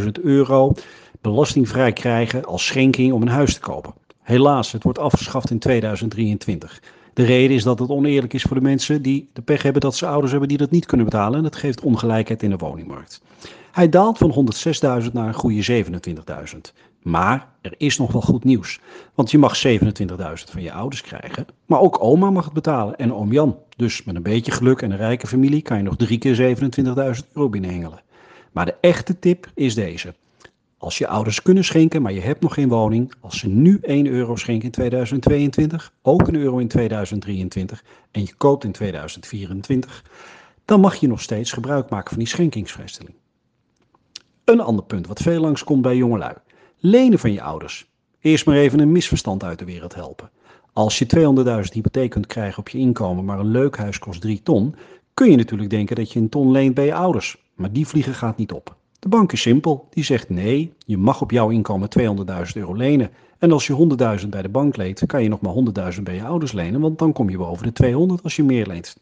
100.000 0.00 0.06
euro 0.22 0.72
belastingvrij 1.20 1.92
krijgen 1.92 2.44
als 2.44 2.66
schenking 2.66 3.12
om 3.12 3.22
een 3.22 3.28
huis 3.28 3.54
te 3.54 3.60
kopen. 3.60 3.94
Helaas, 4.22 4.72
het 4.72 4.82
wordt 4.82 4.98
afgeschaft 4.98 5.50
in 5.50 5.58
2023. 5.58 6.82
De 7.12 7.24
reden 7.24 7.56
is 7.56 7.62
dat 7.62 7.78
het 7.78 7.88
oneerlijk 7.88 8.32
is 8.32 8.42
voor 8.42 8.56
de 8.56 8.62
mensen 8.62 9.02
die 9.02 9.28
de 9.32 9.42
pech 9.42 9.62
hebben 9.62 9.80
dat 9.80 9.96
ze 9.96 10.06
ouders 10.06 10.30
hebben 10.30 10.48
die 10.48 10.58
dat 10.58 10.70
niet 10.70 10.86
kunnen 10.86 11.06
betalen. 11.06 11.36
En 11.36 11.42
dat 11.42 11.56
geeft 11.56 11.80
ongelijkheid 11.80 12.42
in 12.42 12.50
de 12.50 12.56
woningmarkt. 12.56 13.22
Hij 13.72 13.88
daalt 13.88 14.18
van 14.18 14.52
106.000 15.04 15.12
naar 15.12 15.26
een 15.28 15.34
goede 15.34 15.84
27.000. 15.84 16.58
Maar 17.02 17.48
er 17.60 17.74
is 17.76 17.98
nog 17.98 18.12
wel 18.12 18.22
goed 18.22 18.44
nieuws. 18.44 18.80
Want 19.14 19.30
je 19.30 19.38
mag 19.38 19.66
27.000 19.66 19.74
van 20.50 20.62
je 20.62 20.72
ouders 20.72 21.00
krijgen. 21.00 21.46
Maar 21.66 21.80
ook 21.80 22.02
oma 22.02 22.30
mag 22.30 22.44
het 22.44 22.52
betalen 22.52 22.96
en 22.96 23.14
oom 23.14 23.32
Jan. 23.32 23.58
Dus 23.76 24.04
met 24.04 24.14
een 24.14 24.22
beetje 24.22 24.52
geluk 24.52 24.82
en 24.82 24.90
een 24.90 24.96
rijke 24.96 25.26
familie 25.26 25.62
kan 25.62 25.76
je 25.76 25.82
nog 25.82 25.96
drie 25.96 26.18
keer 26.18 26.56
27.000 26.56 27.32
euro 27.32 27.48
binnenhengelen. 27.48 28.00
Maar 28.52 28.64
de 28.64 28.74
echte 28.80 29.18
tip 29.18 29.50
is 29.54 29.74
deze. 29.74 30.14
Als 30.82 30.98
je 30.98 31.06
ouders 31.06 31.42
kunnen 31.42 31.64
schenken, 31.64 32.02
maar 32.02 32.12
je 32.12 32.20
hebt 32.20 32.40
nog 32.40 32.54
geen 32.54 32.68
woning, 32.68 33.12
als 33.20 33.38
ze 33.38 33.48
nu 33.48 33.78
1 33.82 34.06
euro 34.06 34.36
schenken 34.36 34.64
in 34.64 34.70
2022, 34.70 35.92
ook 36.02 36.28
een 36.28 36.34
euro 36.34 36.58
in 36.58 36.68
2023 36.68 37.84
en 38.10 38.20
je 38.20 38.34
koopt 38.34 38.64
in 38.64 38.72
2024, 38.72 40.04
dan 40.64 40.80
mag 40.80 40.94
je 40.94 41.06
nog 41.06 41.20
steeds 41.20 41.52
gebruik 41.52 41.88
maken 41.88 42.08
van 42.08 42.18
die 42.18 42.28
schenkingsvrijstelling. 42.28 43.14
Een 44.44 44.60
ander 44.60 44.84
punt 44.84 45.06
wat 45.06 45.22
veel 45.22 45.40
langskomt 45.40 45.82
bij 45.82 45.96
jongelui. 45.96 46.34
Lenen 46.78 47.18
van 47.18 47.32
je 47.32 47.42
ouders. 47.42 47.90
Eerst 48.20 48.46
maar 48.46 48.56
even 48.56 48.78
een 48.78 48.92
misverstand 48.92 49.44
uit 49.44 49.58
de 49.58 49.64
wereld 49.64 49.94
helpen. 49.94 50.30
Als 50.72 50.98
je 50.98 51.06
200.000 51.66 51.72
hypotheek 51.72 52.10
kunt 52.10 52.26
krijgen 52.26 52.58
op 52.58 52.68
je 52.68 52.78
inkomen, 52.78 53.24
maar 53.24 53.38
een 53.38 53.50
leuk 53.50 53.76
huis 53.76 53.98
kost 53.98 54.20
3 54.20 54.42
ton, 54.42 54.74
kun 55.14 55.30
je 55.30 55.36
natuurlijk 55.36 55.70
denken 55.70 55.96
dat 55.96 56.12
je 56.12 56.20
een 56.20 56.28
ton 56.28 56.50
leent 56.50 56.74
bij 56.74 56.84
je 56.84 56.94
ouders. 56.94 57.36
Maar 57.54 57.72
die 57.72 57.86
vliegen 57.86 58.14
gaat 58.14 58.36
niet 58.36 58.52
op. 58.52 58.80
De 59.02 59.08
bank 59.08 59.32
is 59.32 59.40
simpel. 59.40 59.86
Die 59.90 60.04
zegt 60.04 60.28
nee, 60.28 60.72
je 60.86 60.98
mag 60.98 61.20
op 61.20 61.30
jouw 61.30 61.48
inkomen 61.48 61.88
200.000 61.98 62.04
euro 62.54 62.74
lenen. 62.74 63.10
En 63.38 63.52
als 63.52 63.66
je 63.66 63.96
100.000 64.22 64.28
bij 64.28 64.42
de 64.42 64.48
bank 64.48 64.76
leent, 64.76 65.06
kan 65.06 65.22
je 65.22 65.28
nog 65.28 65.40
maar 65.40 65.92
100.000 65.94 66.02
bij 66.02 66.14
je 66.14 66.24
ouders 66.24 66.52
lenen, 66.52 66.80
want 66.80 66.98
dan 66.98 67.12
kom 67.12 67.30
je 67.30 67.36
boven 67.36 67.66
de 67.66 67.72
200 67.72 68.22
als 68.22 68.36
je 68.36 68.42
meer 68.42 68.66
leent. 68.66 68.96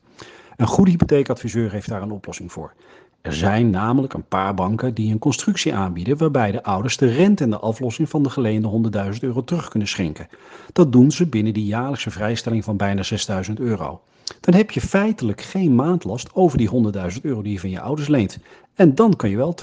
Een 0.57 0.66
goede 0.66 0.90
hypotheekadviseur 0.90 1.71
heeft 1.71 1.88
daar 1.88 2.02
een 2.02 2.11
oplossing 2.11 2.52
voor. 2.52 2.73
Er 3.21 3.35
zijn 3.35 3.71
namelijk 3.71 4.12
een 4.12 4.28
paar 4.28 4.54
banken 4.54 4.95
die 4.95 5.12
een 5.12 5.19
constructie 5.19 5.75
aanbieden 5.75 6.16
waarbij 6.16 6.50
de 6.50 6.62
ouders 6.62 6.97
de 6.97 7.12
rente 7.12 7.45
en 7.45 7.50
de 7.50 7.59
aflossing 7.59 8.09
van 8.09 8.23
de 8.23 8.30
geleende 8.30 8.90
100.000 9.12 9.19
euro 9.21 9.45
terug 9.45 9.69
kunnen 9.69 9.88
schenken. 9.88 10.28
Dat 10.73 10.92
doen 10.92 11.11
ze 11.11 11.26
binnen 11.26 11.54
die 11.54 11.64
jaarlijkse 11.64 12.11
vrijstelling 12.11 12.64
van 12.64 12.76
bijna 12.76 13.02
6.000 13.49 13.52
euro. 13.54 14.00
Dan 14.41 14.55
heb 14.55 14.71
je 14.71 14.81
feitelijk 14.81 15.41
geen 15.41 15.75
maandlast 15.75 16.35
over 16.35 16.59
die 16.59 16.71
100.000 17.15 17.21
euro 17.23 17.43
die 17.43 17.53
je 17.53 17.61
van 17.61 17.71
je 17.71 17.81
ouders 17.81 18.09
leent. 18.09 18.39
En 18.75 18.95
dan 18.95 19.17
kan 19.17 19.31
je 19.31 19.37
wel 19.37 19.55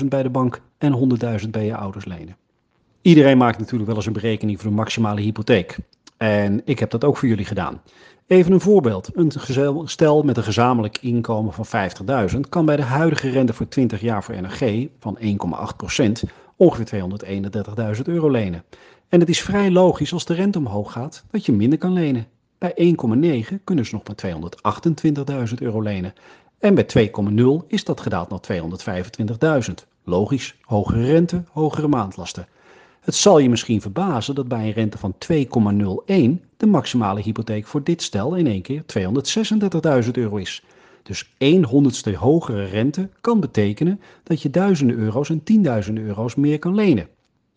200.000 0.00 0.04
bij 0.08 0.22
de 0.22 0.30
bank 0.30 0.60
en 0.78 1.18
100.000 1.42 1.50
bij 1.50 1.64
je 1.64 1.76
ouders 1.76 2.04
lenen. 2.04 2.36
Iedereen 3.02 3.38
maakt 3.38 3.58
natuurlijk 3.58 3.86
wel 3.86 3.96
eens 3.96 4.06
een 4.06 4.12
berekening 4.12 4.60
voor 4.60 4.70
de 4.70 4.76
maximale 4.76 5.20
hypotheek. 5.20 5.76
En 6.16 6.60
ik 6.64 6.78
heb 6.78 6.90
dat 6.90 7.04
ook 7.04 7.16
voor 7.16 7.28
jullie 7.28 7.44
gedaan. 7.44 7.80
Even 8.26 8.52
een 8.52 8.60
voorbeeld. 8.60 9.10
Een 9.14 9.32
stel 9.84 10.22
met 10.22 10.36
een 10.36 10.42
gezamenlijk 10.42 10.98
inkomen 10.98 11.52
van 11.52 11.90
50.000 12.34 12.40
kan 12.48 12.64
bij 12.64 12.76
de 12.76 12.82
huidige 12.82 13.30
rente 13.30 13.52
voor 13.52 13.68
20 13.68 14.00
jaar 14.00 14.24
voor 14.24 14.40
NRG 14.40 14.86
van 14.98 15.18
1,8% 15.20 16.28
ongeveer 16.56 17.04
231.000 17.96 18.02
euro 18.02 18.30
lenen. 18.30 18.64
En 19.08 19.20
het 19.20 19.28
is 19.28 19.40
vrij 19.40 19.70
logisch 19.70 20.12
als 20.12 20.24
de 20.24 20.34
rente 20.34 20.58
omhoog 20.58 20.92
gaat 20.92 21.24
dat 21.30 21.46
je 21.46 21.52
minder 21.52 21.78
kan 21.78 21.92
lenen. 21.92 22.26
Bij 22.62 22.94
1,9 23.52 23.64
kunnen 23.64 23.86
ze 23.86 23.94
nog 23.94 24.02
maar 24.06 25.48
228.000 25.48 25.54
euro 25.58 25.82
lenen. 25.82 26.12
En 26.58 26.74
bij 26.74 27.10
2,0 27.62 27.66
is 27.66 27.84
dat 27.84 28.00
gedaald 28.00 28.28
naar 28.28 28.62
225.000. 29.68 29.74
Logisch, 30.04 30.54
hogere 30.60 31.04
rente, 31.04 31.44
hogere 31.50 31.88
maandlasten. 31.88 32.48
Het 33.00 33.14
zal 33.14 33.38
je 33.38 33.48
misschien 33.48 33.80
verbazen 33.80 34.34
dat 34.34 34.48
bij 34.48 34.66
een 34.66 34.72
rente 34.72 34.98
van 34.98 35.14
2,01 35.32 36.46
de 36.56 36.66
maximale 36.66 37.20
hypotheek 37.20 37.66
voor 37.66 37.82
dit 37.82 38.02
stel 38.02 38.34
in 38.34 38.46
één 38.46 38.62
keer 38.62 38.82
236.000 40.04 40.10
euro 40.12 40.36
is. 40.36 40.62
Dus 41.02 41.32
1 41.38 41.64
honderdste 41.64 42.16
hogere 42.16 42.64
rente 42.64 43.08
kan 43.20 43.40
betekenen 43.40 44.00
dat 44.22 44.42
je 44.42 44.50
duizenden 44.50 44.96
euro's 44.96 45.30
en 45.30 45.42
tienduizenden 45.42 46.04
euro's 46.04 46.34
meer 46.34 46.58
kan 46.58 46.74
lenen. 46.74 47.08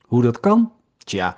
Hoe 0.01 0.21
dat 0.21 0.39
kan? 0.39 0.71
Tja, 0.97 1.37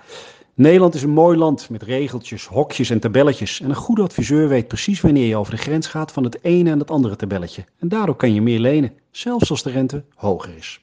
Nederland 0.58 0.94
is 0.94 1.04
een 1.04 1.10
mooi 1.10 1.38
land 1.38 1.70
met 1.70 1.84
regeltjes, 1.84 2.46
hokjes 2.46 2.90
en 2.90 3.00
tabelletjes. 3.00 3.62
En 3.62 3.70
een 3.70 3.76
goede 3.76 4.02
adviseur 4.02 4.48
weet 4.48 4.68
precies 4.68 5.02
wanneer 5.02 5.28
je 5.28 5.36
over 5.36 5.56
de 5.56 5.62
grens 5.62 5.88
gaat 5.88 6.12
van 6.12 6.24
het 6.24 6.44
ene 6.44 6.70
en 6.70 6.80
het 6.80 6.92
andere 6.92 7.16
tabelletje. 7.16 7.66
En 7.80 7.88
daardoor 7.88 8.16
kan 8.16 8.34
je 8.34 8.42
meer 8.42 8.60
lenen, 8.60 8.94
zelfs 9.12 9.50
als 9.50 9.64
de 9.64 9.70
rente 9.70 10.04
hoger 10.16 10.56
is. 10.56 10.82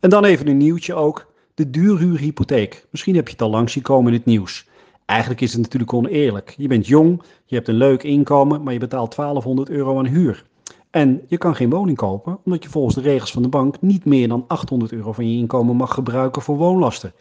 En 0.00 0.10
dan 0.10 0.24
even 0.24 0.48
een 0.48 0.56
nieuwtje 0.56 0.94
ook 0.94 1.32
de 1.54 1.70
duurhuurhypotheek. 1.70 2.86
Misschien 2.90 3.14
heb 3.14 3.26
je 3.26 3.32
het 3.32 3.42
al 3.42 3.50
langs 3.50 3.72
zien 3.72 3.82
komen 3.82 4.12
in 4.12 4.18
het 4.18 4.26
nieuws. 4.26 4.66
Eigenlijk 5.04 5.40
is 5.40 5.52
het 5.52 5.62
natuurlijk 5.62 5.92
oneerlijk. 5.92 6.54
Je 6.56 6.68
bent 6.68 6.86
jong, 6.86 7.22
je 7.44 7.54
hebt 7.54 7.68
een 7.68 7.74
leuk 7.74 8.02
inkomen, 8.02 8.62
maar 8.62 8.72
je 8.72 8.78
betaalt 8.78 9.16
1200 9.16 9.70
euro 9.70 9.98
aan 9.98 10.06
huur. 10.06 10.44
En 10.90 11.22
je 11.28 11.38
kan 11.38 11.54
geen 11.54 11.70
woning 11.70 11.96
kopen, 11.96 12.38
omdat 12.44 12.62
je 12.62 12.70
volgens 12.70 12.94
de 12.94 13.00
regels 13.00 13.32
van 13.32 13.42
de 13.42 13.48
bank 13.48 13.80
niet 13.80 14.04
meer 14.04 14.28
dan 14.28 14.44
800 14.48 14.92
euro 14.92 15.12
van 15.12 15.30
je 15.30 15.38
inkomen 15.38 15.76
mag 15.76 15.94
gebruiken 15.94 16.42
voor 16.42 16.56
woonlasten. 16.56 17.12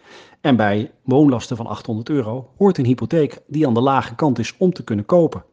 En 0.41 0.55
bij 0.55 0.91
woonlasten 1.03 1.57
van 1.57 1.67
800 1.67 2.09
euro 2.09 2.49
hoort 2.57 2.77
een 2.77 2.85
hypotheek 2.85 3.41
die 3.47 3.67
aan 3.67 3.73
de 3.73 3.81
lage 3.81 4.15
kant 4.15 4.39
is 4.39 4.55
om 4.57 4.73
te 4.73 4.83
kunnen 4.83 5.05
kopen. 5.05 5.43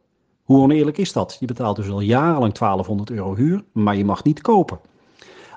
Hoe 0.42 0.62
oneerlijk 0.62 0.98
is 0.98 1.12
dat? 1.12 1.36
Je 1.40 1.46
betaalt 1.46 1.76
dus 1.76 1.88
al 1.88 2.00
jarenlang 2.00 2.52
1200 2.52 3.10
euro 3.10 3.34
huur, 3.34 3.64
maar 3.72 3.96
je 3.96 4.04
mag 4.04 4.24
niet 4.24 4.40
kopen. 4.40 4.80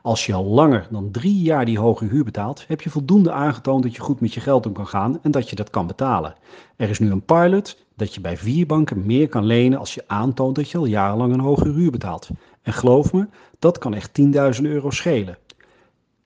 Als 0.02 0.26
je 0.26 0.34
al 0.34 0.46
langer 0.46 0.88
dan 0.92 1.12
drie 1.12 1.42
jaar 1.42 1.66
die 1.66 1.80
hoge 1.80 2.06
huur 2.06 2.24
betaalt, 2.24 2.66
heb 2.68 2.82
je 2.82 2.90
voldoende 2.90 3.32
aangetoond 3.32 3.84
dat 3.84 3.96
je 3.96 4.02
goed 4.02 4.22
met 4.22 4.34
je 4.34 4.40
geld 4.40 4.66
om 4.66 4.74
kan 4.74 4.88
gaan 4.88 5.20
en 5.22 5.32
dat 5.32 5.50
je 5.50 5.56
dat 5.56 5.70
kan 5.70 5.88
betalen. 5.88 6.36
Er 6.76 6.90
is 6.90 7.00
nu 7.00 7.12
een 7.12 7.26
pilot 7.26 7.86
dat 8.00 8.14
je 8.14 8.22
bij 8.22 8.38
vier 8.38 8.66
banken 8.66 9.06
meer 9.06 9.28
kan 9.30 9.46
lenen 9.46 9.80
als 9.80 9.94
je 9.94 10.04
aantoont 10.08 10.56
dat 10.56 10.70
je 10.70 10.78
al 10.78 10.86
jarenlang 10.86 11.34
een 11.34 11.40
hoge 11.40 11.70
huur 11.70 11.92
betaalt. 11.92 12.30
En 12.62 12.74
geloof 12.74 13.14
me, 13.14 13.28
dat 13.60 13.78
kan 13.78 13.94
echt 13.94 14.22
10.000 14.22 14.62
euro 14.62 14.90
schelen. 14.90 15.38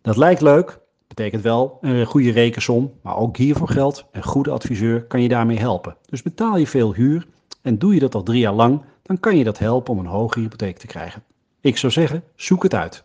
Dat 0.01 0.17
lijkt 0.17 0.41
leuk, 0.41 0.79
betekent 1.07 1.41
wel 1.41 1.77
een 1.81 2.05
goede 2.05 2.31
rekensom, 2.31 2.93
maar 3.01 3.17
ook 3.17 3.37
hiervoor 3.37 3.67
geldt, 3.67 4.05
een 4.11 4.23
goede 4.23 4.51
adviseur 4.51 5.03
kan 5.03 5.21
je 5.21 5.27
daarmee 5.27 5.59
helpen. 5.59 5.97
Dus 6.05 6.21
betaal 6.21 6.57
je 6.57 6.67
veel 6.67 6.93
huur 6.93 7.27
en 7.61 7.77
doe 7.77 7.93
je 7.93 7.99
dat 7.99 8.15
al 8.15 8.23
drie 8.23 8.39
jaar 8.39 8.53
lang, 8.53 8.81
dan 9.01 9.19
kan 9.19 9.37
je 9.37 9.43
dat 9.43 9.57
helpen 9.59 9.93
om 9.93 9.99
een 9.99 10.05
hoge 10.05 10.39
hypotheek 10.39 10.77
te 10.77 10.87
krijgen. 10.87 11.23
Ik 11.61 11.77
zou 11.77 11.91
zeggen, 11.91 12.23
zoek 12.35 12.63
het 12.63 12.73
uit. 12.73 13.03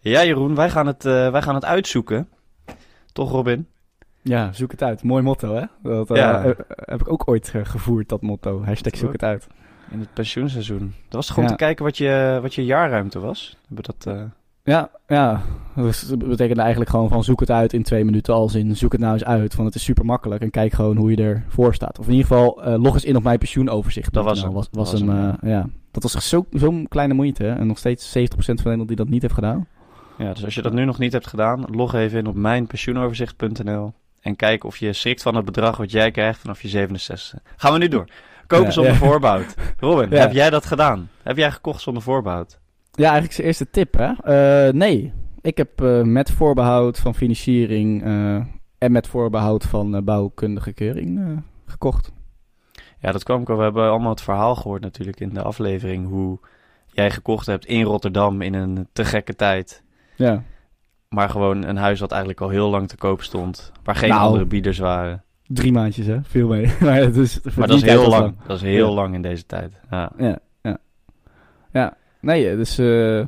Ja, 0.00 0.24
Jeroen, 0.24 0.54
wij 0.54 0.70
gaan 0.70 0.86
het, 0.86 1.04
uh, 1.04 1.30
wij 1.30 1.42
gaan 1.42 1.54
het 1.54 1.64
uitzoeken. 1.64 2.28
Toch, 3.12 3.30
Robin? 3.30 3.66
Ja, 4.28 4.52
zoek 4.52 4.70
het 4.70 4.82
uit. 4.82 5.02
Mooi 5.02 5.22
motto, 5.22 5.54
hè? 5.54 5.62
Dat 5.82 6.10
uh, 6.10 6.16
ja. 6.16 6.54
heb 6.68 7.00
ik 7.00 7.12
ook 7.12 7.28
ooit 7.28 7.52
gevoerd, 7.62 8.08
dat 8.08 8.22
motto. 8.22 8.64
Hashtag 8.64 8.96
zoek 8.96 9.12
het 9.12 9.22
uit. 9.22 9.46
In 9.90 10.00
het 10.00 10.12
pensioenseizoen. 10.12 10.94
Dat 11.08 11.14
was 11.14 11.28
gewoon 11.28 11.44
ja. 11.44 11.50
te 11.50 11.56
kijken 11.56 11.84
wat 11.84 11.98
je, 11.98 12.38
wat 12.42 12.54
je 12.54 12.64
jaarruimte 12.64 13.18
was. 13.18 13.56
Hebben 13.66 13.84
dat... 13.84 14.14
Uh... 14.14 14.22
Ja, 14.62 14.90
ja. 15.06 15.42
Dus 15.74 16.00
dat 16.00 16.18
betekent 16.18 16.58
eigenlijk 16.58 16.90
gewoon 16.90 17.08
van 17.08 17.24
zoek 17.24 17.40
het 17.40 17.50
uit 17.50 17.72
in 17.72 17.82
twee 17.82 18.04
minuten 18.04 18.34
als 18.34 18.54
in 18.54 18.76
zoek 18.76 18.92
het 18.92 19.00
nou 19.00 19.12
eens 19.12 19.24
uit. 19.24 19.54
Want 19.54 19.68
het 19.68 19.76
is 19.76 19.84
super 19.84 20.04
makkelijk 20.04 20.42
en 20.42 20.50
kijk 20.50 20.72
gewoon 20.72 20.96
hoe 20.96 21.10
je 21.10 21.16
ervoor 21.16 21.74
staat. 21.74 21.98
Of 21.98 22.06
in 22.06 22.12
ieder 22.12 22.26
geval 22.26 22.68
uh, 22.68 22.82
log 22.82 22.94
eens 22.94 23.04
in 23.04 23.16
op 23.16 23.22
mijn 23.22 23.38
pensioenoverzicht. 23.38 24.12
Dat 24.12 24.24
was, 24.24 24.40
nou, 24.40 24.52
was, 24.52 24.68
was, 24.70 24.90
was 24.90 25.00
een, 25.00 25.08
uh, 25.08 25.32
ja. 25.42 25.66
Dat 25.90 26.02
was 26.02 26.28
zo'n 26.28 26.46
zo 26.58 26.82
kleine 26.88 27.14
moeite 27.14 27.42
hè? 27.42 27.52
en 27.52 27.66
nog 27.66 27.78
steeds 27.78 28.18
70% 28.18 28.20
van 28.36 28.54
Nederland 28.56 28.88
die 28.88 28.96
dat 28.96 29.08
niet 29.08 29.22
heeft 29.22 29.34
gedaan. 29.34 29.66
Ja, 30.18 30.32
dus 30.32 30.44
als 30.44 30.54
je 30.54 30.62
dat 30.62 30.72
nu 30.72 30.84
nog 30.84 30.98
niet 30.98 31.12
hebt 31.12 31.26
gedaan, 31.26 31.64
log 31.70 31.94
even 31.94 32.18
in 32.18 32.26
op 32.26 32.34
mijnpensioenoverzicht.nl 32.34 33.92
en 34.26 34.36
kijk 34.36 34.64
of 34.64 34.76
je 34.76 34.92
schrikt 34.92 35.22
van 35.22 35.34
het 35.34 35.44
bedrag 35.44 35.76
wat 35.76 35.90
jij 35.90 36.10
krijgt 36.10 36.40
vanaf 36.40 36.62
je 36.62 36.68
67. 36.68 37.40
Gaan 37.56 37.72
we 37.72 37.78
nu 37.78 37.88
door. 37.88 38.04
Kopen 38.46 38.66
ja, 38.66 38.70
zonder 38.70 38.92
ja. 38.92 38.98
voorbehoud. 38.98 39.54
Robin, 39.78 40.10
ja. 40.10 40.16
heb 40.16 40.32
jij 40.32 40.50
dat 40.50 40.66
gedaan? 40.66 41.10
Heb 41.22 41.36
jij 41.36 41.50
gekocht 41.50 41.80
zonder 41.80 42.02
voorbehoud? 42.02 42.58
Ja, 42.90 43.04
eigenlijk 43.04 43.32
zijn 43.32 43.46
eerste 43.46 43.70
tip, 43.70 43.94
hè? 43.94 44.10
Uh, 44.66 44.72
nee, 44.72 45.12
ik 45.40 45.56
heb 45.56 45.80
uh, 45.80 46.02
met 46.02 46.30
voorbehoud 46.30 46.98
van 46.98 47.14
financiering 47.14 48.06
uh, 48.06 48.34
en 48.78 48.92
met 48.92 49.06
voorbehoud 49.06 49.64
van 49.64 50.04
bouwkundige 50.04 50.72
keuring 50.72 51.42
gekocht. 51.66 52.12
Ja, 52.98 53.12
dat 53.12 53.22
kwam 53.22 53.40
ik 53.40 53.50
al. 53.50 53.56
We 53.56 53.62
hebben 53.62 53.90
allemaal 53.90 54.10
het 54.10 54.20
verhaal 54.20 54.54
gehoord 54.54 54.82
natuurlijk 54.82 55.20
in 55.20 55.34
de 55.34 55.42
aflevering 55.42 56.08
hoe 56.08 56.38
jij 56.86 57.10
gekocht 57.10 57.46
hebt 57.46 57.66
in 57.66 57.82
Rotterdam 57.82 58.42
in 58.42 58.54
een 58.54 58.88
te 58.92 59.04
gekke 59.04 59.34
tijd. 59.34 59.82
Ja. 60.16 60.42
Maar 61.16 61.30
gewoon 61.30 61.64
een 61.64 61.76
huis 61.76 62.00
wat 62.00 62.10
eigenlijk 62.10 62.40
al 62.40 62.48
heel 62.48 62.70
lang 62.70 62.88
te 62.88 62.96
koop 62.96 63.22
stond. 63.22 63.72
Waar 63.84 63.94
geen 63.94 64.08
nou, 64.08 64.22
andere 64.22 64.44
bieders 64.44 64.78
waren. 64.78 65.22
Drie 65.46 65.72
maandjes, 65.72 66.06
hè? 66.06 66.18
Veel 66.22 66.48
mee. 66.48 66.66
maar, 66.80 66.96
het 66.96 67.16
is, 67.16 67.40
maar 67.56 67.66
dat 67.66 67.76
is 67.76 67.82
heel 67.82 68.08
lang. 68.08 68.34
Dat 68.46 68.56
is 68.56 68.62
heel 68.62 68.88
ja. 68.88 68.94
lang 68.94 69.14
in 69.14 69.22
deze 69.22 69.46
tijd. 69.46 69.80
Ja, 69.90 70.12
ja. 70.18 70.38
Ja, 70.62 70.78
ja. 71.72 71.96
nee, 72.20 72.56
dus... 72.56 72.78
Uh, 72.78 73.24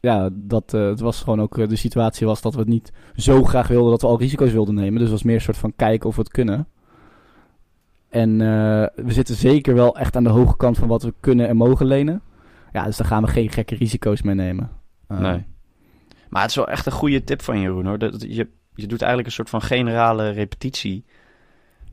ja, 0.00 0.28
dat, 0.32 0.72
uh, 0.74 0.88
het 0.88 1.00
was 1.00 1.22
gewoon 1.22 1.40
ook... 1.40 1.58
Uh, 1.58 1.68
de 1.68 1.76
situatie 1.76 2.26
was 2.26 2.40
dat 2.40 2.54
we 2.54 2.60
het 2.60 2.68
niet 2.68 2.92
zo 3.16 3.44
graag 3.44 3.68
wilden... 3.68 3.90
dat 3.90 4.00
we 4.00 4.06
al 4.06 4.18
risico's 4.18 4.52
wilden 4.52 4.74
nemen. 4.74 4.92
Dus 4.92 5.02
het 5.02 5.10
was 5.10 5.22
meer 5.22 5.34
een 5.34 5.40
soort 5.40 5.56
van 5.56 5.72
kijken 5.76 6.08
of 6.08 6.16
we 6.16 6.22
het 6.22 6.32
kunnen. 6.32 6.68
En 8.08 8.38
we 8.94 9.12
zitten 9.12 9.34
zeker 9.34 9.74
wel 9.74 9.96
echt 9.96 10.16
aan 10.16 10.24
de 10.24 10.30
hoge 10.30 10.56
kant... 10.56 10.78
van 10.78 10.88
wat 10.88 11.02
we 11.02 11.14
kunnen 11.20 11.48
en 11.48 11.56
mogen 11.56 11.86
lenen. 11.86 12.22
Ja, 12.72 12.84
dus 12.84 12.96
daar 12.96 13.06
gaan 13.06 13.22
we 13.22 13.28
geen 13.28 13.50
gekke 13.50 13.74
risico's 13.74 14.22
mee 14.22 14.34
nemen. 14.34 14.70
nee. 15.08 15.44
Maar 16.28 16.42
het 16.42 16.50
is 16.50 16.56
wel 16.56 16.68
echt 16.68 16.86
een 16.86 16.92
goede 16.92 17.24
tip 17.24 17.42
van 17.42 17.60
Jeroen 17.60 17.86
hoor. 17.86 17.98
Dat, 17.98 18.22
je, 18.22 18.48
je 18.74 18.86
doet 18.86 19.00
eigenlijk 19.00 19.26
een 19.26 19.34
soort 19.34 19.50
van 19.50 19.62
generale 19.62 20.30
repetitie. 20.30 21.04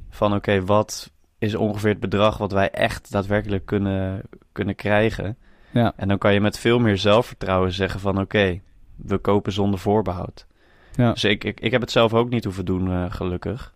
Van 0.09 0.33
oké, 0.33 0.65
wat 0.65 1.11
is 1.37 1.55
ongeveer 1.55 1.89
het 1.89 1.99
bedrag 1.99 2.37
wat 2.37 2.51
wij 2.51 2.69
echt 2.71 3.11
daadwerkelijk 3.11 3.65
kunnen, 3.65 4.21
kunnen 4.51 4.75
krijgen. 4.75 5.37
Ja. 5.71 5.93
En 5.95 6.07
dan 6.07 6.17
kan 6.17 6.33
je 6.33 6.41
met 6.41 6.59
veel 6.59 6.79
meer 6.79 6.97
zelfvertrouwen 6.97 7.71
zeggen 7.71 7.99
van 7.99 8.19
oké, 8.19 8.61
we 8.95 9.17
kopen 9.17 9.51
zonder 9.51 9.79
voorbehoud. 9.79 10.47
Ja. 10.95 11.11
Dus 11.11 11.23
ik, 11.23 11.43
ik, 11.43 11.59
ik 11.59 11.71
heb 11.71 11.81
het 11.81 11.91
zelf 11.91 12.13
ook 12.13 12.29
niet 12.29 12.43
hoeven 12.43 12.65
doen, 12.65 12.89
uh, 12.89 13.05
gelukkig. 13.09 13.73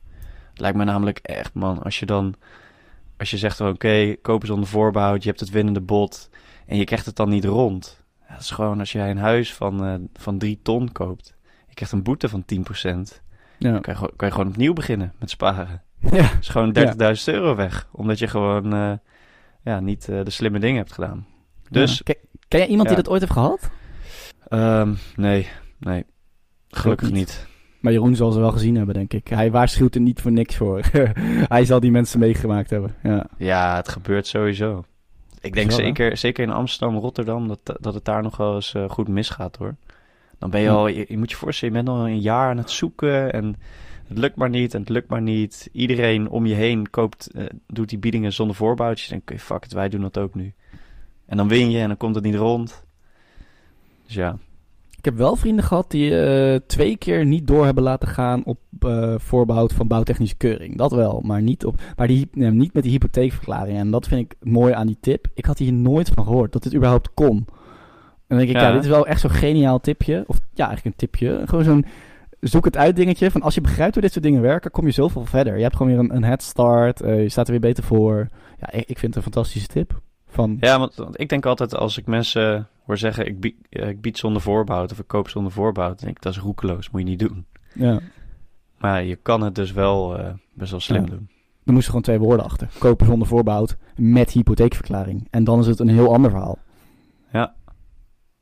Het 0.50 0.60
lijkt 0.60 0.78
me 0.78 0.84
namelijk 0.84 1.17
echt, 1.17 1.54
man, 1.54 1.84
als 1.84 2.00
je 2.00 2.06
dan... 2.06 2.36
Als 3.17 3.32
je 3.32 3.38
zegt, 3.38 3.62
oké, 3.62 3.70
okay, 3.70 4.17
kopen 4.22 4.48
zonder 4.48 4.70
voorbehoud, 4.70 5.24
je 5.24 5.30
hebt 5.30 5.39
het 5.39 5.50
winnende 5.50 5.82
bod... 5.82 6.30
en 6.65 6.78
je 6.78 6.84
krijgt 6.84 7.06
het 7.06 7.15
dan 7.15 7.30
niet 7.30 7.46
rond 7.46 8.06
dat 8.38 8.45
is 8.45 8.52
gewoon 8.52 8.80
als 8.80 8.91
jij 8.91 9.10
een 9.10 9.17
huis 9.17 9.54
van, 9.54 9.88
uh, 9.88 9.95
van 10.13 10.38
drie 10.38 10.60
ton 10.62 10.91
koopt. 10.91 11.36
Je 11.67 11.73
krijgt 11.73 11.93
een 11.93 12.04
boete 12.04 12.30
van 12.30 12.45
10%. 12.45 13.21
Ja. 13.58 13.71
Dan 13.71 13.82
kan 13.82 13.95
je, 14.00 14.12
kan 14.15 14.28
je 14.28 14.34
gewoon 14.34 14.47
opnieuw 14.47 14.73
beginnen 14.73 15.13
met 15.19 15.30
sparen. 15.30 15.82
Ja. 16.12 16.30
Is 16.39 16.50
gewoon 16.50 16.78
30.000 16.78 16.84
ja. 16.95 17.15
euro 17.26 17.56
weg. 17.56 17.88
Omdat 17.91 18.19
je 18.19 18.28
gewoon 18.28 18.73
uh, 18.73 18.93
ja, 19.63 19.80
niet 19.80 20.08
uh, 20.10 20.23
de 20.23 20.30
slimme 20.30 20.60
dingen 20.60 20.78
hebt 20.78 20.91
gedaan. 20.91 21.26
Dus, 21.69 22.02
ja. 22.04 22.13
Ken, 22.47 22.60
jij 22.60 22.67
iemand 22.67 22.88
die 22.88 22.97
dat 22.97 23.10
ooit 23.10 23.21
heeft 23.21 23.34
gehad? 23.34 23.69
Um, 24.50 24.97
nee, 25.15 25.47
nee. 25.80 26.06
Gelukkig 26.67 27.08
niet. 27.08 27.17
niet. 27.17 27.47
Maar 27.82 27.91
Jeroen 27.91 28.15
zal 28.15 28.32
ze 28.32 28.39
wel 28.39 28.52
gezien 28.52 28.76
hebben, 28.76 28.95
denk 28.95 29.13
ik. 29.13 29.28
Hij 29.28 29.52
waarschuwt 29.52 29.95
er 29.95 30.02
niet 30.02 30.21
voor 30.21 30.32
niks 30.32 30.56
voor. 30.56 30.82
Hij 31.56 31.65
zal 31.65 31.80
die 31.80 31.91
mensen 31.91 32.19
meegemaakt 32.19 32.69
hebben. 32.69 32.95
Ja, 33.04 33.28
ja 33.38 33.76
het 33.76 33.88
gebeurt 33.88 34.28
sowieso. 34.28 34.84
Ik 35.47 35.53
denk 35.53 35.71
zeker, 35.71 36.17
zeker 36.17 36.43
in 36.43 36.51
Amsterdam, 36.51 36.97
Rotterdam, 36.99 37.47
dat, 37.47 37.60
dat 37.79 37.93
het 37.93 38.05
daar 38.05 38.23
nog 38.23 38.38
wel 38.38 38.55
eens 38.55 38.73
uh, 38.73 38.89
goed 38.89 39.07
misgaat 39.07 39.55
hoor. 39.55 39.75
Dan 40.39 40.49
ben 40.49 40.62
je 40.62 40.69
al, 40.69 40.88
je, 40.88 41.05
je, 41.07 41.17
moet 41.17 41.29
je 41.29 41.38
voorstellen, 41.38 41.75
je 41.75 41.83
bent 41.83 41.97
al 41.97 42.07
een 42.07 42.21
jaar 42.21 42.49
aan 42.49 42.57
het 42.57 42.71
zoeken 42.71 43.33
en 43.33 43.55
het 44.07 44.17
lukt 44.17 44.36
maar 44.36 44.49
niet 44.49 44.73
en 44.73 44.79
het 44.79 44.89
lukt 44.89 45.10
maar 45.10 45.21
niet. 45.21 45.69
Iedereen 45.71 46.29
om 46.29 46.45
je 46.45 46.53
heen 46.53 46.89
koopt, 46.89 47.29
uh, 47.36 47.45
doet 47.67 47.89
die 47.89 47.97
biedingen 47.97 48.33
zonder 48.33 48.55
voorboutjes. 48.55 49.12
En 49.12 49.39
fuck 49.39 49.65
it, 49.65 49.73
wij 49.73 49.89
doen 49.89 50.01
dat 50.01 50.17
ook 50.17 50.36
nu. 50.36 50.53
En 51.25 51.38
dan 51.38 51.47
win 51.47 51.71
je 51.71 51.79
en 51.79 51.88
dan 51.88 51.97
komt 51.97 52.15
het 52.15 52.23
niet 52.23 52.36
rond. 52.36 52.86
Dus 54.05 54.15
ja, 54.15 54.38
Ik 54.97 55.05
heb 55.05 55.15
wel 55.15 55.36
vrienden 55.36 55.63
gehad 55.65 55.91
die 55.91 56.19
eh, 56.25 56.60
twee 56.67 56.97
keer 56.97 57.25
niet 57.25 57.47
door 57.47 57.65
hebben 57.65 57.83
laten 57.83 58.07
gaan 58.07 58.43
op 58.45 58.60
eh, 58.79 59.13
voorbehoud 59.17 59.73
van 59.73 59.88
bouwtechnische 59.88 60.36
keuring. 60.36 60.77
Dat 60.77 60.91
wel, 60.91 61.21
maar 61.25 61.41
niet, 61.41 61.65
op, 61.65 61.81
maar 61.95 62.07
die, 62.07 62.27
nee, 62.31 62.51
niet 62.51 62.73
met 62.73 62.83
die 62.83 62.91
hypotheekverklaring. 62.91 63.77
En 63.77 63.91
dat 63.91 64.07
vind 64.07 64.21
ik 64.31 64.38
mooi 64.47 64.73
aan 64.73 64.88
die 64.88 64.97
tip. 65.01 65.27
Ik 65.33 65.45
had 65.45 65.57
hier 65.57 65.73
nooit 65.73 66.10
van 66.10 66.23
gehoord 66.23 66.51
dat 66.51 66.63
dit 66.63 66.75
überhaupt 66.75 67.13
kon. 67.13 67.38
En 67.38 67.45
dan 68.27 68.38
denk 68.38 68.49
ik, 68.49 68.55
ja, 68.55 68.67
Ja. 68.67 68.73
dit 68.73 68.83
is 68.83 68.89
wel 68.89 69.07
echt 69.07 69.21
zo'n 69.21 69.29
geniaal 69.29 69.79
tipje. 69.79 70.23
Of 70.27 70.38
ja, 70.53 70.67
eigenlijk 70.67 70.86
een 70.86 71.07
tipje. 71.07 71.41
Gewoon 71.45 71.63
zo'n 71.63 71.86
zoek 72.39 72.65
het 72.65 72.77
uit 72.77 72.95
dingetje. 72.95 73.31
Van 73.31 73.41
als 73.41 73.55
je 73.55 73.62
begrijpt 73.62 73.93
hoe 73.93 74.01
dit 74.03 74.12
soort 74.12 74.23
dingen 74.23 74.41
werken, 74.41 74.71
kom 74.71 74.86
je 74.86 74.91
zoveel 74.91 75.25
verder. 75.25 75.55
Je 75.57 75.63
hebt 75.63 75.75
gewoon 75.75 75.91
weer 75.91 76.01
een, 76.01 76.15
een 76.15 76.23
head 76.23 76.43
start. 76.43 77.01
eh, 77.01 77.21
je 77.21 77.29
staat 77.29 77.45
er 77.45 77.51
weer 77.51 77.62
beter 77.62 77.83
voor. 77.83 78.27
Ja, 78.60 78.71
ik, 78.71 78.89
ik 78.89 78.99
vind 78.99 79.15
het 79.15 79.15
een 79.15 79.31
fantastische 79.31 79.67
tip. 79.67 80.01
Van, 80.38 80.58
ja 80.60 80.80
want, 80.80 80.95
want 80.95 81.19
ik 81.19 81.30
denk 81.30 81.45
altijd 81.45 81.76
als 81.76 81.97
ik 81.97 82.06
mensen 82.06 82.67
hoor 82.86 82.97
zeggen... 82.97 83.26
Ik 83.28 83.39
bied, 83.39 83.56
eh, 83.69 83.88
ik 83.89 84.02
bied 84.02 84.17
zonder 84.17 84.41
voorbehoud 84.41 84.91
of 84.91 85.00
ik 85.00 85.08
koop 85.08 85.30
zonder 85.30 85.52
voorbehoud... 85.52 85.95
dan 85.95 86.04
denk 86.06 86.17
ik, 86.17 86.23
dat 86.23 86.34
is 86.34 86.39
roekeloos, 86.39 86.89
moet 86.89 87.02
je 87.02 87.08
niet 87.08 87.19
doen. 87.19 87.45
ja. 87.73 88.00
Maar 88.78 89.04
je 89.04 89.15
kan 89.15 89.41
het 89.41 89.56
dus 89.56 89.71
wel 89.71 90.17
eh, 90.17 90.34
best 90.54 90.71
wel 90.71 90.80
slim 90.80 91.04
Ja. 91.04 91.10
doen. 91.10 91.30
Er 91.65 91.71
moesten 91.73 91.88
gewoon 91.89 92.02
twee 92.02 92.19
woorden 92.19 92.45
achter. 92.45 92.67
Kopen 92.80 93.06
zonder 93.06 93.28
voorbehoud 93.28 93.78
met 93.95 94.32
hypotheekverklaring. 94.32 95.28
En 95.32 95.43
dan 95.43 95.60
is 95.60 95.67
het 95.67 95.80
een 95.80 95.89
heel 95.89 96.13
ander 96.13 96.32
verhaal. 96.32 96.58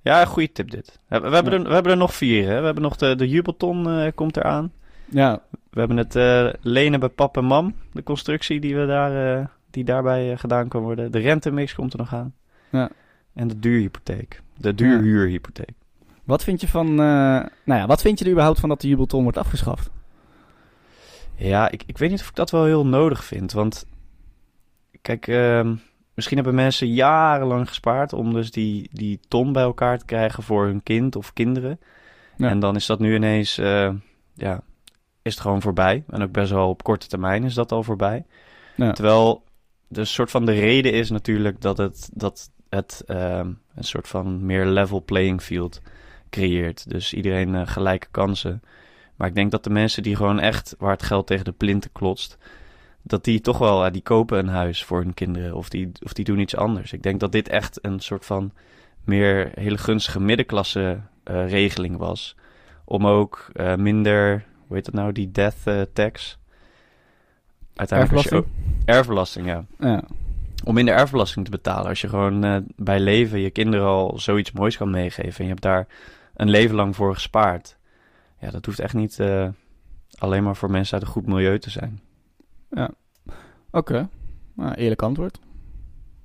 Ja, 0.02 0.26
goede 0.26 0.52
tip 0.52 0.72
dit. 0.72 1.00
We, 1.08 1.20
we 1.20 1.30
hebben, 1.36 1.54
Ja. 1.54 1.60
er, 1.60 1.68
we 1.68 1.74
hebben 1.74 1.92
er 1.92 1.98
nog 1.98 2.14
vier, 2.14 2.48
hè. 2.50 2.60
We 2.60 2.66
hebben 2.66 2.84
nog 2.84 2.96
de, 2.96 3.16
de 3.16 3.28
jubelton 3.30 3.90
eh, 3.90 4.12
komt 4.16 4.38
eraan. 4.38 4.72
Ja, 5.10 5.42
We 5.70 5.80
hebben 5.80 5.98
het 5.98 6.14
lenen 6.62 7.00
bij 7.00 7.10
pap 7.10 7.38
en 7.38 7.46
mam. 7.46 7.76
De 7.94 8.04
constructie 8.04 8.60
die, 8.60 8.76
we 8.76 8.86
daar, 8.86 9.52
die 9.76 9.84
daarbij 9.84 10.32
eh, 10.32 10.38
gedaan 10.38 10.68
kan 10.68 10.82
worden. 10.82 11.12
De 11.12 11.20
rentemix 11.20 11.74
komt 11.74 11.94
er 11.94 12.00
nog 12.00 12.14
aan. 12.14 12.34
Ja. 12.70 12.90
En 13.34 13.48
de 13.48 13.60
duurhypotheek. 13.60 14.42
De 14.58 14.76
duurhuurhypotheek. 14.76 15.74
wat 16.24 16.44
vind 16.44 16.62
je 16.62 16.68
van... 16.68 16.88
eh, 16.90 16.96
nou 17.66 17.80
ja, 17.80 17.86
wat 17.86 18.02
vind 18.02 18.20
je 18.20 18.26
er 18.26 18.32
überhaupt 18.32 18.60
van 18.60 18.70
dat 18.70 18.82
de 18.82 18.88
jubelton 18.88 19.24
wordt 19.24 19.38
afgeschaft? 19.38 19.90
Ja, 21.36 21.72
ik, 21.72 21.84
ik 21.86 21.98
weet 21.98 22.10
niet 22.10 22.22
of 22.22 22.30
ik 22.30 22.36
dat 22.36 22.52
wel 22.52 22.66
heel 22.66 22.86
nodig 22.86 23.24
vind. 23.24 23.52
Want 23.52 23.86
kijk, 25.02 25.28
ehm, 25.28 25.76
misschien 26.14 26.38
hebben 26.38 26.56
mensen 26.56 26.88
jarenlang 26.88 27.68
gespaard 27.68 28.14
om 28.14 28.34
dus 28.34 28.52
die, 28.52 28.90
die 28.94 29.20
ton 29.28 29.52
bij 29.52 29.64
elkaar 29.64 29.98
te 29.98 30.06
krijgen 30.06 30.44
voor 30.44 30.66
hun 30.66 30.84
kind 30.84 31.16
of 31.16 31.34
kinderen. 31.34 31.80
Ja. 32.38 32.50
En 32.50 32.60
dan 32.60 32.76
is 32.76 32.86
dat 32.86 33.00
nu 33.00 33.16
ineens, 33.16 33.58
eh, 33.58 33.90
ja, 34.34 34.62
is 35.22 35.32
het 35.32 35.42
gewoon 35.42 35.62
voorbij. 35.62 36.04
En 36.10 36.22
ook 36.24 36.32
best 36.32 36.52
wel 36.52 36.70
op 36.70 36.84
korte 36.84 37.08
termijn 37.08 37.44
is 37.44 37.54
dat 37.54 37.72
al 37.72 37.84
voorbij. 37.84 38.26
Ja. 38.76 38.92
Terwijl 38.92 39.44
de 39.88 40.06
soort 40.06 40.32
van 40.32 40.46
de 40.46 40.52
reden 40.52 40.94
is 40.94 41.10
natuurlijk 41.10 41.62
dat 41.62 41.78
het, 41.78 42.10
dat 42.14 42.52
het 42.70 43.04
ehm, 43.06 43.52
een 43.76 43.84
soort 43.84 44.08
van 44.08 44.46
meer 44.46 44.66
level 44.66 45.04
playing 45.04 45.42
field 45.42 45.82
creëert. 46.30 46.90
Dus 46.90 47.14
iedereen 47.14 47.56
eh, 47.56 47.68
gelijke 47.68 48.08
kansen. 48.12 48.62
Maar 49.16 49.28
ik 49.28 49.36
denk 49.36 49.52
dat 49.52 49.64
de 49.64 49.70
mensen 49.70 50.04
die 50.04 50.16
gewoon 50.16 50.40
echt 50.40 50.76
waar 50.78 50.92
het 50.92 51.04
geld 51.04 51.28
tegen 51.28 51.46
de 51.46 51.52
plinten 51.52 51.92
klotst, 51.92 52.38
dat 53.02 53.24
die 53.24 53.42
toch 53.42 53.58
wel, 53.58 53.84
ja, 53.84 53.90
die 53.90 54.02
kopen 54.02 54.38
een 54.38 54.48
huis 54.48 54.84
voor 54.84 55.02
hun 55.02 55.14
kinderen 55.14 55.56
of 55.56 55.70
die, 55.70 55.92
of 56.00 56.14
die 56.14 56.26
doen 56.26 56.40
iets 56.40 56.56
anders. 56.56 56.94
Ik 56.94 57.04
denk 57.04 57.20
dat 57.20 57.32
dit 57.32 57.50
echt 57.50 57.80
een 57.82 58.00
soort 58.00 58.26
van 58.26 58.52
meer 59.04 59.52
hele 59.54 59.78
gunstige 59.78 60.20
middenklasse 60.20 61.00
eh, 61.24 61.50
regeling 61.50 61.98
was. 61.98 62.36
Om 62.86 63.08
ook 63.08 63.50
eh, 63.54 63.76
minder, 63.76 64.46
hoe 64.68 64.76
heet 64.76 64.86
dat 64.86 64.94
nou, 64.94 65.12
die 65.12 65.32
death 65.32 65.62
eh, 65.64 65.82
tax. 65.94 66.38
Uiteindelijk 67.76 68.46
Erfbelasting? 68.86 69.46
ja. 69.46 69.66
Ja. 69.80 70.04
Om 70.64 70.74
minder 70.74 70.96
erfbelasting 70.96 71.46
te 71.46 71.52
betalen. 71.52 71.90
Als 71.90 72.02
je 72.02 72.10
gewoon 72.10 72.44
eh, 72.44 72.58
bij 72.76 73.00
leven 73.00 73.40
je 73.40 73.50
kinderen 73.50 73.86
al 73.86 74.20
zoiets 74.20 74.52
moois 74.52 74.78
kan 74.78 74.90
meegeven. 74.90 75.38
En 75.38 75.44
je 75.44 75.50
hebt 75.50 75.62
daar 75.62 75.88
een 76.36 76.50
leven 76.50 76.76
lang 76.76 76.96
voor 76.96 77.14
gespaard. 77.14 77.78
Ja, 78.40 78.50
dat 78.52 78.66
hoeft 78.66 78.80
echt 78.80 78.94
niet 78.94 79.20
eh, 79.20 79.48
alleen 80.18 80.44
maar 80.44 80.56
voor 80.56 80.72
mensen 80.72 80.94
uit 80.94 81.04
een 81.04 81.14
goed 81.14 81.26
milieu 81.26 81.60
te 81.60 81.70
zijn. 81.70 82.00
Oké, 83.72 84.10
nou, 84.54 84.74
eerlijk 84.74 85.02
antwoord. 85.02 85.40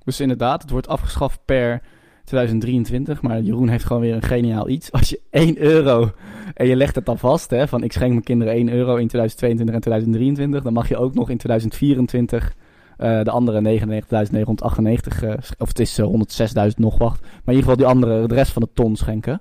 Dus 0.04 0.20
inderdaad, 0.20 0.62
het 0.62 0.70
wordt 0.70 0.88
afgeschaft 0.88 1.40
per 1.44 1.82
2023. 2.30 3.22
Maar 3.22 3.40
Jeroen 3.40 3.68
heeft 3.68 3.84
gewoon 3.84 4.02
weer 4.02 4.14
een 4.14 4.22
geniaal 4.22 4.68
iets. 4.68 4.92
Als 4.92 5.08
je 5.08 5.20
1 5.30 5.58
euro 5.58 6.10
en 6.54 6.66
je 6.66 6.76
legt 6.76 6.94
het 6.94 7.06
dan 7.06 7.18
vast, 7.18 7.50
hè, 7.50 7.68
van 7.68 7.82
ik 7.82 7.92
schenk 7.92 8.10
mijn 8.10 8.24
kinderen 8.24 8.54
1 8.54 8.68
euro 8.68 8.96
in 8.96 9.08
2022 9.08 9.74
en 9.74 9.80
2023, 9.80 10.62
dan 10.62 10.72
mag 10.72 10.88
je 10.88 10.96
ook 10.96 11.14
nog 11.14 11.30
in 11.30 11.36
2024 11.36 12.54
eh, 12.96 13.22
de 13.22 13.30
andere 13.30 13.60
99.998, 13.60 15.22
eh, 15.22 15.34
of 15.58 15.68
het 15.68 15.78
is 15.78 15.98
eh, 15.98 16.06
106.000 16.06 16.76
nog 16.76 16.98
wacht, 16.98 17.20
maar 17.20 17.54
in 17.54 17.60
ieder 17.60 17.62
geval 17.62 17.76
die 17.76 17.86
andere, 17.86 18.26
de 18.26 18.34
rest 18.34 18.52
van 18.52 18.62
de 18.62 18.68
ton 18.74 18.96
schenken. 18.96 19.40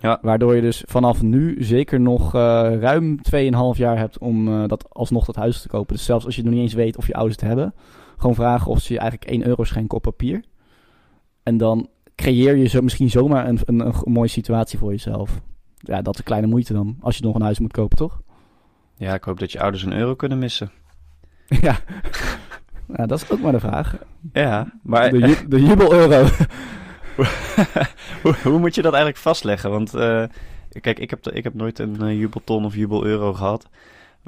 Ja. 0.00 0.18
Waardoor 0.22 0.54
je 0.54 0.60
dus 0.60 0.82
vanaf 0.86 1.22
nu 1.22 1.56
zeker 1.64 2.00
nog 2.00 2.34
eh, 2.34 2.40
ruim 2.80 3.18
2,5 3.34 3.78
jaar 3.78 3.98
hebt 3.98 4.18
om 4.18 4.48
eh, 4.48 4.68
dat 4.68 4.86
alsnog 4.90 5.24
dat 5.24 5.36
huis 5.36 5.62
te 5.62 5.68
kopen. 5.68 5.94
Dus 5.94 6.04
zelfs 6.04 6.24
als 6.24 6.36
je 6.36 6.42
nog 6.42 6.52
niet 6.52 6.62
eens 6.62 6.74
weet 6.74 6.96
of 6.96 7.06
je 7.06 7.14
ouders 7.14 7.40
het 7.40 7.48
hebben, 7.48 7.74
gewoon 8.16 8.34
vragen 8.34 8.70
of 8.70 8.80
ze 8.80 8.92
je 8.92 8.98
eigenlijk 8.98 9.30
1 9.30 9.46
euro 9.46 9.64
schenken 9.64 9.96
op 9.96 10.02
papier. 10.02 10.44
En 11.42 11.56
dan 11.56 11.88
creëer 12.22 12.56
je 12.56 12.66
zo 12.66 12.80
misschien 12.82 13.10
zomaar 13.10 13.48
een, 13.48 13.58
een, 13.64 13.80
een 13.80 13.94
mooie 14.04 14.28
situatie 14.28 14.78
voor 14.78 14.90
jezelf. 14.90 15.40
Ja, 15.78 16.02
dat 16.02 16.12
is 16.14 16.18
een 16.18 16.24
kleine 16.26 16.46
moeite 16.46 16.72
dan, 16.72 16.96
als 17.00 17.16
je 17.16 17.24
nog 17.24 17.34
een 17.34 17.42
huis 17.42 17.58
moet 17.58 17.72
kopen, 17.72 17.96
toch? 17.96 18.20
Ja, 18.96 19.14
ik 19.14 19.24
hoop 19.24 19.38
dat 19.38 19.52
je 19.52 19.60
ouders 19.60 19.82
een 19.82 19.92
euro 19.92 20.14
kunnen 20.14 20.38
missen. 20.38 20.70
ja. 21.60 21.78
ja, 22.96 23.06
dat 23.06 23.22
is 23.22 23.30
ook 23.30 23.40
maar 23.40 23.52
de 23.52 23.60
vraag. 23.60 23.96
Ja, 24.32 24.72
maar 24.82 25.10
De, 25.10 25.18
ju- 25.18 25.48
de 25.48 25.62
jubel-euro. 25.62 26.26
hoe, 28.22 28.34
hoe 28.42 28.58
moet 28.58 28.74
je 28.74 28.82
dat 28.82 28.92
eigenlijk 28.92 29.22
vastleggen? 29.22 29.70
Want 29.70 29.94
eh, 29.94 30.24
kijk, 30.80 30.98
ik 30.98 31.10
heb, 31.10 31.28
ik 31.28 31.44
heb 31.44 31.54
nooit 31.54 31.78
een 31.78 32.00
eh, 32.02 32.18
jubelton 32.18 32.64
of 32.64 32.74
jubel-euro 32.74 33.32
gehad. 33.34 33.68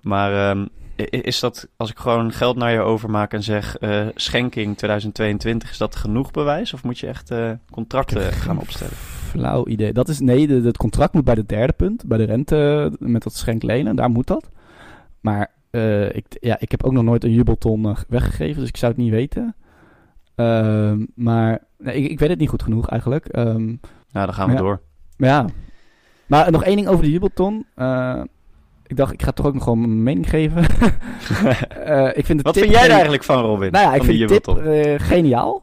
Maar 0.02 0.50
ehm, 0.50 0.66
is 1.08 1.40
dat, 1.40 1.68
als 1.76 1.90
ik 1.90 1.98
gewoon 1.98 2.32
geld 2.32 2.56
naar 2.56 2.72
je 2.72 2.80
overmaak 2.80 3.32
en 3.32 3.42
zeg 3.42 3.76
eh, 3.76 4.06
schenking 4.14 4.76
2022, 4.76 5.70
is 5.70 5.78
dat 5.78 5.96
genoeg 5.96 6.30
bewijs? 6.30 6.72
Of 6.74 6.84
moet 6.84 6.98
je 6.98 7.06
echt 7.06 7.30
eh, 7.30 7.50
contracten 7.70 8.32
gaan 8.32 8.58
opstellen? 8.60 8.94
Flauw 9.30 9.66
idee. 9.66 9.92
Dat 9.92 10.08
is, 10.08 10.20
nee, 10.20 10.46
de, 10.46 10.60
het 10.60 10.76
contract 10.76 11.12
moet 11.14 11.24
bij 11.24 11.34
de 11.34 11.46
derde 11.46 11.72
punt, 11.72 12.04
bij 12.06 12.18
de 12.18 12.24
rente 12.24 12.92
met 12.98 13.22
dat 13.22 13.34
schenk 13.34 13.62
lenen, 13.62 13.96
daar 13.96 14.10
moet 14.10 14.26
dat. 14.26 14.48
Maar 15.20 15.50
eh, 15.70 16.14
ik, 16.14 16.24
ja, 16.40 16.56
ik 16.60 16.70
heb 16.70 16.84
ook 16.84 16.92
nog 16.92 17.04
nooit 17.04 17.24
een 17.24 17.32
jubelton 17.32 17.96
weggegeven, 18.08 18.60
dus 18.60 18.68
ik 18.68 18.76
zou 18.76 18.92
het 18.92 19.00
niet 19.00 19.10
weten. 19.10 19.54
Ehm, 20.34 21.04
maar 21.14 21.64
nee, 21.78 21.94
ik, 21.94 22.10
ik 22.10 22.18
weet 22.18 22.28
het 22.28 22.38
niet 22.38 22.48
goed 22.48 22.62
genoeg 22.62 22.88
eigenlijk. 22.88 23.26
Ehm, 23.26 23.66
Nou, 24.12 24.26
dan 24.26 24.34
gaan 24.34 24.46
we 24.46 24.52
Ja. 24.52 24.58
door. 24.58 24.80
maar 25.16 25.28
ja. 25.28 25.46
Maar 26.26 26.50
nog 26.50 26.64
één 26.64 26.76
ding 26.76 26.88
over 26.88 27.04
de 27.04 27.10
jubelton. 27.10 27.66
Ik 28.90 28.96
dacht, 28.96 29.12
ik 29.12 29.22
ga 29.22 29.30
toch 29.32 29.46
ook 29.46 29.54
nog 29.54 29.62
gewoon 29.62 29.80
mijn 29.80 30.02
mening 30.02 30.28
geven. 30.30 30.64
Eh, 31.84 32.08
ik 32.14 32.26
vind 32.26 32.38
de 32.38 32.44
Wat 32.44 32.54
tip 32.54 32.62
vind 32.62 32.74
jij 32.74 32.84
er 32.84 32.90
eigenlijk 32.90 33.24
van, 33.24 33.42
Robin? 33.44 33.70
Nou 33.72 33.84
ja, 33.84 33.94
ik 33.94 34.02
vind 34.04 34.18
de 34.28 34.40
tip 34.40 34.56
eh, 34.56 34.94
geniaal. 34.98 35.62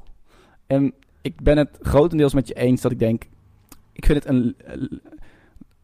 En 0.68 0.94
ik 1.22 1.42
ben 1.42 1.58
het 1.58 1.78
grotendeels 1.82 2.34
met 2.34 2.48
je 2.48 2.54
eens 2.54 2.82
dat 2.82 2.92
ik 2.92 3.00
denk... 3.00 3.24
Ik 3.94 4.06
vind 4.06 4.24
het 4.24 4.34
een... 4.34 4.56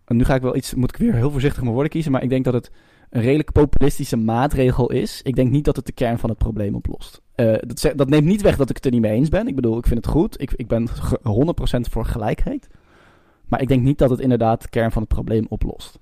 en 0.06 0.16
nu 0.16 0.24
ga 0.26 0.36
ik 0.36 0.42
wel 0.42 0.56
iets... 0.56 0.74
Moet 0.74 0.90
ik 0.90 0.98
weer 1.02 1.14
heel 1.14 1.32
voorzichtig 1.32 1.62
mijn 1.62 1.74
woorden 1.74 1.92
kiezen. 1.92 2.12
Maar 2.12 2.24
ik 2.24 2.30
denk 2.30 2.46
dat 2.46 2.54
het 2.54 2.72
een 3.10 3.22
redelijk 3.22 3.52
populistische 3.52 4.18
maatregel 4.18 4.92
is. 4.92 5.22
Ik 5.24 5.36
denk 5.36 5.52
niet 5.52 5.66
dat 5.66 5.76
het 5.76 5.86
de 5.86 5.92
kern 5.92 6.20
van 6.20 6.30
het 6.30 6.38
probleem 6.40 6.76
oplost. 6.76 7.22
Eh, 7.36 7.54
dat, 7.60 7.92
dat 7.96 8.10
neemt 8.10 8.26
niet 8.26 8.42
weg 8.42 8.58
dat 8.58 8.70
ik 8.70 8.76
het 8.76 8.86
er 8.86 8.92
niet 8.92 9.02
mee 9.02 9.12
eens 9.14 9.30
ben. 9.30 9.48
Ik 9.48 9.56
bedoel, 9.56 9.78
ik 9.78 9.88
vind 9.88 10.06
het 10.06 10.14
goed. 10.14 10.42
Ik, 10.42 10.54
ik 10.56 10.68
ben 10.68 10.88
ge- 10.90 11.20
100% 11.78 11.80
voor 11.92 12.06
gelijkheid. 12.06 12.68
Maar 13.48 13.62
ik 13.62 13.68
denk 13.68 13.82
niet 13.82 13.98
dat 13.98 14.10
het 14.10 14.20
inderdaad 14.20 14.62
de 14.62 14.70
kern 14.70 14.92
van 14.92 15.02
het 15.02 15.12
probleem 15.14 15.46
oplost. 15.50 16.00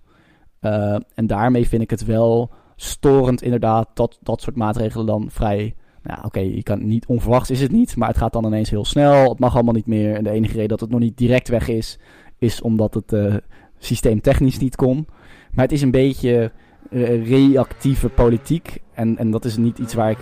Eh, 0.62 0.96
en 1.14 1.28
daarmee 1.28 1.68
vind 1.68 1.82
ik 1.82 1.90
het 1.90 2.06
wel 2.06 2.50
storend 2.76 3.42
inderdaad 3.42 3.90
dat 3.94 4.20
dat 4.22 4.42
soort 4.42 4.56
maatregelen 4.56 5.06
dan 5.06 5.26
vrij... 5.30 5.76
Nou, 6.04 6.26
oké, 6.26 6.40
je 6.40 6.64
kan 6.64 6.88
niet 6.88 7.06
onverwachts 7.06 7.50
is 7.50 7.62
het 7.62 7.72
niet, 7.72 7.96
maar 7.96 8.08
het 8.08 8.18
gaat 8.18 8.34
dan 8.34 8.46
ineens 8.46 8.70
heel 8.70 8.86
snel. 8.86 9.30
Het 9.30 9.40
mag 9.40 9.54
allemaal 9.54 9.74
niet 9.74 9.88
meer. 9.88 10.16
En 10.16 10.24
de 10.24 10.30
enige 10.30 10.54
reden 10.54 10.70
dat 10.70 10.80
het 10.80 10.90
nog 10.90 11.00
niet 11.00 11.18
direct 11.18 11.48
weg 11.48 11.68
is, 11.68 12.00
is 12.38 12.62
omdat 12.62 12.94
het 12.94 13.14
eh 13.14 13.36
systeemtechnisch 13.78 14.58
niet 14.58 14.76
kon. 14.76 15.08
Maar 15.52 15.64
het 15.64 15.74
is 15.74 15.82
een 15.82 15.92
beetje 15.92 16.52
eh, 16.90 17.28
reactieve 17.28 18.10
politiek. 18.10 18.82
En, 18.94 19.18
en 19.18 19.32
dat 19.32 19.46
is 19.46 19.58
niet 19.58 19.78
iets 19.78 19.94
waar 19.94 20.12
ik. 20.12 20.20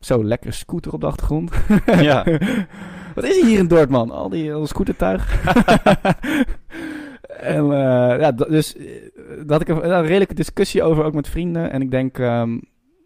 Zo, 0.00 0.24
lekker 0.24 0.52
scooter 0.52 0.92
op 0.92 1.00
de 1.00 1.06
achtergrond. 1.06 1.50
Ja. 2.00 2.24
Wat 3.14 3.24
is 3.24 3.42
hier 3.42 3.58
in 3.58 3.68
Dortmund? 3.68 4.10
Al 4.10 4.28
die 4.28 4.54
al 4.54 4.66
scootertuig. 4.66 5.44
en 7.40 7.62
eh, 7.72 8.20
ja, 8.20 8.32
dat- 8.32 8.48
dus 8.48 8.76
eh, 8.76 8.84
daar 9.46 9.58
had 9.58 9.60
ik 9.60 9.68
een, 9.68 9.90
een 9.92 10.02
redelijke 10.06 10.34
discussie 10.34 10.82
over, 10.82 11.04
ook 11.04 11.14
met 11.14 11.28
vrienden. 11.28 11.70
En 11.70 11.82
ik 11.82 11.90
denk, 11.90 12.18
ehm, 12.18 12.50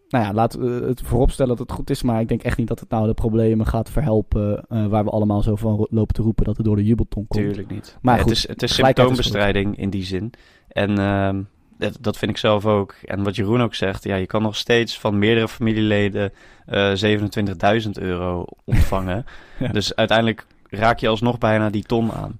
nou 0.09 0.25
ja, 0.25 0.33
laten 0.33 0.61
we 0.81 0.87
het 0.87 1.01
vooropstellen 1.05 1.57
dat 1.57 1.67
het 1.69 1.77
goed 1.77 1.91
is. 1.91 2.03
Maar 2.03 2.21
ik 2.21 2.29
denk 2.29 2.43
echt 2.43 2.57
niet 2.59 2.69
dat 2.69 2.81
het 2.81 2.91
nou 2.91 3.07
de 3.07 3.15
problemen 3.15 3.67
gaat 3.67 3.91
verhelpen. 3.91 4.65
eh, 4.69 4.87
waar 4.87 5.05
we 5.05 5.11
allemaal 5.11 5.43
zo 5.43 5.57
van 5.57 5.87
lopen 5.91 6.15
te 6.15 6.23
roepen 6.23 6.45
dat 6.45 6.57
het 6.57 6.67
door 6.67 6.77
de 6.77 6.85
jubelton 6.85 7.27
komt. 7.29 7.45
Tuurlijk 7.45 7.71
niet. 7.71 7.99
Maar 8.03 8.15
Nee, 8.15 8.23
goed, 8.23 8.31
het 8.33 8.39
is, 8.43 8.49
het 8.49 8.63
is 8.63 8.75
symptoombestrijding 8.75 9.79
in 9.79 9.91
die 9.91 10.05
zin. 10.05 10.33
En 10.69 10.99
ehm, 10.99 11.41
dat, 11.79 11.97
dat 12.01 12.17
vind 12.19 12.31
ik 12.31 12.37
zelf 12.37 12.67
ook. 12.67 12.95
En 13.05 13.23
wat 13.23 13.37
Jeroen 13.37 13.61
ook 13.63 13.75
zegt, 13.75 14.05
ja, 14.05 14.17
je 14.17 14.27
kan 14.27 14.43
nog 14.43 14.57
steeds 14.57 14.99
van 14.99 15.19
meerdere 15.19 15.49
familieleden 15.49 16.33
eh 16.67 16.93
27.000 17.85 17.91
euro 17.93 18.45
ontvangen. 18.65 19.25
Ja. 19.59 19.69
Dus 19.69 19.95
uiteindelijk 19.97 20.47
raak 20.71 20.99
je 20.99 21.09
alsnog 21.09 21.39
bijna 21.39 21.71
die 21.71 21.83
ton 21.85 22.13
aan. 22.13 22.39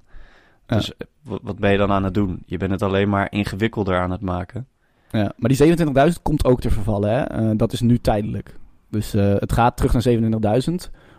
Ja. 0.71 0.77
Dus 0.77 0.97
eh, 0.97 1.07
wat, 1.43 1.59
ben 1.59 1.73
je 1.73 1.79
dan 1.79 1.91
aan 1.91 2.05
het 2.05 2.15
doen? 2.15 2.43
Je 2.47 2.57
bent 2.57 2.71
het 2.71 2.83
alleen 2.83 3.09
maar 3.09 3.33
ingewikkelder 3.33 4.01
aan 4.01 4.11
het 4.11 4.21
maken. 4.21 4.67
Ja, 5.11 5.33
maar 5.37 5.51
die 5.51 5.77
27.000 6.13 6.23
komt 6.23 6.45
ook 6.45 6.61
te 6.61 6.71
vervallen. 6.71 7.11
Hè? 7.11 7.23
Eh, 7.23 7.51
dat 7.57 7.73
is 7.73 7.81
nu 7.81 7.99
tijdelijk. 7.99 8.55
Dus 8.89 9.15
eh, 9.15 9.35
het 9.39 9.53
gaat 9.53 9.77
terug 9.77 9.93
naar 9.93 10.63
27.000, 10.69 10.75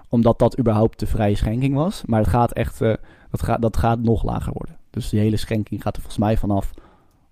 omdat 0.10 0.40
dat 0.40 0.60
überhaupt 0.60 1.00
de 1.00 1.08
vrije 1.08 1.36
schenking 1.36 1.76
was. 1.76 2.04
Maar 2.06 2.20
het 2.20 2.30
gaat 2.30 2.52
echt, 2.52 2.80
dat, 3.30 3.44
gaat, 3.44 3.62
dat 3.62 3.78
gaat 3.78 4.00
nog 4.00 4.24
lager 4.24 4.54
worden. 4.54 4.78
Dus 4.90 5.10
die 5.10 5.20
hele 5.20 5.38
schenking 5.38 5.82
gaat 5.82 5.96
er 5.96 6.02
volgens 6.02 6.24
mij 6.24 6.38
vanaf 6.38 6.72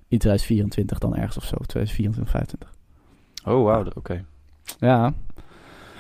in 0.08 0.18
2024 0.18 0.98
dan 1.00 1.16
ergens 1.16 1.38
of 1.38 1.44
zo. 1.44 1.56
2024, 1.56 2.34
2025. 2.34 2.78
Oh, 3.46 3.64
wauw, 3.64 3.86
oké. 3.96 4.26
Ja, 4.80 5.14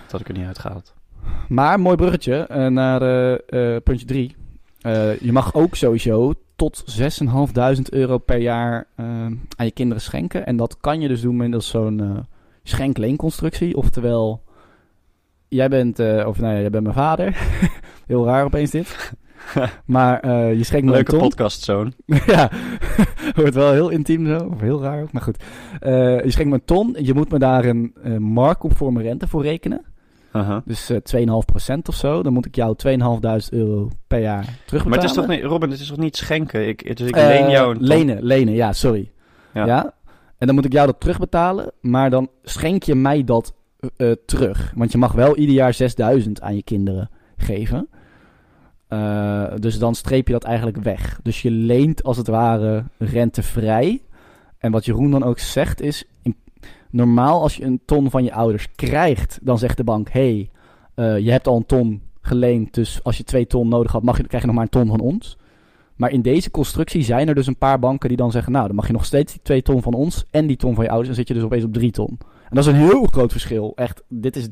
Dat 0.02 0.12
had 0.12 0.22
ik 0.22 0.28
er 0.28 0.34
niet 0.34 0.46
uitgehaald. 0.48 0.94
maar 1.48 1.80
mooi 1.80 1.96
bruggetje 1.96 2.70
naar 2.70 3.00
puntje 3.82 4.06
3. 4.06 4.36
Je 5.20 5.32
mag 5.32 5.54
ook 5.54 5.76
sowieso 5.76 6.34
tot 6.60 6.84
6.500 7.00 7.82
euro 7.90 8.18
per 8.18 8.38
jaar 8.38 8.88
eh, 8.96 9.06
aan 9.56 9.66
je 9.66 9.72
kinderen 9.72 10.04
schenken. 10.04 10.46
En 10.46 10.58
dat 10.58 10.78
kan 10.80 11.02
je 11.02 11.08
dus 11.08 11.22
doen 11.22 11.36
middels 11.36 11.68
zo'n 11.68 12.00
eh 12.00 12.18
schenk-leenconstructie. 12.64 13.76
Oftewel, 13.76 14.44
jij 15.48 15.70
bent, 15.70 16.00
eh, 16.00 16.28
of 16.28 16.40
nou 16.40 16.54
ja, 16.54 16.60
jij 16.60 16.70
bent 16.70 16.84
mijn 16.84 16.96
vader. 16.96 17.38
Heel 18.08 18.26
raar 18.26 18.44
opeens 18.44 18.72
dit. 18.72 19.14
maar 19.86 20.20
eh, 20.20 20.54
je 20.54 20.64
schenkt 20.64 20.86
me 20.86 20.92
een 20.92 20.98
Leuke 20.98 21.18
podcast, 21.18 21.64
zoon. 21.64 21.94
ja, 22.26 22.50
wordt 23.36 23.56
wel 23.56 23.72
heel 23.72 23.90
intiem 23.90 24.28
zo. 24.28 24.50
Of 24.52 24.60
heel 24.60 24.82
raar 24.82 25.02
ook, 25.02 25.12
maar 25.12 25.22
goed. 25.22 25.44
Eh, 25.80 26.24
je 26.24 26.32
schenkt 26.32 26.50
me 26.50 26.56
een 26.56 26.66
ton. 26.66 26.96
Je 27.00 27.14
moet 27.14 27.32
me 27.32 27.40
daar 27.40 27.66
een 27.66 27.96
eh 28.04 28.18
marktconforme 28.18 29.02
rente 29.02 29.28
voor 29.28 29.44
rekenen. 29.44 29.86
Dus 30.66 30.90
eh 30.90 30.98
2,5% 30.98 31.76
of 31.90 31.96
zo. 31.96 32.24
Dan 32.24 32.34
moet 32.34 32.46
ik 32.46 32.56
jou 32.56 32.76
2.500 32.88 32.90
euro 33.50 33.90
per 34.08 34.20
jaar 34.20 34.44
terugbetalen. 34.44 34.90
Maar 34.90 35.00
het 35.00 35.10
is 35.10 35.14
toch 35.14 35.28
niet, 35.28 35.44
Robin, 35.44 35.70
het 35.72 35.80
is 35.80 35.88
toch 35.88 35.98
niet 35.98 36.16
schenken? 36.18 36.68
Ik, 36.68 36.98
dus 36.98 37.08
ik 37.08 37.16
Eh, 37.16 37.26
leen 37.28 37.50
jou 37.50 37.76
een. 37.76 37.82
Lenen, 37.84 38.24
lenen, 38.24 38.54
ja, 38.54 38.74
sorry. 38.74 39.12
Ja. 39.54 39.66
Ja. 39.66 39.94
En 40.38 40.46
dan 40.48 40.56
moet 40.56 40.66
ik 40.66 40.74
jou 40.74 40.86
dat 40.88 41.00
terugbetalen. 41.00 41.72
Maar 41.82 42.10
dan 42.10 42.30
schenk 42.44 42.84
je 42.84 42.96
mij 42.96 43.24
dat 43.24 43.54
eh, 43.98 44.12
terug. 44.26 44.72
Want 44.76 44.92
je 44.92 44.98
mag 44.98 45.12
wel 45.12 45.36
ieder 45.38 45.56
jaar 45.56 45.74
6000 45.74 46.42
aan 46.42 46.56
je 46.56 46.64
kinderen 46.64 47.10
geven. 47.38 47.88
Dus 49.60 49.80
dan 49.80 49.96
streep 49.96 50.28
je 50.28 50.34
dat 50.34 50.44
eigenlijk 50.44 50.78
weg. 50.78 51.20
Dus 51.24 51.42
je 51.42 51.52
leent 51.52 52.04
als 52.04 52.18
het 52.18 52.28
ware 52.28 52.84
rentevrij. 52.98 54.02
En 54.58 54.72
wat 54.72 54.86
Jeroen 54.86 55.12
dan 55.12 55.24
ook 55.24 55.40
zegt 55.40 55.82
is... 55.82 56.04
in- 56.22 56.36
normaal 56.90 57.42
als 57.42 57.56
je 57.56 57.64
een 57.64 57.82
ton 57.86 58.10
van 58.10 58.24
je 58.24 58.34
ouders 58.34 58.68
krijgt... 58.76 59.40
dan 59.42 59.58
zegt 59.58 59.78
de 59.78 59.84
bank... 59.84 60.10
hey, 60.10 60.50
eh, 60.94 61.18
je 61.18 61.32
hebt 61.32 61.48
al 61.48 61.56
een 61.56 61.66
ton 61.66 62.02
geleend... 62.22 62.74
dus 62.74 63.00
als 63.04 63.18
je 63.18 63.24
twee 63.24 63.48
ton 63.48 63.68
nodig 63.68 63.92
had... 63.92 64.04
Mag 64.04 64.18
je, 64.18 64.24
krijg 64.24 64.42
je 64.42 64.48
nog 64.48 64.56
maar 64.56 64.66
een 64.66 64.72
ton 64.82 64.88
van 64.88 65.00
ons. 65.00 65.38
Maar 65.96 66.12
in 66.12 66.22
deze 66.22 66.52
constructie 66.52 67.04
zijn 67.04 67.28
er 67.28 67.36
dus 67.36 67.48
een 67.48 67.58
paar 67.58 67.80
banken 67.80 68.08
die 68.08 68.18
dan 68.18 68.32
zeggen... 68.32 68.52
nou, 68.52 68.68
dan 68.68 68.76
mag 68.76 68.88
je 68.88 68.94
nog 68.94 69.06
steeds 69.06 69.34
die 69.34 69.42
twee 69.42 69.62
ton 69.62 69.82
van 69.82 69.94
ons... 69.94 70.26
en 70.32 70.48
die 70.48 70.58
ton 70.58 70.76
van 70.76 70.84
je 70.84 70.90
ouders... 70.90 71.10
en 71.10 71.16
dan 71.16 71.26
zit 71.26 71.28
je 71.28 71.34
dus 71.34 71.44
opeens 71.52 71.64
op 71.64 71.74
drie 71.74 71.92
ton. 71.92 72.18
En 72.20 72.56
dat 72.56 72.66
is 72.66 72.72
een 72.72 72.80
heel 72.80 73.06
groot 73.06 73.32
verschil. 73.32 73.72
Echt, 73.76 74.04
dit 74.08 74.36
is... 74.36 74.48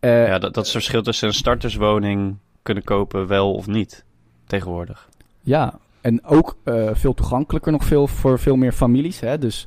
eh, 0.00 0.26
Ja, 0.26 0.38
dat, 0.38 0.54
dat 0.54 0.66
is 0.66 0.72
het 0.72 0.82
verschil 0.82 1.02
tussen 1.02 1.28
een 1.28 1.34
starterswoning 1.34 2.36
kunnen 2.62 2.84
kopen, 2.84 3.26
wel 3.26 3.54
of 3.54 3.66
niet, 3.66 4.04
tegenwoordig. 4.46 5.08
Ja, 5.40 5.78
en 6.00 6.24
ook 6.24 6.56
eh, 6.62 6.90
veel 6.92 7.14
toegankelijker 7.14 7.72
nog 7.72 7.84
veel 7.84 8.06
voor 8.06 8.38
veel 8.38 8.56
meer 8.56 8.72
families. 8.72 9.20
Hè? 9.20 9.38
Dus 9.38 9.66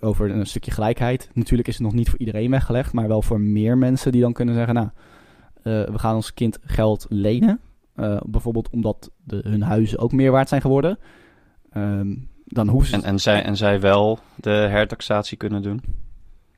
over 0.00 0.30
een 0.30 0.46
stukje 0.46 0.70
gelijkheid. 0.70 1.30
Natuurlijk 1.32 1.68
is 1.68 1.74
het 1.74 1.84
nog 1.84 1.94
niet 1.94 2.08
voor 2.08 2.18
iedereen 2.18 2.50
weggelegd, 2.50 2.92
maar 2.92 3.08
wel 3.08 3.22
voor 3.22 3.40
meer 3.40 3.78
mensen 3.78 4.12
die 4.12 4.20
dan 4.20 4.32
kunnen 4.32 4.54
zeggen: 4.54 4.74
Nou, 4.74 4.88
eh, 5.62 5.92
we 5.92 5.98
gaan 5.98 6.14
ons 6.14 6.34
kind 6.34 6.58
geld 6.64 7.06
lenen. 7.08 7.60
Eh, 7.94 8.20
bijvoorbeeld 8.26 8.70
omdat 8.70 9.10
de, 9.24 9.40
hun 9.42 9.62
huizen 9.62 9.98
ook 9.98 10.12
meer 10.12 10.30
waard 10.30 10.48
zijn 10.48 10.60
geworden. 10.60 10.98
Ehm, 11.70 12.14
dan 12.44 12.68
hoeven 12.68 12.90
ze. 12.90 12.96
En, 12.96 13.02
en, 13.02 13.20
zij, 13.20 13.42
en 13.42 13.56
zij 13.56 13.80
wel 13.80 14.18
de 14.36 14.50
hertaxatie 14.50 15.36
kunnen 15.36 15.62
doen. 15.62 15.82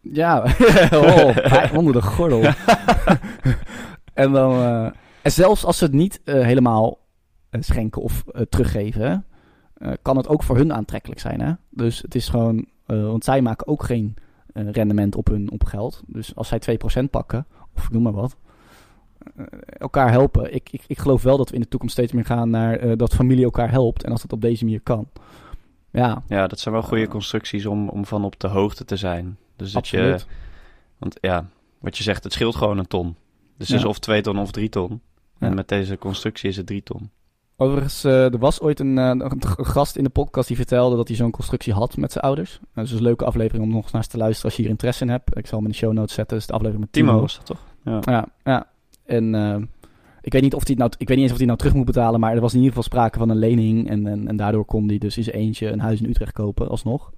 Ja, 0.01 0.45
oh, 0.95 1.75
onder 1.79 1.93
de 1.93 2.03
gordel. 2.03 2.43
en 4.15 4.33
dan. 4.33 4.53
eh, 4.53 4.91
en 5.23 5.33
zelfs 5.33 5.65
als 5.65 5.79
ze 5.79 5.85
het 5.85 5.93
niet 5.93 6.21
helemaal 6.25 6.99
schenken 7.51 8.03
of 8.03 8.25
teruggeven, 8.49 9.25
kan 10.03 10.17
het 10.17 10.29
ook 10.29 10.43
voor 10.43 10.57
hun 10.57 10.73
aantrekkelijk 10.73 11.21
zijn. 11.21 11.41
Hè? 11.41 11.53
Dus 11.71 12.03
het 12.03 12.15
is 12.15 12.29
gewoon. 12.29 12.67
Eh, 12.93 13.07
want 13.07 13.25
zij 13.25 13.43
maken 13.43 13.67
ook 13.67 13.83
geen 13.85 14.15
eh, 14.53 14.71
rendement 14.71 15.17
op 15.17 15.27
hun 15.29 15.51
op 15.51 15.65
geld. 15.65 16.03
Dus 16.07 16.35
als 16.37 16.49
zij 16.49 16.59
2% 17.05 17.11
pakken, 17.11 17.47
of 17.77 17.91
noem 17.91 18.03
maar 18.03 18.13
wat. 18.13 18.37
eh, 19.37 19.45
elkaar 19.79 20.11
helpen. 20.11 20.55
Ik, 20.55 20.69
ik, 20.71 20.85
ik 20.87 20.99
geloof 20.99 21.23
wel 21.23 21.37
dat 21.37 21.49
we 21.49 21.55
in 21.55 21.61
de 21.61 21.69
toekomst 21.69 21.95
steeds 21.95 22.13
meer 22.13 22.25
gaan 22.25 22.51
naar 22.51 22.97
dat 22.97 23.15
familie 23.15 23.45
elkaar 23.45 23.71
helpt. 23.71 24.05
En 24.05 24.13
als 24.13 24.23
dat 24.23 24.33
op 24.33 24.41
deze 24.41 24.65
manier 24.65 24.81
kan. 24.81 25.09
Ja, 25.91 26.23
Ja, 26.29 26.47
dat 26.47 26.61
zijn 26.61 26.75
wel 26.75 26.83
goede 26.83 27.09
constructies 27.09 27.67
om, 27.67 27.89
om 27.89 28.07
van 28.07 28.25
op 28.25 28.41
de 28.41 28.49
hoogte 28.49 28.85
te 28.85 28.97
zijn. 28.97 29.37
Dus 29.57 29.73
dat 29.73 29.89
je, 29.89 29.97
absoluut. 29.99 30.27
want 30.99 31.19
ja, 31.21 31.47
wat 31.79 31.97
je 31.97 32.03
zegt, 32.03 32.25
het 32.25 32.33
scheelt 32.33 32.57
gewoon 32.57 32.79
een 32.79 32.87
ton. 32.87 33.17
Dus 33.57 33.69
Ja. 33.69 33.75
het 33.75 33.83
is 33.85 33.89
of 33.91 33.99
twee 33.99 34.21
ton 34.23 34.39
of 34.39 34.51
drie 34.51 34.69
ton. 34.69 35.01
Ja. 35.39 35.47
En 35.47 35.55
met 35.55 35.69
deze 35.69 35.99
constructie 35.99 36.49
is 36.49 36.57
het 36.57 36.67
drie 36.67 36.83
ton. 36.83 37.11
Overigens, 37.63 38.05
eh, 38.05 38.33
er 38.33 38.39
was 38.39 38.61
ooit 38.61 38.81
een, 38.81 38.99
eh, 38.99 39.09
een 39.09 39.43
gast 39.67 39.97
in 39.97 40.05
de 40.05 40.11
podcast 40.11 40.49
die 40.49 40.57
vertelde 40.57 40.97
dat 40.97 41.09
hij 41.09 41.17
zo'n 41.17 41.31
constructie 41.31 41.73
had 41.73 41.97
met 41.97 42.13
zijn 42.13 42.25
ouders. 42.25 42.61
Uh, 42.63 42.85
dus 42.85 42.91
een 42.91 43.03
leuke 43.03 43.25
aflevering 43.25 43.65
om 43.65 43.71
nog 43.71 43.83
eens 43.83 43.93
naar 43.93 44.07
te 44.07 44.17
luisteren 44.17 44.45
als 44.45 44.57
je 44.57 44.63
hier 44.63 44.71
interesse 44.71 45.05
in 45.05 45.11
hebt. 45.11 45.37
Ik 45.37 45.47
zal 45.47 45.59
hem 45.59 45.67
in 45.67 45.73
de 45.73 45.79
show 45.79 45.93
notes 45.93 46.15
zetten. 46.15 46.37
Dus 46.37 46.47
de 46.47 46.53
aflevering 46.53 46.85
met 46.85 46.93
Timo. 46.93 47.09
Timo 47.09 47.21
was 47.21 47.37
dat 47.37 47.47
toch? 47.47 47.65
Ja. 47.85 48.01
Ja, 48.01 48.27
ja. 48.45 48.67
En 49.05 49.35
eh, 49.35 49.63
ik 50.21 50.33
weet 50.33 50.43
niet 50.43 50.55
of 50.55 50.67
hij 50.67 50.75
nou, 50.75 50.91
ik 50.99 51.09
weet 51.09 51.17
niet 51.17 51.25
eens 51.25 51.33
of 51.33 51.37
hij 51.37 51.47
nou 51.47 51.59
terug 51.59 51.75
moet 51.75 51.85
betalen, 51.85 52.21
maar 52.21 52.35
er 52.35 52.41
was 52.41 52.53
in 52.53 52.59
ieder 52.59 52.75
geval 52.75 52.91
sprake 52.91 53.19
van 53.19 53.29
een 53.29 53.39
lening 53.39 53.89
en, 53.89 54.07
en, 54.07 54.29
en 54.29 54.37
daardoor 54.37 54.65
kon 54.65 54.89
hij 54.89 54.99
dus 54.99 55.17
in 55.17 55.25
zijn 55.25 55.37
eentje 55.37 55.69
een 55.69 55.81
huis 55.81 56.01
in 56.01 56.09
Utrecht 56.09 56.33
kopen 56.33 56.69
alsnog. 56.69 57.13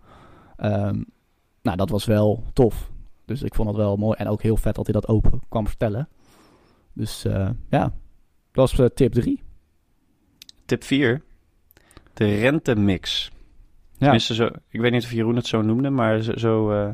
Ehm, 0.57 1.03
nou, 1.63 1.77
dat 1.77 1.91
was 1.91 2.05
wel 2.05 2.43
tof. 2.53 2.91
Dus 3.25 3.43
ik 3.43 3.55
vond 3.55 3.69
dat 3.69 3.77
wel 3.77 3.97
mooi 3.97 4.17
en 4.19 4.29
ook 4.29 4.43
heel 4.43 4.57
vet 4.57 4.75
dat 4.75 4.85
hij 4.85 4.95
dat 4.95 5.09
open 5.09 5.41
kwam 5.49 5.67
vertellen. 5.67 6.09
Dus 6.93 7.25
eh, 7.25 7.51
ja, 7.69 7.83
dat 7.83 8.71
was 8.71 8.79
eh, 8.79 8.87
tip 8.87 9.13
3. 9.13 9.43
Tip 10.66 10.85
4. 10.85 11.22
De 12.14 12.35
rentemix. 12.38 13.31
Ja. 13.92 13.96
Tenminste, 13.98 14.35
zo, 14.35 14.50
ik 14.68 14.81
weet 14.81 14.92
niet 14.92 15.05
of 15.05 15.11
Jeroen 15.12 15.37
het 15.37 15.46
zo 15.46 15.62
noemde, 15.62 15.90
maar 15.90 16.20
zo, 16.20 16.33
zo, 16.37 16.70
eh, 16.72 16.88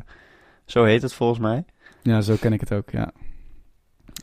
zo 0.65 0.83
heet 0.83 1.01
het 1.01 1.13
volgens 1.13 1.39
mij. 1.39 1.65
ja, 2.01 2.21
zo 2.21 2.35
ken 2.39 2.53
ik 2.53 2.59
het 2.59 2.73
ook, 2.73 2.89
ja. 2.89 3.11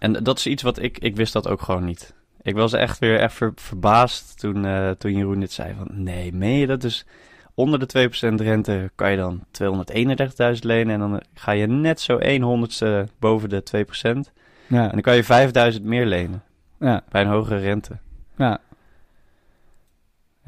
En 0.01 0.13
dat 0.13 0.39
is 0.39 0.47
iets 0.47 0.63
wat 0.63 0.83
ik, 0.83 0.99
ik 0.99 1.17
wist 1.17 1.33
dat 1.33 1.49
ook 1.49 1.63
gewoon 1.63 1.85
niet. 1.85 2.15
Ik 2.43 2.55
was 2.55 2.73
echt 2.73 2.99
weer 2.99 3.23
even 3.23 3.53
verbaasd 3.55 4.39
toen, 4.41 4.65
eh, 4.65 4.91
toen 4.91 5.13
Jeroen 5.17 5.41
dit 5.41 5.53
zei. 5.53 5.75
Van, 5.77 5.89
nee, 6.03 6.33
meen 6.33 6.59
je 6.59 6.67
dat? 6.67 6.81
Dus 6.81 7.07
onder 7.55 7.79
de 7.79 7.87
2% 7.87 8.41
rente 8.41 8.91
kan 8.95 9.11
je 9.11 9.17
dan 9.17 9.45
231.000 9.51 10.65
lenen. 10.65 10.95
En 10.95 10.99
dan 11.01 11.23
ga 11.35 11.53
je 11.53 11.67
net 11.67 12.01
zo 12.01 12.17
1 12.19 12.43
honderdste 12.43 13.09
boven 13.19 13.49
de 13.49 13.63
2%. 13.63 14.33
Ja, 14.67 14.83
En 14.85 14.91
dan 14.91 15.01
kan 15.01 15.17
je 15.17 15.25
5000 15.25 15.85
meer 15.85 16.07
lenen. 16.07 16.43
ja, 16.81 17.03
Bij 17.09 17.23
een 17.23 17.29
hogere 17.29 17.59
rente. 17.59 17.99
ja. 18.37 18.61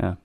Ja. 0.00 0.18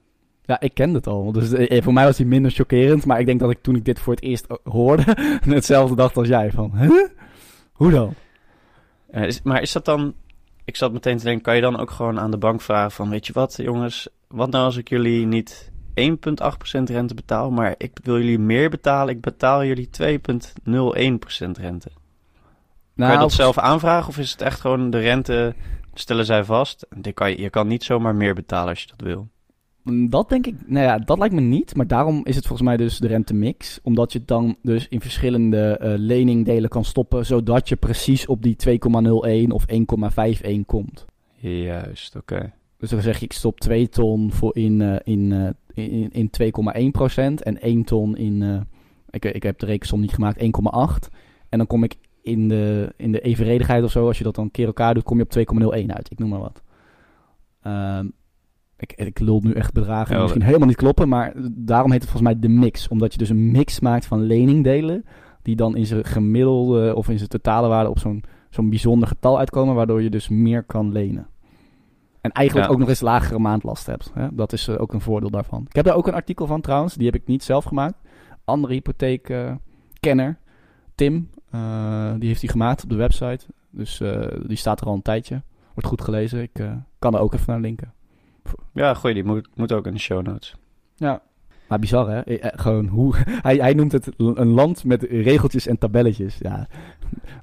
Ja, 0.46 0.60
ik 0.60 0.74
kende 0.74 0.98
het 0.98 1.08
al. 1.08 1.32
Dus 1.32 1.52
eh, 1.52 1.84
voor 1.84 1.94
mij 1.94 2.06
was 2.06 2.18
hij 2.18 2.26
minder 2.26 2.52
chockerend. 2.52 3.06
Maar 3.06 3.20
ik 3.20 3.26
denk 3.26 3.40
dat 3.40 3.50
ik 3.50 3.62
toen 3.62 3.76
ik 3.76 3.86
dit 3.86 4.00
voor 4.00 4.14
het 4.14 4.24
eerst 4.24 4.46
eh, 4.46 4.58
hoorde, 4.64 5.04
hetzelfde 5.42 5.96
dacht 5.96 6.18
als 6.18 6.28
jij. 6.28 6.52
Van? 6.52 6.72
Hoe 7.72 7.92
dan? 7.92 8.14
Eh, 9.10 9.24
is, 9.24 9.42
maar 9.42 9.62
is 9.62 9.72
dat 9.72 9.86
dan... 9.86 10.14
Ik 10.66 10.76
zat 10.76 10.94
meteen 10.94 11.18
te 11.18 11.24
denken, 11.24 11.44
kan 11.44 11.56
je 11.56 11.62
dan 11.62 11.80
ook 11.80 11.92
gewoon 11.92 12.20
aan 12.20 12.32
de 12.32 12.38
bank 12.38 12.62
vragen 12.62 12.92
van... 12.92 13.10
Weet 13.10 13.28
je 13.28 13.34
wat, 13.34 13.56
jongens? 13.62 14.10
Wat 14.28 14.52
nou 14.52 14.66
als 14.66 14.78
ik 14.78 14.90
jullie 14.90 15.26
niet 15.26 15.72
1,8% 16.02 16.84
rente 16.84 17.14
betaal... 17.14 17.52
maar 17.52 17.76
ik 17.78 18.00
wil 18.04 18.18
jullie 18.18 18.40
meer 18.40 18.70
betalen. 18.70 19.16
Ik 19.16 19.22
betaal 19.22 19.64
jullie 19.64 19.90
2,01% 20.02 20.18
rente. 21.52 21.90
Kan 22.96 23.12
je 23.12 23.18
dat 23.18 23.32
zelf 23.32 23.58
aanvragen 23.58 24.08
of 24.08 24.18
is 24.18 24.32
het 24.32 24.42
echt 24.42 24.60
gewoon 24.60 24.90
de 24.90 25.00
rente 25.00 25.56
stellen 25.94 26.26
zij 26.26 26.44
vast? 26.44 26.86
Die 26.96 27.14
kan 27.14 27.30
je, 27.30 27.42
je 27.42 27.50
kan 27.50 27.68
niet 27.68 27.84
zomaar 27.84 28.16
meer 28.16 28.34
betalen 28.34 28.70
als 28.70 28.82
je 28.82 28.88
dat 28.96 29.08
wil. 29.08 29.30
Mm, 29.86 30.10
Dat 30.10 30.30
denk 30.30 30.48
ik, 30.48 30.56
nou 30.66 30.86
ja, 30.86 30.98
dat 30.98 31.18
lijkt 31.18 31.34
me 31.34 31.42
niet. 31.42 31.76
Maar 31.76 31.88
daarom 31.88 32.22
is 32.24 32.36
het 32.36 32.48
volgens 32.48 32.68
mij 32.68 32.78
dus 32.78 33.00
de 33.00 33.08
rentemix. 33.08 33.80
Omdat 33.84 34.12
je 34.12 34.20
het 34.20 34.28
dan 34.28 34.56
dus 34.62 34.88
in 34.88 35.02
verschillende 35.02 35.78
eh, 35.78 35.94
leningdelen 35.98 36.70
kan 36.70 36.86
stoppen. 36.86 37.26
Zodat 37.26 37.70
je 37.70 37.76
precies 37.76 38.26
op 38.26 38.42
die 38.44 38.56
2,01 38.70 39.48
of 39.48 39.66
1,51 39.72 40.66
komt. 40.66 41.06
Juist, 41.36 42.16
oké. 42.16 42.54
Dus 42.78 42.90
dan 42.90 43.02
zeg 43.02 43.20
je, 43.20 43.26
ik 43.26 43.34
stop 43.34 43.60
2 43.60 43.90
ton 43.90 44.32
voor 44.32 44.56
in, 44.56 44.82
eh, 44.82 44.96
in, 45.04 45.32
eh, 45.74 45.84
in, 45.86 46.12
in 46.12 46.30
2,1% 46.30 47.44
en 47.44 47.62
1 47.62 47.84
ton 47.84 48.18
in, 48.18 48.66
ik, 49.10 49.26
ik 49.26 49.44
heb 49.44 49.60
de 49.60 49.66
rekensom 49.66 50.00
niet 50.00 50.14
gemaakt, 50.14 50.42
1,8. 50.42 51.10
En 51.50 51.58
dan 51.58 51.68
kom 51.68 51.84
ik 51.84 51.96
in 52.22 52.48
de, 52.48 52.94
in 52.98 53.12
de 53.12 53.22
evenredigheid 53.22 53.84
of 53.84 53.92
zo, 53.92 54.08
als 54.08 54.18
je 54.18 54.24
dat 54.24 54.36
dan 54.36 54.52
keer 54.52 54.66
elkaar 54.66 54.94
doet, 54.94 55.04
kom 55.04 55.18
je 55.18 55.24
op 55.24 55.32
2,01 55.32 55.86
uit. 55.88 56.12
Ik 56.12 56.20
noem 56.20 56.30
maar 56.30 56.40
wat. 56.40 56.62
Ehm, 57.62 58.08
ik, 58.78 58.94
ik 58.94 59.20
lul 59.20 59.40
nu 59.44 59.52
echt 59.52 59.74
bedragen 59.74 60.12
die 60.12 60.22
misschien 60.22 60.44
helemaal 60.44 60.68
niet 60.68 60.78
kloppen, 60.78 61.10
maar 61.10 61.34
daarom 61.52 61.92
heet 61.92 62.02
het 62.02 62.10
volgens 62.12 62.34
mij 62.34 62.42
de 62.42 62.50
mix. 62.56 62.88
Omdat 62.88 63.12
je 63.12 63.18
dus 63.18 63.30
een 63.30 63.52
mix 63.52 63.80
maakt 63.80 64.06
van 64.06 64.22
leningdelen, 64.22 65.06
die 65.42 65.56
dan 65.56 65.76
in 65.76 65.86
zijn 65.86 66.06
gemiddelde 66.06 66.96
of 66.96 67.10
in 67.10 67.18
zijn 67.18 67.30
totale 67.30 67.68
waarde 67.68 67.90
op 67.90 68.00
zo'n 68.00 68.24
zo'n 68.50 68.70
bijzonder 68.70 69.08
getal 69.08 69.38
uitkomen, 69.40 69.76
waardoor 69.76 70.02
je 70.02 70.10
dus 70.10 70.30
meer 70.30 70.64
kan 70.64 70.92
lenen. 70.92 71.28
En 72.22 72.32
eigenlijk 72.32 72.68
Ja. 72.68 72.74
ook 72.74 72.80
nog 72.80 72.90
eens 72.90 73.02
lagere 73.02 73.40
maandlast 73.40 73.86
hebt. 73.86 74.12
Hè? 74.14 74.28
Dat 74.32 74.54
is 74.54 74.68
eh, 74.68 74.82
ook 74.82 74.94
een 74.94 75.02
voordeel 75.02 75.30
daarvan. 75.30 75.66
Ik 75.70 75.76
heb 75.76 75.86
daar 75.86 75.96
ook 75.96 76.08
een 76.08 76.14
artikel 76.14 76.48
van 76.48 76.62
trouwens. 76.62 76.94
Die 76.96 77.06
heb 77.06 77.16
ik 77.16 77.28
niet 77.28 77.44
zelf 77.44 77.64
gemaakt. 77.64 78.02
Andere 78.46 78.74
hypotheekkenner, 78.74 80.38
Tim, 80.96 81.30
eh, 81.52 82.14
die 82.20 82.28
heeft 82.28 82.42
die 82.42 82.50
gemaakt 82.50 82.84
op 82.84 82.90
de 82.90 82.96
website. 82.96 83.46
Dus 83.70 84.00
eh, 84.02 84.28
die 84.48 84.58
staat 84.58 84.82
er 84.82 84.88
al 84.88 84.94
een 84.94 85.02
tijdje. 85.02 85.42
Wordt 85.74 85.90
goed 85.90 86.02
gelezen. 86.02 86.42
Ik 86.42 86.64
kan 87.00 87.14
er 87.16 87.20
ook 87.20 87.34
even 87.34 87.46
naar 87.52 87.60
linken. 87.62 87.94
Ja, 88.74 88.94
gooi 88.94 89.14
die. 89.14 89.24
Moet, 89.24 89.48
moet 89.56 89.72
ook 89.72 89.86
in 89.88 89.94
de 89.94 90.00
show 90.00 90.26
notes. 90.26 90.56
Ja. 90.96 91.22
Maar 91.68 91.80
bizar 91.80 92.10
hè? 92.10 92.20
Eh, 92.22 92.44
eh, 92.44 92.52
Gewoon 92.56 92.88
hoe... 92.88 93.16
Hij, 93.48 93.56
hij 93.56 93.74
noemt 93.74 93.92
het 93.92 94.10
een 94.18 94.48
land 94.50 94.84
met 94.84 95.04
regeltjes 95.04 95.68
en 95.68 95.78
tabelletjes. 95.78 96.38
Ja. 96.40 96.68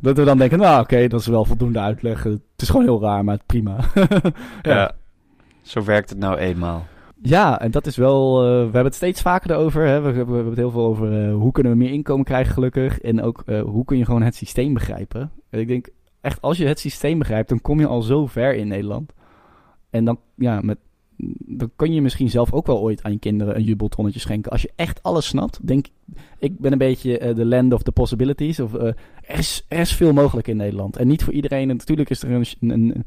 Dat 0.00 0.16
we 0.16 0.24
dan 0.24 0.38
denken, 0.38 0.58
nou 0.58 0.80
oké, 0.82 1.08
dat 1.08 1.20
is 1.20 1.26
wel 1.26 1.44
voldoende 1.44 1.78
uitleg. 1.78 2.22
Het 2.22 2.40
is 2.56 2.68
gewoon 2.68 2.84
heel 2.84 3.00
raar, 3.00 3.24
maar 3.24 3.38
prima. 3.46 3.76
Ja. 4.62 4.92
Zo 5.62 5.84
werkt 5.84 6.10
het 6.10 6.18
nou 6.18 6.36
eenmaal. 6.36 6.86
Ja, 7.22 7.60
en 7.60 7.70
dat 7.70 7.86
is 7.86 7.96
wel. 7.96 8.42
eh, 8.42 8.48
we 8.48 8.62
hebben 8.62 8.84
het 8.84 8.94
steeds 8.94 9.22
vaker 9.22 9.50
erover. 9.50 9.86
Hè? 9.86 10.00
We, 10.00 10.10
we 10.10 10.16
hebben 10.16 10.46
het 10.46 10.56
heel 10.56 10.70
veel 10.70 10.84
over 10.84 11.26
eh, 11.28 11.34
hoe 11.34 11.52
kunnen 11.52 11.72
we 11.72 11.78
meer 11.78 11.92
inkomen 11.92 12.24
krijgen, 12.24 12.52
gelukkig. 12.52 13.00
En 13.00 13.22
ook 13.22 13.42
eh, 13.46 13.60
hoe 13.62 13.84
kun 13.84 13.98
je 13.98 14.04
gewoon 14.04 14.22
het 14.22 14.34
systeem 14.34 14.74
begrijpen. 14.74 15.30
En 15.50 15.60
ik 15.60 15.68
denk 15.68 15.88
echt, 16.20 16.40
als 16.40 16.58
je 16.58 16.66
het 16.66 16.78
systeem 16.80 17.18
begrijpt, 17.18 17.48
dan 17.48 17.60
kom 17.60 17.80
je 17.80 17.86
al 17.86 18.02
zo 18.02 18.26
ver 18.26 18.54
in 18.54 18.68
Nederland. 18.68 19.12
En 19.90 20.04
dan, 20.04 20.18
ja, 20.34 20.60
met, 20.60 20.78
dan 21.38 21.70
kun 21.76 21.92
je 21.92 22.02
misschien 22.02 22.30
zelf 22.30 22.52
ook 22.52 22.66
wel 22.66 22.80
ooit 22.80 23.02
aan 23.02 23.12
je 23.12 23.18
kinderen 23.18 23.56
een 23.56 23.62
jubeltonnetje 23.62 24.20
schenken. 24.20 24.52
Als 24.52 24.62
je 24.62 24.72
echt 24.76 25.02
alles 25.02 25.26
snapt. 25.26 25.66
Denk, 25.66 25.86
ik 26.38 26.58
ben 26.58 26.72
een 26.72 26.78
beetje 26.78 27.18
eh, 27.18 27.34
de 27.34 27.44
land 27.44 27.72
of 27.72 27.82
the 27.82 27.92
possibilities. 27.92 28.60
Of, 28.60 28.74
eh, 28.74 28.86
er, 29.20 29.38
is, 29.38 29.64
er 29.68 29.78
is 29.78 29.92
veel 29.94 30.12
mogelijk 30.12 30.48
in 30.48 30.56
Nederland. 30.56 30.96
En 30.96 31.06
niet 31.06 31.24
voor 31.24 31.32
iedereen. 31.32 31.70
En 31.70 31.76
natuurlijk 31.76 32.10
is 32.10 32.22
er 32.22 32.30
een, 32.30 32.46
een, 32.60 33.06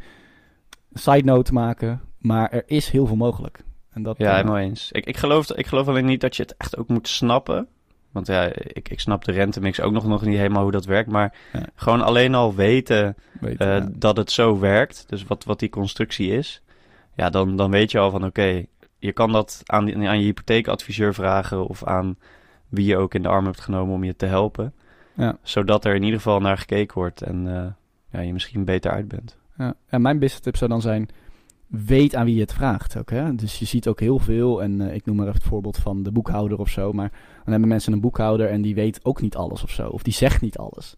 side 0.93 1.23
note 1.23 1.43
te 1.43 1.53
maken. 1.53 2.01
Maar 2.17 2.51
er 2.51 2.63
is 2.65 2.89
heel 2.89 3.05
veel 3.05 3.15
mogelijk. 3.15 3.63
En 3.89 4.03
dat, 4.03 4.17
Ja, 4.17 4.29
eh, 4.29 4.35
helemaal 4.35 4.57
eens. 4.57 4.91
Ik, 4.91 5.05
ik, 5.05 5.17
geloof, 5.17 5.51
ik 5.51 5.67
geloof 5.67 5.87
alleen 5.87 6.05
niet 6.05 6.21
dat 6.21 6.35
je 6.35 6.41
het 6.41 6.55
echt 6.57 6.77
ook 6.77 6.87
moet 6.87 7.07
snappen. 7.07 7.67
Want 8.11 8.27
ja, 8.27 8.43
ik, 8.53 8.89
ik 8.89 8.99
snap 8.99 9.25
de 9.25 9.31
rentemix 9.31 9.81
ook 9.81 9.91
nog, 9.91 10.07
nog 10.07 10.25
niet 10.25 10.37
helemaal 10.37 10.63
hoe 10.63 10.71
dat 10.71 10.85
werkt. 10.85 11.11
Maar 11.11 11.35
Ja. 11.53 11.65
gewoon 11.75 12.01
alleen 12.01 12.35
al 12.35 12.55
weten 12.55 13.15
ja. 13.57 13.89
dat 13.91 14.17
het 14.17 14.31
zo 14.31 14.59
werkt. 14.59 15.03
Dus 15.07 15.23
wat, 15.23 15.43
wat 15.43 15.59
die 15.59 15.69
constructie 15.69 16.31
is. 16.31 16.61
Ja, 17.15 17.29
dan, 17.29 17.55
dan 17.55 17.71
weet 17.71 17.91
je 17.91 17.99
al 17.99 18.11
van 18.11 18.25
oké, 18.25 18.65
je 18.99 19.11
kan 19.11 19.31
dat 19.31 19.61
aan, 19.65 19.85
die- 19.85 20.07
aan 20.09 20.19
je 20.19 20.23
hypotheekadviseur 20.25 21.13
vragen. 21.13 21.67
Of 21.67 21.83
aan 21.83 22.17
wie 22.69 22.85
je 22.85 22.97
ook 22.97 23.13
in 23.13 23.21
de 23.21 23.27
arm 23.27 23.45
hebt 23.45 23.61
genomen 23.61 23.93
om 23.95 24.03
je 24.03 24.15
te 24.15 24.25
helpen. 24.25 24.73
Ja. 25.13 25.37
Zodat 25.41 25.85
er 25.85 25.95
in 25.95 26.03
ieder 26.03 26.17
geval 26.19 26.39
naar 26.39 26.57
gekeken 26.57 26.97
wordt 26.97 27.21
en 27.21 27.47
eh, 27.57 27.65
ja, 28.11 28.19
je 28.19 28.33
misschien 28.33 28.65
beter 28.65 28.91
uit 28.91 29.07
bent. 29.07 29.37
Ja. 29.57 29.75
En 29.87 30.01
mijn 30.01 30.19
business 30.19 30.43
tip 30.43 30.55
zou 30.57 30.69
dan 30.69 30.81
zijn: 30.81 31.09
weet 31.67 32.15
aan 32.15 32.25
wie 32.25 32.35
je 32.35 32.41
het 32.41 32.53
vraagt. 32.53 32.97
Ook, 32.97 33.09
hè? 33.09 33.35
Dus 33.35 33.59
je 33.59 33.65
ziet 33.65 33.87
ook 33.87 33.99
heel 33.99 34.19
veel, 34.19 34.61
en 34.63 34.81
eh, 34.81 34.95
ik 34.95 35.05
noem 35.05 35.15
maar 35.15 35.25
even 35.27 35.39
het 35.39 35.49
voorbeeld 35.49 35.77
van 35.77 36.03
de 36.03 36.11
boekhouder 36.11 36.59
of 36.59 36.69
zo. 36.69 36.91
Maar 36.91 37.09
dan 37.43 37.51
hebben 37.51 37.69
mensen 37.69 37.93
een 37.93 38.01
boekhouder 38.01 38.49
en 38.49 38.61
die 38.61 38.75
weet 38.75 38.99
ook 39.03 39.21
niet 39.21 39.35
alles 39.35 39.63
of 39.63 39.69
zo. 39.69 39.87
Of 39.89 40.03
die 40.03 40.13
zegt 40.13 40.41
niet 40.41 40.57
alles. 40.57 40.95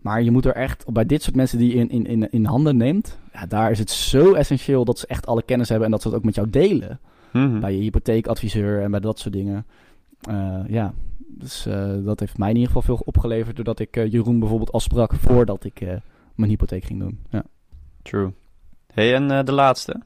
Maar 0.00 0.22
je 0.22 0.30
moet 0.30 0.44
er 0.44 0.54
echt, 0.54 0.84
bij 0.92 1.06
dit 1.06 1.22
soort 1.22 1.36
mensen 1.36 1.58
die 1.58 1.68
je 1.68 1.74
in, 1.74 1.88
in, 1.88 2.06
in, 2.06 2.30
in 2.30 2.44
handen 2.44 2.76
neemt, 2.76 3.18
ja, 3.32 3.46
daar 3.46 3.70
is 3.70 3.78
het 3.78 3.90
zo 3.90 4.32
essentieel 4.32 4.84
dat 4.84 4.98
ze 4.98 5.06
echt 5.06 5.26
alle 5.26 5.42
kennis 5.42 5.68
hebben 5.68 5.86
en 5.86 5.92
dat 5.92 6.02
ze 6.02 6.08
het 6.08 6.16
ook 6.16 6.24
met 6.24 6.34
jou 6.34 6.50
delen. 6.50 7.00
Mhm. 7.32 7.60
Bij 7.60 7.74
je 7.74 7.80
hypotheekadviseur 7.80 8.82
en 8.82 8.90
bij 8.90 9.00
dat 9.00 9.18
soort 9.18 9.34
dingen. 9.34 9.66
Eh, 10.20 10.60
ja, 10.68 10.92
dus 11.18 11.66
eh, 11.66 11.92
dat 12.04 12.20
heeft 12.20 12.38
mij 12.38 12.48
in 12.48 12.56
ieder 12.56 12.72
geval 12.72 12.96
veel 12.96 13.02
opgeleverd 13.04 13.56
doordat 13.56 13.78
ik 13.78 13.96
eh, 13.96 14.12
Jeroen 14.12 14.38
bijvoorbeeld 14.38 14.72
al 14.72 14.80
sprak 14.80 15.14
voordat 15.14 15.64
ik 15.64 15.80
mijn 16.34 16.50
hypotheek 16.50 16.84
ging 16.84 17.00
doen. 17.00 17.18
Ja. 17.30 17.44
True. 18.02 18.32
hey, 18.92 19.14
en 19.14 19.44
de 19.44 19.52
laatste. 19.52 20.00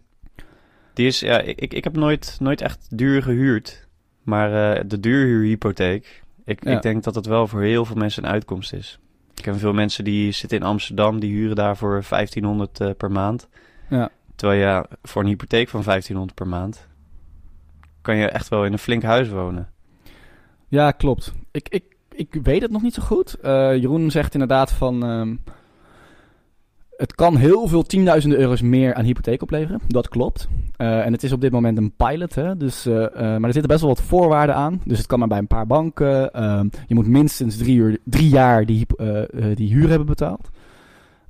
Die 0.95 1.07
is, 1.07 1.21
ja, 1.21 1.41
ik, 1.41 1.61
ik, 1.61 1.75
ik 1.75 1.85
heb 1.85 1.97
nooit, 1.97 2.37
nooit 2.41 2.61
echt 2.61 2.99
duur 2.99 3.23
gehuurd. 3.23 3.89
Maar 4.23 4.89
de 4.89 5.01
duurhuurhypotheek, 5.01 6.23
ik, 6.45 6.65
Ja. 6.65 6.77
ik 6.77 6.83
denk 6.83 7.03
dat 7.03 7.15
het 7.15 7.27
wel 7.27 7.47
voor 7.47 7.63
heel 7.63 7.85
veel 7.85 7.97
mensen 7.97 8.25
een 8.25 8.31
uitkomst 8.31 8.73
is. 8.73 8.99
Ik 9.45 9.51
ken 9.51 9.59
veel 9.59 9.73
mensen 9.73 10.05
die 10.05 10.33
zitten 10.33 10.59
in 10.59 10.65
Amsterdam, 10.65 11.21
die 11.21 11.33
huren 11.33 11.57
daar 11.57 11.77
voor 11.77 12.05
1500 12.09 12.81
eh, 12.81 12.91
per 12.97 13.11
maand. 13.11 13.49
Ja. 13.91 14.11
Terwijl 14.37 14.61
ja, 14.61 14.87
voor 15.03 15.23
een 15.23 15.29
hypotheek 15.29 15.69
van 15.69 15.83
1500 15.83 16.35
per 16.35 16.49
maand 16.49 16.89
kan 18.03 18.17
je 18.17 18.29
echt 18.29 18.49
wel 18.49 18.65
in 18.65 18.73
een 18.73 18.79
flink 18.79 19.03
huis 19.03 19.29
wonen. 19.29 19.69
Ja, 20.69 20.91
klopt. 20.91 21.33
Ik, 21.51 21.69
ik, 21.69 21.85
ik 22.13 22.35
weet 22.43 22.63
het 22.63 22.71
nog 22.71 22.83
niet 22.83 22.95
zo 22.95 23.03
goed. 23.03 23.35
Eh, 23.35 23.77
Jeroen 23.77 24.11
zegt 24.11 24.33
inderdaad 24.33 24.73
van... 24.73 25.39
ehm, 26.97 27.03
het 27.03 27.15
kan 27.15 27.37
heel 27.37 27.69
veel 27.69 27.83
tienduizenden 27.83 28.39
euro's 28.39 28.63
meer 28.63 28.95
aan 28.95 29.05
hypotheek 29.05 29.43
opleveren. 29.43 29.81
Dat 29.87 30.09
klopt. 30.09 30.49
Eh, 30.77 31.07
en 31.07 31.13
het 31.13 31.23
is 31.23 31.33
op 31.33 31.41
dit 31.41 31.53
moment 31.53 31.79
een 31.79 31.93
pilot. 31.97 32.35
Hè? 32.35 32.57
Dus, 32.57 32.87
eh, 32.87 33.05
eh, 33.05 33.13
maar 33.15 33.45
er 33.45 33.53
zitten 33.53 33.67
best 33.67 33.81
wel 33.81 33.89
wat 33.91 34.03
voorwaarden 34.03 34.55
aan. 34.55 34.81
Dus 34.85 34.99
het 34.99 35.07
kan 35.07 35.19
maar 35.19 35.29
bij 35.29 35.39
een 35.39 35.47
paar 35.47 35.67
banken. 35.67 36.33
Ehm, 36.33 36.69
je 36.87 36.95
moet 36.95 37.07
minstens 37.07 37.57
drie, 37.57 37.77
uur, 37.77 37.99
drie 38.05 38.29
jaar 38.29 38.67
die, 38.67 38.87
die 39.55 39.73
huur 39.73 39.89
hebben 39.89 40.07
betaald. 40.07 40.49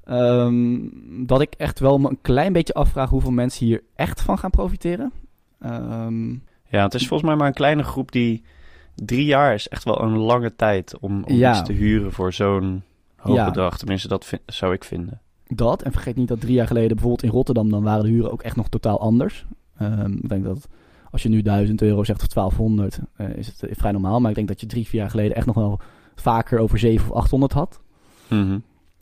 Ehm, 0.05 0.79
dat 1.27 1.41
ik 1.41 1.55
echt 1.57 1.79
wel 1.81 1.99
me 1.99 2.09
een 2.09 2.19
klein 2.23 2.53
beetje 2.53 2.75
afvraag 2.75 3.11
hoeveel 3.11 3.31
mensen 3.31 3.67
hier 3.67 3.83
echt 3.97 4.21
van 4.23 4.39
gaan 4.39 4.51
profiteren. 4.51 5.13
Ehm, 5.61 6.31
Ja, 6.69 6.83
het 6.83 6.95
is 6.95 7.07
volgens 7.09 7.29
mij 7.29 7.39
maar 7.39 7.47
een 7.49 7.55
kleine 7.55 7.83
groep 7.83 8.13
die... 8.13 8.43
Drie 8.95 9.25
jaar 9.25 9.55
is 9.55 9.69
echt 9.69 9.85
wel 9.85 10.03
een 10.03 10.17
lange 10.17 10.57
tijd 10.57 10.99
om, 11.01 11.25
om 11.25 11.35
Ja. 11.35 11.51
iets 11.51 11.63
te 11.63 11.73
huren 11.73 12.13
voor 12.13 12.33
zo'n 12.33 12.83
hoog 13.17 13.37
Ja. 13.37 13.45
bedrag. 13.45 13.79
Tenminste, 13.79 14.09
dat 14.09 14.25
vind- 14.25 14.43
zou 14.47 14.73
ik 14.73 14.85
vinden. 14.85 15.21
Dat. 15.55 15.83
En 15.83 15.93
vergeet 15.93 16.17
niet 16.17 16.29
dat 16.29 16.41
drie 16.41 16.55
jaar 16.55 16.67
geleden 16.67 16.97
bijvoorbeeld 16.97 17.23
in 17.23 17.31
Rotterdam, 17.31 17.71
dan 17.71 17.83
waren 17.83 18.05
de 18.05 18.11
huren 18.11 18.33
ook 18.33 18.43
echt 18.43 18.57
nog 18.57 18.69
totaal 18.69 19.01
anders. 19.01 19.47
Ehm, 19.77 20.13
ik 20.13 20.29
denk 20.29 20.45
dat 20.45 20.69
als 21.15 21.23
je 21.23 21.29
nu 21.29 21.43
1000 21.43 21.83
euro 21.83 22.05
zegt 22.05 22.23
of 22.23 22.27
1200, 22.29 22.99
eh, 23.17 23.37
is 23.37 23.47
het 23.47 23.63
eh, 23.63 23.75
vrij 23.77 23.93
normaal. 23.93 24.21
Maar 24.21 24.31
ik 24.31 24.37
denk 24.37 24.49
dat 24.49 24.61
je 24.61 24.67
drie, 24.67 24.87
vier 24.87 25.01
jaar 25.01 25.11
geleden 25.11 25.37
echt 25.37 25.47
nog 25.47 25.55
wel 25.55 25.81
vaker 26.15 26.59
over 26.59 26.79
7 26.79 27.11
of 27.11 27.17
800 27.17 27.53
had. 27.53 27.81
Mhm. 28.29 28.59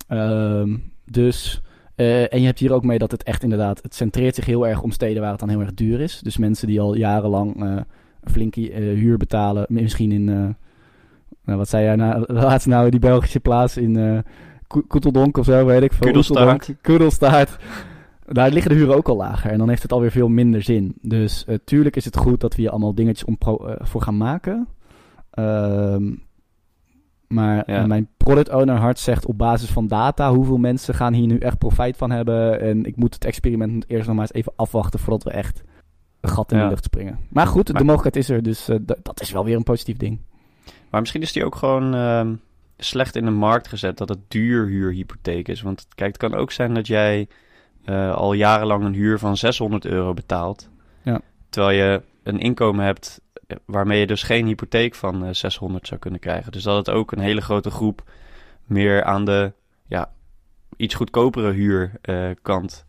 Ehm, 0.07 0.77
dus, 1.05 1.63
eh, 1.95 2.33
en 2.33 2.41
je 2.41 2.47
hebt 2.47 2.59
hier 2.59 2.73
ook 2.73 2.85
mee 2.85 2.99
dat 2.99 3.11
het 3.11 3.23
echt 3.23 3.43
inderdaad, 3.43 3.83
het 3.83 3.95
centreert 3.95 4.35
zich 4.35 4.47
heel 4.47 4.67
erg 4.67 4.83
om 4.83 4.91
steden 4.91 5.23
waar 5.23 5.31
het 5.31 5.41
dan 5.41 5.49
heel 5.49 5.61
erg 5.61 5.75
duur 5.75 6.01
is. 6.01 6.21
Dus 6.23 6.37
mensen 6.37 6.67
die 6.67 6.81
al 6.81 6.95
jarenlang 6.95 7.63
eh, 7.63 7.77
een 8.21 8.31
flinke 8.31 8.61
huur 8.81 9.17
betalen, 9.17 9.67
misschien 9.69 10.13
in, 10.13 10.25
nou, 11.45 11.59
wat 11.59 11.69
zei 11.69 11.85
jij 11.85 11.97
nou, 11.97 12.25
laatst 12.33 12.67
nou, 12.67 12.91
die 12.91 13.01
Belgische 13.01 13.41
plaats 13.41 13.77
in 13.77 14.25
Koeteldonk 14.89 15.37
of 15.37 15.45
zo, 15.45 15.65
weet 15.67 15.83
ik 15.83 15.93
veel. 15.93 16.07
Kudelstaart. 16.07 16.53
Oeteldonk, 16.53 16.83
Kudelstaart. 16.83 17.57
Daar 18.27 18.51
liggen 18.51 18.71
de 18.71 18.77
huren 18.79 18.97
ook 18.97 19.09
al 19.09 19.17
lager 19.17 19.51
en 19.51 19.59
dan 19.59 19.69
heeft 19.69 19.83
het 19.83 19.93
alweer 19.93 20.11
veel 20.11 20.29
minder 20.29 20.63
zin. 20.63 20.95
Dus 21.01 21.45
eh, 21.45 21.57
tuurlijk 21.65 21.97
is 21.97 22.05
het 22.05 22.17
goed 22.17 22.41
dat 22.41 22.55
we 22.55 22.61
hier 22.63 22.71
allemaal 22.71 22.95
dingetjes 22.95 23.25
om 23.27 23.39
pro- 23.39 23.67
eh, 23.67 23.87
voor 23.87 24.03
gaan 24.03 24.17
maken. 24.17 24.69
Ehm, 25.31 26.11
maar 27.29 27.57
Ja. 27.57 27.65
eh, 27.81 27.85
mijn 27.85 28.09
product 28.17 28.49
owner 28.51 28.77
hart 28.77 28.99
zegt 28.99 29.27
op 29.27 29.39
basis 29.39 29.71
van 29.71 29.87
data 29.87 30.33
hoeveel 30.35 30.57
mensen 30.59 30.95
gaan 30.95 31.13
hier 31.13 31.27
nu 31.27 31.39
echt 31.39 31.59
profijt 31.59 31.97
van 31.97 32.11
hebben. 32.11 32.61
En 32.61 32.85
ik 32.85 32.97
moet 32.97 33.15
het 33.15 33.25
experiment 33.25 33.85
eerst 33.89 34.07
nog 34.07 34.17
maar 34.17 34.25
eens 34.25 34.33
even 34.35 34.53
afwachten 34.57 35.01
voordat 35.01 35.23
we 35.23 35.31
echt 35.31 35.63
een 36.21 36.31
gat 36.31 36.53
in 36.53 36.59
Ja. 36.59 36.63
de 36.65 36.69
lucht 36.71 36.85
springen. 36.85 37.19
Maar 37.29 37.47
goed, 37.47 37.67
de 37.67 37.73
mogelijkheid 37.85 38.17
is 38.17 38.29
er, 38.29 38.43
dus 38.43 38.69
dat 39.03 39.21
is 39.21 39.31
wel 39.33 39.45
weer 39.45 39.57
een 39.57 39.63
positief 39.63 39.97
ding. 39.97 40.19
Maar 40.91 41.01
misschien 41.01 41.23
is 41.23 41.33
die 41.33 41.45
ook 41.45 41.55
gewoon 41.55 41.95
ehm, 41.95 42.35
slecht 42.79 43.17
in 43.17 43.25
de 43.25 43.31
markt 43.31 43.69
gezet 43.69 43.99
dat 43.99 44.09
het 44.09 44.19
duurhuurhypotheek 44.29 45.49
is. 45.49 45.63
Want 45.63 45.87
kijk, 45.95 46.13
het 46.13 46.31
kan 46.31 46.35
ook 46.41 46.53
zijn 46.53 46.75
dat 46.75 46.87
jij 46.87 47.29
eh, 47.85 48.15
al 48.15 48.33
jarenlang 48.33 48.85
een 48.85 48.95
huur 48.95 49.19
van 49.19 49.37
600 49.37 49.85
euro 49.85 50.15
betaalt. 50.15 50.69
Ja. 51.03 51.21
Terwijl 51.49 51.79
je 51.79 52.03
een 52.23 52.39
inkomen 52.39 52.85
hebt 52.85 53.21
eh, 53.47 53.57
waarmee 53.65 54.01
je 54.01 54.07
dus 54.07 54.23
geen 54.23 54.47
hypotheek 54.47 54.95
van 54.95 55.25
eh, 55.25 55.33
600 55.33 55.87
zou 55.87 56.01
kunnen 56.01 56.21
krijgen. 56.21 56.53
Dus 56.53 56.63
dat 56.63 56.87
het 56.87 56.95
ook 56.95 57.13
een 57.13 57.19
hele 57.19 57.41
grote 57.41 57.71
groep 57.71 58.11
meer 58.65 59.05
aan 59.05 59.25
de 59.25 59.53
ja, 59.87 60.13
iets 60.77 60.95
goedkopere 60.95 61.51
huurkant 61.53 62.87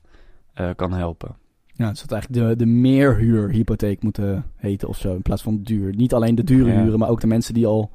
eh 0.53 0.69
kan 0.75 0.93
helpen. 0.93 1.35
Ja, 1.75 1.87
het 1.87 1.97
zou 1.97 2.09
eigenlijk 2.11 2.49
de, 2.49 2.55
de 2.55 2.71
meerhuurhypotheek 2.71 4.03
moeten 4.03 4.45
heten 4.55 4.87
of 4.87 4.97
zo, 4.97 5.15
in 5.15 5.21
plaats 5.21 5.41
van 5.41 5.63
duur. 5.63 5.95
Niet 5.95 6.13
alleen 6.13 6.35
de 6.35 6.43
dure 6.43 6.71
Ja. 6.71 6.81
huren, 6.81 6.99
maar 6.99 7.09
ook 7.09 7.21
de 7.21 7.27
mensen 7.27 7.53
die 7.53 7.65
al 7.65 7.91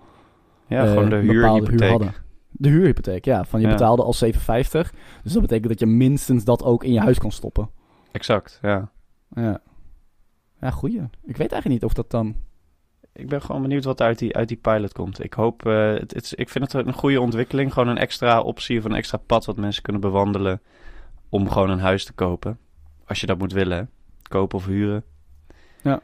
Ja, 0.69 0.85
eh, 0.85 0.89
gewoon 0.89 1.11
de 1.11 1.16
bepaalde 1.16 1.33
huur 1.33 1.51
huurhypotheek. 1.51 1.91
hadden. 1.91 2.14
De 2.51 2.69
huurhypotheek, 2.69 3.25
ja. 3.25 3.45
Van 3.45 3.61
je 3.61 3.66
Ja. 3.66 3.73
betaalde 3.73 4.03
al 4.03 4.12
7,50. 4.12 4.93
Dus 5.23 5.33
dat 5.33 5.43
betekent 5.43 5.69
dat 5.69 5.79
je 5.79 5.87
minstens 5.87 6.45
dat 6.45 6.62
ook 6.64 6.85
in 6.85 6.93
je 6.93 7.01
huis 7.01 7.19
kan 7.19 7.33
stoppen. 7.33 7.71
Exact, 8.12 8.59
ja. 8.62 8.91
Ja, 9.35 9.61
ja 10.61 10.71
goeie. 10.71 11.01
Ik 11.01 11.37
weet 11.37 11.53
eigenlijk 11.53 11.69
niet 11.69 11.85
of 11.85 11.93
dat 11.93 12.11
dan... 12.11 12.35
Ik 13.12 13.29
ben 13.29 13.43
gewoon 13.43 13.62
benieuwd 13.62 13.85
wat 13.85 14.01
uit 14.01 14.19
die, 14.19 14.37
uit 14.37 14.49
die 14.49 14.57
pilot 14.57 14.93
komt. 14.93 15.25
Ik 15.25 15.33
hoop, 15.35 15.66
eh, 15.66 15.93
het, 15.95 16.33
ik 16.37 16.49
vind 16.49 16.73
het 16.73 16.87
een 16.87 16.93
goede 16.93 17.21
ontwikkeling. 17.21 17.73
Gewoon 17.73 17.89
een 17.89 17.99
extra 17.99 18.41
optie 18.41 18.79
of 18.79 18.85
een 18.85 18.95
extra 18.95 19.19
pad 19.19 19.45
wat 19.45 19.57
mensen 19.57 19.83
kunnen 19.83 20.03
bewandelen 20.03 20.61
om 21.29 21.51
gewoon 21.51 21.71
een 21.71 21.79
huis 21.81 22.05
te 22.05 22.12
kopen. 22.12 22.59
Als 23.07 23.21
je 23.21 23.27
dat 23.27 23.39
moet 23.39 23.53
willen, 23.53 23.79
hè. 23.79 23.85
kopen 24.29 24.59
of 24.59 24.66
huren. 24.66 25.05
Ja, 25.83 26.01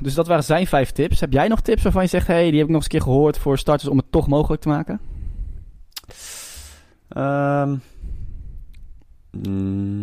dus 0.00 0.14
dat 0.14 0.26
waren 0.26 0.44
zijn 0.44 0.66
vijf 0.66 0.90
tips. 0.90 1.20
Heb 1.20 1.32
jij 1.32 1.48
nog 1.48 1.60
tips 1.60 1.82
waarvan 1.82 2.02
je 2.02 2.08
zegt... 2.08 2.26
hey, 2.26 2.50
die 2.50 2.58
heb 2.58 2.68
ik 2.68 2.74
nog 2.74 2.74
eens 2.74 2.84
een 2.84 2.90
keer 2.90 3.02
gehoord 3.02 3.38
voor 3.38 3.58
starters 3.58 3.90
om 3.90 3.96
het 3.96 4.06
toch 4.12 4.28
mogelijk 4.28 4.62
te 4.62 4.68
maken? 4.68 5.00
Ehm, 7.08 7.76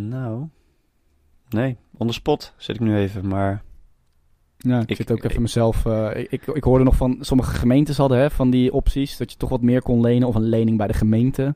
nou, 0.10 0.48
Nee, 1.50 1.78
on 1.98 2.08
the 2.08 2.14
spot 2.14 2.54
zit 2.58 2.76
ik 2.76 2.82
nu 2.82 2.98
even, 2.98 3.28
maar 3.28 3.64
Ja, 4.58 4.80
ik, 4.80 4.90
Ik- 4.90 4.96
zit 4.98 5.12
ook 5.12 5.18
even 5.24 5.30
ik- 5.32 5.40
mezelf. 5.40 5.86
eh, 5.86 6.10
ik, 6.16 6.32
ik, 6.32 6.48
ik 6.48 6.64
hoorde 6.64 6.84
nog 6.84 6.96
van 6.96 7.18
sommige 7.20 7.56
gemeentes 7.56 7.98
hadden 7.98 8.18
hè, 8.18 8.30
van 8.30 8.50
die 8.50 8.74
opties 8.74 9.18
dat 9.18 9.32
je 9.32 9.38
toch 9.38 9.50
wat 9.50 9.62
meer 9.62 9.82
kon 9.82 10.02
lenen 10.02 10.28
of 10.28 10.36
een 10.36 10.50
lening 10.50 10.78
bij 10.78 10.88
de 10.88 10.94
gemeente. 10.94 11.56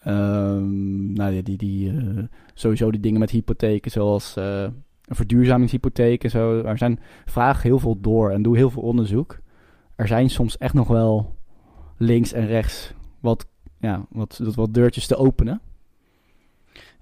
Ehm, 0.00 1.12
nou 1.12 1.32
ja, 1.32 1.42
die, 1.42 1.56
die, 1.56 1.90
eh, 1.98 2.22
sowieso 2.54 2.90
die 2.90 3.00
dingen 3.00 3.20
met 3.20 3.30
hypotheken, 3.30 3.90
zoals 3.90 4.36
eh, 4.36 4.66
een 5.10 5.16
verduurzamingshypotheek 5.16 6.24
en 6.24 6.30
zo. 6.30 6.62
Er 6.62 6.78
zijn 6.78 7.00
vraag 7.24 7.62
heel 7.62 7.78
veel 7.78 8.00
door 8.00 8.30
en 8.30 8.42
doe 8.42 8.56
heel 8.56 8.70
veel 8.70 8.82
onderzoek. 8.82 9.38
Er 9.96 10.06
zijn 10.06 10.30
soms 10.30 10.58
echt 10.58 10.74
nog 10.74 10.88
wel 10.88 11.36
links 11.96 12.32
en 12.32 12.46
rechts 12.46 12.92
wat, 13.20 13.46
ja, 13.80 14.06
wat, 14.10 14.40
wat 14.54 14.74
deurtjes 14.74 15.06
te 15.06 15.16
openen. 15.16 15.60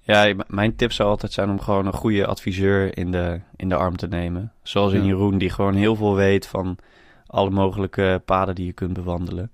ja, 0.01 0.33
mijn 0.47 0.75
tip 0.75 0.91
zou 0.91 1.09
altijd 1.09 1.31
zijn 1.31 1.49
om 1.49 1.59
gewoon 1.59 1.85
een 1.85 1.93
goede 1.93 2.25
adviseur 2.25 2.97
in 2.97 3.11
de, 3.11 3.39
in 3.55 3.69
de 3.69 3.75
arm 3.75 3.97
te 3.97 4.07
nemen. 4.07 4.53
Zoals 4.63 4.93
in 4.93 5.01
Ja. 5.01 5.05
Jeroen, 5.07 5.37
die 5.37 5.49
gewoon 5.49 5.75
heel 5.75 5.95
veel 5.95 6.15
weet 6.15 6.47
van 6.47 6.77
alle 7.25 7.49
mogelijke 7.49 8.21
paden 8.25 8.55
die 8.55 8.65
je 8.65 8.73
kunt 8.73 8.93
bewandelen. 8.93 9.51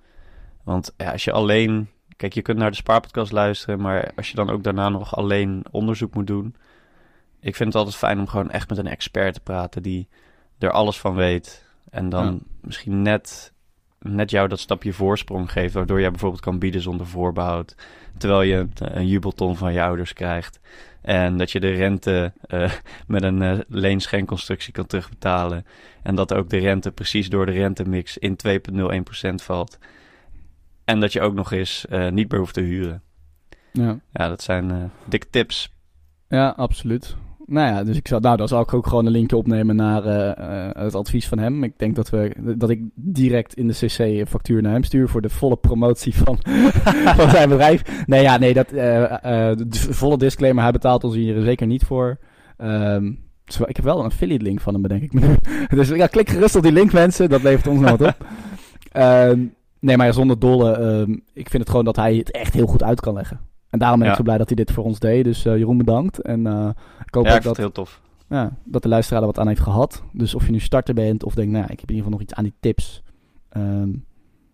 Want 0.63 0.93
ja, 0.97 1.11
als 1.11 1.23
je 1.23 1.31
alleen, 1.31 1.89
kijk, 2.17 2.33
je 2.33 2.41
kunt 2.41 2.57
naar 2.57 2.69
de 2.71 2.75
spaarpodcast 2.77 3.31
luisteren, 3.31 3.81
maar 3.81 4.11
als 4.15 4.29
je 4.29 4.35
dan 4.35 4.49
ook 4.49 4.63
daarna 4.63 4.89
nog 4.89 5.15
alleen 5.15 5.63
onderzoek 5.71 6.13
moet 6.13 6.27
doen. 6.27 6.55
Ik 7.45 7.55
vind 7.55 7.69
het 7.69 7.77
altijd 7.77 7.95
fijn 7.95 8.19
om 8.19 8.27
gewoon 8.27 8.51
echt 8.51 8.69
met 8.69 8.77
een 8.77 8.87
expert 8.87 9.33
te 9.33 9.39
praten 9.39 9.83
die 9.83 10.07
er 10.57 10.71
alles 10.71 10.99
van 10.99 11.15
weet. 11.15 11.65
En 11.89 12.09
dan 12.09 12.25
Ja. 12.25 12.39
misschien 12.61 13.01
net, 13.01 13.53
net 13.99 14.29
jou 14.29 14.47
dat 14.47 14.59
stapje 14.59 14.93
voorsprong 14.93 15.51
geeft, 15.51 15.73
waardoor 15.73 15.99
jij 15.99 16.09
bijvoorbeeld 16.09 16.41
kan 16.41 16.59
bieden 16.59 16.81
zonder 16.81 17.07
voorbehoud. 17.07 17.75
Terwijl 18.17 18.41
je 18.41 18.55
een, 18.55 18.71
een 18.77 19.07
jubelton 19.07 19.57
van 19.57 19.73
je 19.73 19.81
ouders 19.83 20.13
krijgt. 20.13 20.59
En 21.01 21.37
dat 21.37 21.51
je 21.51 21.59
de 21.59 21.71
rente 21.71 22.33
eh, 22.41 22.71
met 23.07 23.23
een 23.23 23.41
eh 23.41 23.59
leenschenconstructie 23.67 24.73
kan 24.73 24.85
terugbetalen. 24.85 25.65
En 26.03 26.15
dat 26.15 26.33
ook 26.33 26.49
de 26.49 26.57
rente 26.57 26.91
precies 26.91 27.29
door 27.29 27.45
de 27.45 27.51
rentemix 27.51 28.17
in 28.17 28.37
2,01% 28.47 29.35
valt. 29.35 29.77
En 30.85 30.99
dat 30.99 31.13
je 31.13 31.21
ook 31.21 31.33
nog 31.33 31.51
eens 31.51 31.87
eh, 31.87 32.09
niet 32.09 32.31
meer 32.31 32.39
hoeft 32.39 32.53
te 32.53 32.61
huren. 32.61 33.01
Ja. 33.71 33.99
Ja, 34.13 34.27
dat 34.27 34.41
zijn 34.41 34.71
eh, 34.71 34.83
dikke 35.05 35.29
tips. 35.29 35.73
Ja, 36.29 36.49
absoluut. 36.49 37.15
Nou 37.47 37.67
ja, 37.67 37.83
dus 37.83 37.97
ik 37.97 38.07
zou, 38.07 38.21
nou, 38.21 38.37
dan 38.37 38.47
zal 38.47 38.61
ik 38.61 38.73
ook 38.73 38.87
gewoon 38.87 39.05
een 39.05 39.11
linkje 39.11 39.37
opnemen 39.37 39.75
naar 39.75 40.05
eh, 40.05 40.69
eh, 40.69 40.83
het 40.83 40.95
advies 40.95 41.27
van 41.27 41.39
hem. 41.39 41.63
Ik 41.63 41.73
denk 41.77 41.95
dat, 41.95 42.09
we, 42.09 42.35
dat 42.57 42.69
ik 42.69 42.81
direct 42.95 43.53
in 43.53 43.67
de 43.67 43.73
CC 43.73 43.99
een 43.99 44.27
factuur 44.27 44.61
naar 44.61 44.71
hem 44.71 44.83
stuur 44.83 45.09
voor 45.09 45.21
de 45.21 45.29
volle 45.29 45.57
promotie 45.57 46.15
van, 46.15 46.37
van 47.17 47.29
zijn 47.29 47.49
bedrijf. 47.49 48.05
Nee, 48.05 48.21
ja, 48.21 48.37
nee, 48.37 48.53
dat, 48.53 48.71
eh, 48.71 49.51
de 49.57 49.67
volle 49.89 50.17
disclaimer, 50.17 50.63
hij 50.63 50.71
betaalt 50.71 51.03
ons 51.03 51.15
hier 51.15 51.41
zeker 51.41 51.67
niet 51.67 51.83
voor. 51.83 52.17
Ehm, 52.57 53.11
dus 53.45 53.59
ik 53.59 53.75
heb 53.75 53.85
wel 53.85 53.99
een 53.99 54.05
affiliate 54.05 54.43
link 54.43 54.61
van 54.61 54.73
hem, 54.73 54.81
bedenk 54.81 55.01
ik 55.01 55.13
me 55.13 55.19
nu. 55.19 55.35
Dus 55.77 55.89
ja, 55.89 56.07
klik 56.07 56.29
gerust 56.29 56.55
op 56.55 56.63
die 56.63 56.71
link, 56.71 56.93
mensen. 56.93 57.29
Dat 57.29 57.43
levert 57.43 57.67
ons 57.67 57.79
nog 57.79 57.89
wat 57.89 58.01
op. 58.01 58.15
Ehm, 58.91 59.39
nee, 59.79 59.97
maar 59.97 60.13
zonder 60.13 60.39
dolle, 60.39 60.71
ehm, 60.71 61.11
ik 61.33 61.49
vind 61.49 61.61
het 61.61 61.69
gewoon 61.69 61.85
dat 61.85 61.95
hij 61.95 62.15
het 62.15 62.31
echt 62.31 62.53
heel 62.53 62.67
goed 62.67 62.83
uit 62.83 62.99
kan 62.99 63.13
leggen. 63.13 63.39
En 63.75 63.81
daarom 63.81 63.99
ben 63.99 64.09
ik 64.09 64.15
zo 64.15 64.23
blij 64.23 64.37
dat 64.37 64.47
hij 64.47 64.55
dit 64.55 64.71
voor 64.71 64.83
ons 64.83 64.99
deed. 64.99 65.23
Dus 65.23 65.45
eh, 65.45 65.57
Jeroen, 65.57 65.77
bedankt. 65.77 66.21
En 66.21 66.47
eh, 66.47 66.69
ik 67.05 67.13
hoop 67.13 67.25
Ja, 67.25 67.35
ik 67.35 67.41
dat, 67.41 67.51
het 67.51 67.57
heel 67.57 67.71
tof. 67.71 68.01
ja, 68.29 68.51
dat 68.63 68.81
de 68.81 68.87
luisteraar 68.87 69.21
er 69.21 69.27
wat 69.27 69.39
aan 69.39 69.47
heeft 69.47 69.61
gehad. 69.61 70.03
Dus 70.11 70.35
of 70.35 70.45
je 70.45 70.51
nu 70.51 70.59
starter 70.59 70.93
bent 70.93 71.23
of 71.23 71.33
denkt, 71.35 71.51
nou, 71.51 71.63
ja, 71.65 71.71
ik 71.71 71.79
heb 71.79 71.89
in 71.89 71.95
ieder 71.95 72.03
geval 72.03 72.11
nog 72.11 72.21
iets 72.21 72.33
aan 72.33 72.43
die 72.43 72.53
tips. 72.59 73.03
Ehm, 73.49 73.89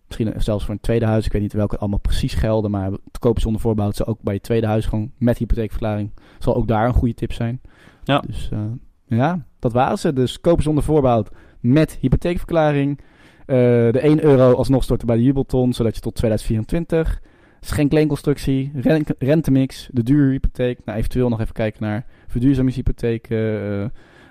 misschien 0.06 0.32
zelfs 0.36 0.64
voor 0.64 0.74
een 0.74 0.80
tweede 0.80 1.06
huis. 1.06 1.26
Ik 1.26 1.32
weet 1.32 1.42
niet 1.42 1.52
welke 1.52 1.78
allemaal 1.78 1.98
precies 1.98 2.34
gelden. 2.34 2.70
Maar 2.70 2.90
te 3.10 3.18
kopen 3.18 3.42
zonder 3.42 3.60
voorbouw 3.60 3.92
zou 3.92 4.08
ook 4.08 4.22
bij 4.22 4.34
je 4.34 4.40
tweede 4.40 4.66
huis 4.66 4.86
gewoon 4.86 5.12
met 5.18 5.38
hypotheekverklaring. 5.38 6.10
Zal 6.38 6.54
ook 6.56 6.68
daar 6.68 6.86
een 6.86 6.94
goede 6.94 7.14
tip 7.14 7.32
zijn. 7.32 7.60
Ja. 8.04 8.18
Dus 8.26 8.48
eh, 8.52 8.58
ja, 9.04 9.44
dat 9.58 9.72
waren 9.72 9.98
ze. 9.98 10.12
Dus 10.12 10.40
kopen 10.40 10.62
zonder 10.62 10.84
voorbouw 10.84 11.24
met 11.60 11.98
hypotheekverklaring. 12.00 13.00
De 13.46 13.98
1 14.02 14.24
euro 14.24 14.52
alsnog 14.52 14.82
storten 14.82 15.06
bij 15.06 15.16
de 15.16 15.22
jubelton, 15.22 15.72
zodat 15.72 15.94
je 15.94 16.00
tot 16.00 16.14
2024. 16.14 17.20
Schenkleenconstructie, 17.64 18.72
ren 18.74 19.04
rentemix, 19.18 19.88
de 19.92 20.02
duurhypotheek. 20.02 20.84
Nou, 20.84 20.98
eventueel 20.98 21.28
nog 21.28 21.40
even 21.40 21.54
kijken 21.54 21.82
naar 21.82 22.06
verduurzamingshypotheken, 22.26 23.38
eh, 23.38 23.84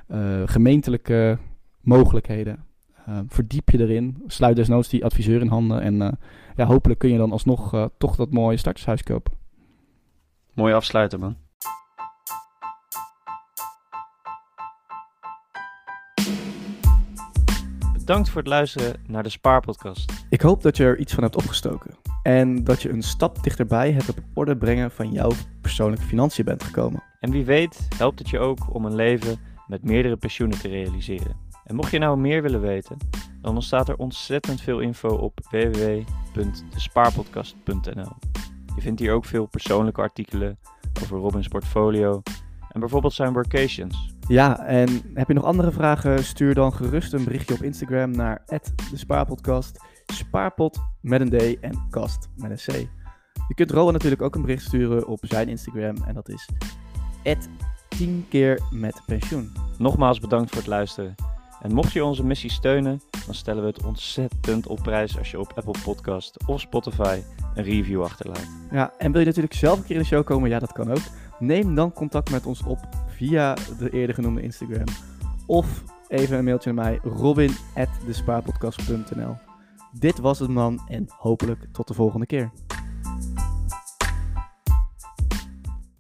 eh, 0.08 0.48
gemeentelijke 0.48 1.38
mogelijkheden. 1.82 2.66
Eh, 3.06 3.20
verdiep 3.28 3.70
je 3.70 3.80
erin. 3.80 4.24
Sluit 4.28 4.56
desnoods 4.56 4.90
die 4.90 5.06
adviseur 5.06 5.42
in 5.42 5.48
handen. 5.48 5.82
En 5.82 6.02
eh, 6.02 6.12
ja, 6.56 6.66
hopelijk 6.66 7.00
kun 7.00 7.12
je 7.12 7.18
dan 7.18 7.32
alsnog 7.32 7.74
eh, 7.74 7.86
toch 7.98 8.16
dat 8.16 8.32
mooie 8.32 8.58
startershuis 8.58 9.04
kopen. 9.04 9.34
Mooi 10.54 10.74
afsluiten, 10.74 11.20
man. 11.20 11.36
Bedankt 17.94 18.30
voor 18.30 18.42
het 18.42 18.50
luisteren 18.50 18.94
naar 19.08 19.24
de 19.24 19.30
Spaarpodcast. 19.30 20.26
Ik 20.30 20.42
hoop 20.42 20.62
dat 20.62 20.78
je 20.78 20.84
er 20.84 20.98
iets 20.98 21.14
van 21.14 21.24
hebt 21.24 21.36
opgestoken. 21.36 22.01
En 22.24 22.64
dat 22.64 22.82
je 22.82 22.90
een 22.90 23.04
stap 23.04 23.44
dichterbij 23.44 23.92
het 23.92 24.10
op 24.10 24.20
orde 24.34 24.58
brengen 24.58 24.92
van 24.92 25.12
jouw 25.12 25.32
persoonlijke 25.62 26.06
financiën 26.06 26.46
bent 26.46 26.64
gekomen. 26.64 27.04
En 27.20 27.32
wie 27.32 27.46
weet 27.46 27.88
helpt 27.98 28.20
het 28.20 28.30
je 28.30 28.40
ook 28.40 28.74
om 28.74 28.86
een 28.86 28.96
leven 28.96 29.38
met 29.68 29.84
meerdere 29.84 30.18
pensioenen 30.18 30.60
te 30.60 30.68
realiseren. 30.68 31.36
En 31.64 31.76
mocht 31.76 31.92
je 31.92 32.00
nou 32.00 32.18
meer 32.18 32.42
willen 32.42 32.62
weten, 32.62 32.98
dan 33.42 33.56
ontstaat 33.56 33.90
er 33.90 33.96
ontzettend 33.96 34.62
veel 34.62 34.80
info 34.80 35.08
op 35.08 35.40
www.despaarpodcast.nl. 35.50 38.12
Je 38.76 38.82
vindt 38.82 39.00
hier 39.00 39.14
ook 39.14 39.26
veel 39.26 39.46
persoonlijke 39.46 40.02
artikelen 40.02 40.60
over 41.02 41.18
Robins 41.18 41.48
portfolio 41.48 42.22
en 42.72 42.80
bijvoorbeeld 42.80 43.14
zijn 43.14 43.34
workations. 43.34 44.14
Ja, 44.28 44.66
en 44.66 44.90
heb 45.14 45.28
je 45.28 45.34
nog 45.34 45.44
andere 45.44 45.72
vragen? 45.72 46.24
Stuur 46.24 46.54
dan 46.54 46.74
gerust 46.74 47.14
een 47.14 47.24
berichtje 47.24 47.54
op 47.54 47.62
Instagram 47.62 48.12
naar 48.12 48.42
de 48.92 48.98
Spaarpodcast. 48.98 49.80
Spaarpot 50.12 50.80
met 51.02 51.22
een 51.22 51.30
D 51.30 51.60
en 51.60 51.88
kast 51.90 52.30
met 52.36 52.52
een 52.52 52.74
C. 52.74 52.90
Je 53.48 53.54
kunt 53.56 53.72
Rowan 53.72 53.94
natuurlijk 53.94 54.22
ook 54.22 54.36
een 54.36 54.42
bericht 54.42 54.64
sturen 54.64 55.08
op 55.08 55.20
zijn 55.22 55.50
Instagram 55.50 55.96
en 56.06 56.14
dat 56.14 56.30
is 56.30 56.50
10 57.88 58.26
keer 58.30 58.60
met 58.72 59.02
pensioen. 59.06 59.52
Nogmaals 59.78 60.20
bedankt 60.20 60.50
voor 60.50 60.60
het 60.60 60.68
luisteren. 60.68 61.16
En 61.62 61.74
mocht 61.74 61.92
je 61.92 62.04
onze 62.04 62.26
missie 62.26 62.52
steunen, 62.52 63.02
dan 63.26 63.36
stellen 63.36 63.62
we 63.62 63.68
het 63.68 63.84
ontzettend 63.84 64.68
op 64.68 64.80
prijs 64.84 65.18
als 65.18 65.32
je 65.32 65.40
op 65.40 65.52
Apple 65.56 65.82
Podcast 65.84 66.48
of 66.48 66.62
Spotify 66.62 67.22
een 67.56 67.64
review 67.64 68.04
achterlaat. 68.04 68.48
Ja, 68.72 68.94
en 68.98 69.12
wil 69.12 69.20
je 69.20 69.28
natuurlijk 69.28 69.54
zelf 69.54 69.78
een 69.78 69.84
keer 69.84 69.96
in 69.96 70.02
de 70.02 70.08
show 70.08 70.26
komen? 70.26 70.50
Ja, 70.50 70.60
dat 70.60 70.72
kan 70.72 70.92
ook. 70.92 71.04
Neem 71.40 71.76
dan 71.76 71.94
contact 71.94 72.32
met 72.32 72.46
ons 72.46 72.64
op 72.64 72.80
via 73.08 73.54
de 73.80 73.90
eerder 73.90 74.16
genoemde 74.16 74.42
Instagram. 74.42 74.88
Of 75.46 75.84
even 76.08 76.38
een 76.38 76.44
mailtje 76.44 76.74
naar 76.74 76.86
mij, 76.86 77.00
robin.despaarpodcast.nl 77.04 79.51
Dit 80.00 80.20
was 80.20 80.40
het 80.40 80.50
man 80.50 80.82
en 80.88 81.06
hopelijk 81.18 81.68
tot 81.72 81.88
de 81.88 81.94
volgende 81.94 82.26
keer. 82.26 82.52